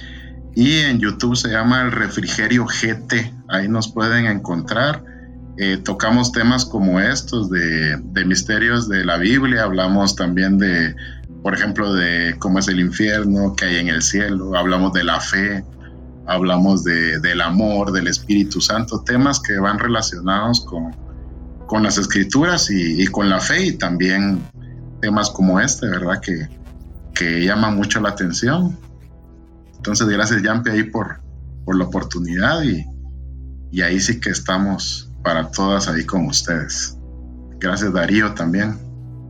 y 0.55 0.79
en 0.79 0.99
YouTube 0.99 1.37
se 1.37 1.49
llama 1.49 1.83
El 1.83 1.93
Refrigerio 1.93 2.65
GT. 2.67 3.31
Ahí 3.49 3.69
nos 3.69 3.93
pueden 3.93 4.25
encontrar. 4.25 5.03
Eh, 5.59 5.79
tocamos 5.79 6.33
temas 6.33 6.67
como 6.67 7.01
estos 7.01 7.49
de, 7.49 7.99
misterios 8.27 8.89
de 8.89 9.05
la 9.05 9.17
Biblia, 9.17 9.63
hablamos 9.63 10.15
también 10.15 10.59
de, 10.59 10.95
por 11.43 11.55
ejemplo, 11.55 11.95
de 11.95 12.37
cómo 12.39 12.59
es 12.59 12.69
el 12.69 12.79
infierno, 12.79 13.55
qué 13.57 13.65
hay 13.65 13.77
en 13.77 13.89
el 13.89 14.03
cielo, 14.03 14.55
hablamos 14.55 14.93
de 14.93 15.05
la 15.05 15.19
fe, 15.19 15.65
hablamos 16.27 16.85
de, 16.85 17.21
del 17.21 17.41
amor, 17.41 17.91
del 17.93 18.09
Espíritu 18.09 18.61
Santo, 18.61 19.01
temas 19.01 19.41
que 19.41 19.59
van 19.59 19.79
relacionados 19.79 20.61
con, 20.67 20.95
con 21.67 21.83
las 21.83 21.97
escrituras 21.97 22.71
y, 22.71 23.07
con 23.07 23.31
la 23.31 23.41
fe 23.41 23.67
y 23.67 23.73
también 23.79 24.43
temas 25.01 25.31
como 25.31 25.59
este, 25.59 25.89
¿verdad? 25.89 26.21
Que, 26.21 26.49
que 27.15 27.45
llaman 27.47 27.77
mucho 27.77 27.99
la 28.01 28.11
atención. 28.11 28.79
Entonces, 29.75 30.07
gracias, 30.07 30.43
Yampi, 30.43 30.69
ahí 30.69 30.83
por, 30.83 31.23
por 31.65 31.77
la 31.77 31.85
oportunidad 31.85 32.63
y, 32.63 32.85
y 33.71 33.81
ahí 33.81 33.99
sí 34.01 34.21
que 34.21 34.31
estamos 34.31 35.06
para 35.27 35.51
todas 35.51 35.89
ahí 35.89 36.05
con 36.05 36.27
ustedes. 36.27 36.97
Gracias, 37.59 37.93
Darío, 37.93 38.33
también. 38.35 38.79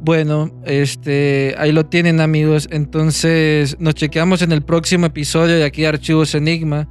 Bueno, 0.02 0.50
este, 0.66 1.54
ahí 1.56 1.72
lo 1.72 1.86
tienen 1.86 2.20
amigos. 2.20 2.68
Entonces 2.70 3.76
nos 3.80 3.94
chequeamos 3.94 4.42
en 4.42 4.52
el 4.52 4.60
próximo 4.60 5.06
episodio 5.06 5.56
de 5.56 5.64
aquí 5.64 5.82
de 5.82 5.88
Archivos 5.88 6.34
Enigma. 6.34 6.86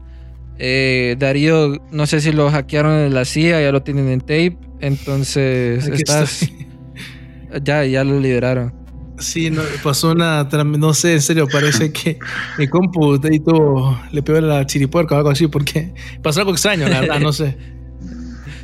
Eh, 0.57 1.15
Darío, 1.19 1.75
no 1.91 2.07
sé 2.07 2.19
si 2.19 2.31
lo 2.31 2.49
hackearon 2.49 2.93
en 2.93 3.13
la 3.13 3.25
CIA, 3.25 3.61
ya 3.61 3.71
lo 3.71 3.83
tienen 3.83 4.09
en 4.09 4.21
tape. 4.21 4.57
Entonces 4.81 5.85
Aquí 5.85 5.97
estás, 5.97 6.41
estoy. 6.41 6.67
ya, 7.63 7.85
ya 7.85 8.03
lo 8.03 8.19
liberaron. 8.19 8.73
Sí, 9.19 9.51
no, 9.51 9.61
pasó 9.83 10.13
una. 10.13 10.49
No 10.79 10.95
sé, 10.95 11.13
en 11.13 11.21
serio, 11.21 11.47
parece 11.47 11.91
que 11.93 12.17
mi 12.57 12.67
compu 12.67 13.19
ahí 13.23 13.39
todo 13.39 13.99
le 14.11 14.23
pegó 14.23 14.41
la 14.41 14.65
chiripuerca 14.65 15.13
o 15.13 15.17
algo 15.19 15.29
así, 15.29 15.47
porque 15.47 15.93
pasó 16.23 16.39
algo 16.39 16.53
extraño, 16.53 16.89
la 16.89 17.01
verdad, 17.01 17.19
no 17.19 17.31
sé. 17.31 17.74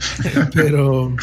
Pero. 0.53 1.15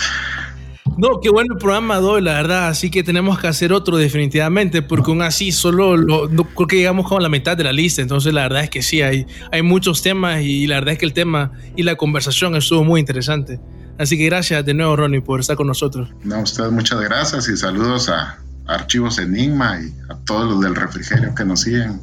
No, 0.96 1.20
qué 1.20 1.28
bueno 1.30 1.54
el 1.54 1.58
programa 1.58 2.00
de 2.00 2.06
hoy, 2.06 2.22
la 2.22 2.32
verdad. 2.34 2.68
Así 2.68 2.90
que 2.90 3.02
tenemos 3.04 3.38
que 3.38 3.46
hacer 3.46 3.72
otro 3.72 3.96
definitivamente, 3.98 4.82
porque 4.82 5.10
aún 5.10 5.22
así 5.22 5.52
solo 5.52 5.96
lo- 5.96 6.28
no, 6.28 6.42
creo 6.44 6.66
que 6.66 6.76
llegamos 6.76 7.06
como 7.06 7.18
a 7.18 7.22
la 7.22 7.28
mitad 7.28 7.56
de 7.56 7.62
la 7.64 7.72
lista. 7.72 8.02
Entonces, 8.02 8.32
la 8.32 8.42
verdad 8.42 8.64
es 8.64 8.70
que 8.70 8.82
sí, 8.82 9.02
hay, 9.02 9.26
hay 9.52 9.62
muchos 9.62 10.02
temas 10.02 10.40
y 10.42 10.66
la 10.66 10.76
verdad 10.76 10.94
es 10.94 10.98
que 10.98 11.04
el 11.06 11.12
tema 11.12 11.52
y 11.76 11.82
la 11.84 11.94
conversación 11.96 12.56
estuvo 12.56 12.82
muy 12.84 12.98
interesante. 13.00 13.60
Así 13.98 14.16
que 14.18 14.24
gracias 14.26 14.64
de 14.64 14.74
nuevo, 14.74 14.96
Ronnie, 14.96 15.20
por 15.20 15.38
estar 15.40 15.56
con 15.56 15.66
nosotros. 15.68 16.08
No, 16.24 16.36
a 16.36 16.40
ustedes 16.42 16.72
muchas 16.72 17.00
gracias 17.00 17.48
y 17.48 17.56
saludos 17.56 18.08
a 18.08 18.38
Archivos 18.66 19.18
Enigma 19.18 19.78
y 19.80 19.92
a 20.10 20.16
todos 20.24 20.48
los 20.50 20.60
del 20.60 20.74
refrigerio 20.74 21.34
que 21.34 21.44
nos 21.44 21.60
siguen. 21.60 22.00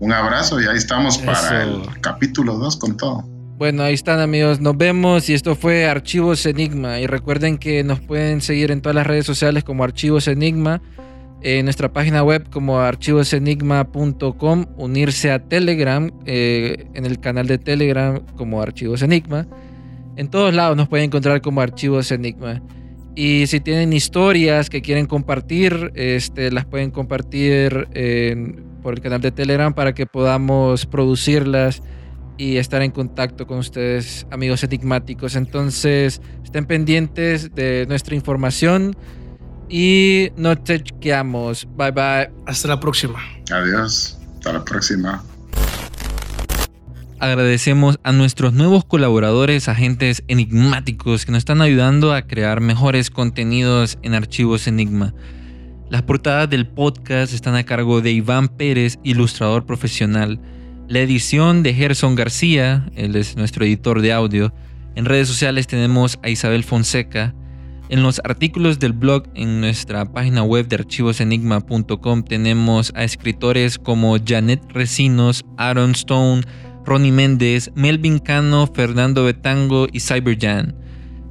Un 0.00 0.12
abrazo 0.12 0.60
y 0.60 0.66
ahí 0.66 0.76
estamos 0.76 1.16
para 1.18 1.62
Eso. 1.62 1.84
el 1.86 2.00
capítulo 2.02 2.54
2 2.58 2.76
con 2.76 2.96
todo. 2.98 3.24
Bueno, 3.58 3.82
ahí 3.84 3.94
están 3.94 4.20
amigos, 4.20 4.60
nos 4.60 4.76
vemos. 4.76 5.28
Y 5.30 5.34
esto 5.34 5.54
fue 5.56 5.86
Archivos 5.86 6.44
Enigma. 6.46 7.00
Y 7.00 7.06
recuerden 7.06 7.56
que 7.58 7.82
nos 7.84 8.00
pueden 8.00 8.40
seguir 8.42 8.70
en 8.70 8.82
todas 8.82 8.94
las 8.96 9.06
redes 9.06 9.24
sociales 9.24 9.64
como 9.64 9.82
Archivos 9.82 10.28
Enigma, 10.28 10.82
en 11.42 11.64
nuestra 11.64 11.90
página 11.92 12.22
web 12.22 12.48
como 12.50 12.78
archivosenigma.com, 12.80 14.66
unirse 14.76 15.30
a 15.30 15.38
Telegram, 15.38 16.10
eh, 16.26 16.86
en 16.94 17.06
el 17.06 17.18
canal 17.20 17.46
de 17.46 17.56
Telegram 17.58 18.20
como 18.36 18.60
Archivos 18.60 19.00
Enigma, 19.02 19.46
en 20.16 20.28
todos 20.28 20.52
lados 20.52 20.76
nos 20.76 20.88
pueden 20.88 21.06
encontrar 21.06 21.40
como 21.40 21.60
Archivos 21.60 22.10
Enigma. 22.10 22.62
Y 23.14 23.46
si 23.46 23.60
tienen 23.60 23.92
historias 23.94 24.68
que 24.68 24.82
quieren 24.82 25.06
compartir, 25.06 25.92
este, 25.94 26.50
las 26.50 26.64
pueden 26.66 26.90
compartir 26.90 27.88
en- 27.94 28.64
por 28.82 28.92
el 28.94 29.00
canal 29.00 29.20
de 29.20 29.32
Telegram 29.32 29.72
para 29.72 29.94
que 29.94 30.06
podamos 30.06 30.84
producirlas 30.86 31.82
y 32.38 32.56
estar 32.56 32.82
en 32.82 32.90
contacto 32.90 33.46
con 33.46 33.58
ustedes, 33.58 34.26
amigos 34.30 34.62
enigmáticos. 34.62 35.36
Entonces, 35.36 36.20
estén 36.44 36.66
pendientes 36.66 37.54
de 37.54 37.86
nuestra 37.88 38.14
información 38.14 38.96
y 39.68 40.30
nos 40.36 40.62
chequeamos. 40.64 41.66
Bye 41.76 41.90
bye. 41.92 42.30
Hasta 42.46 42.68
la 42.68 42.80
próxima. 42.80 43.18
Adiós, 43.50 44.18
hasta 44.36 44.52
la 44.52 44.64
próxima. 44.64 45.22
Agradecemos 47.18 47.98
a 48.02 48.12
nuestros 48.12 48.52
nuevos 48.52 48.84
colaboradores, 48.84 49.68
agentes 49.70 50.22
enigmáticos 50.28 51.24
que 51.24 51.32
nos 51.32 51.38
están 51.38 51.62
ayudando 51.62 52.12
a 52.12 52.22
crear 52.22 52.60
mejores 52.60 53.10
contenidos 53.10 53.98
en 54.02 54.14
Archivos 54.14 54.66
Enigma. 54.66 55.14
Las 55.88 56.02
portadas 56.02 56.50
del 56.50 56.66
podcast 56.66 57.32
están 57.32 57.54
a 57.54 57.64
cargo 57.64 58.02
de 58.02 58.10
Iván 58.10 58.48
Pérez, 58.48 58.98
ilustrador 59.02 59.64
profesional. 59.64 60.38
La 60.88 61.00
edición 61.00 61.64
de 61.64 61.74
Gerson 61.74 62.14
García, 62.14 62.86
él 62.94 63.16
es 63.16 63.36
nuestro 63.36 63.64
editor 63.64 64.00
de 64.02 64.12
audio. 64.12 64.54
En 64.94 65.04
redes 65.04 65.26
sociales 65.26 65.66
tenemos 65.66 66.16
a 66.22 66.28
Isabel 66.28 66.62
Fonseca. 66.62 67.34
En 67.88 68.04
los 68.04 68.20
artículos 68.22 68.78
del 68.78 68.92
blog 68.92 69.24
en 69.34 69.60
nuestra 69.60 70.04
página 70.12 70.44
web 70.44 70.68
de 70.68 70.76
archivosenigma.com 70.76 72.22
tenemos 72.22 72.92
a 72.94 73.02
escritores 73.02 73.80
como 73.80 74.16
Janet 74.24 74.62
Recinos, 74.70 75.44
Aaron 75.56 75.90
Stone, 75.90 76.42
Ronnie 76.84 77.10
Méndez, 77.10 77.72
Melvin 77.74 78.20
Cano, 78.20 78.68
Fernando 78.72 79.24
Betango 79.24 79.88
y 79.92 79.98
Cyberjan. 79.98 80.76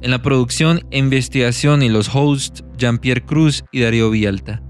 En 0.02 0.10
la 0.10 0.20
producción 0.20 0.82
e 0.90 0.98
investigación 0.98 1.82
y 1.82 1.88
los 1.88 2.14
hosts, 2.14 2.62
Jean-Pierre 2.76 3.24
Cruz 3.24 3.64
y 3.72 3.80
Darío 3.80 4.10
Villalta. 4.10 4.65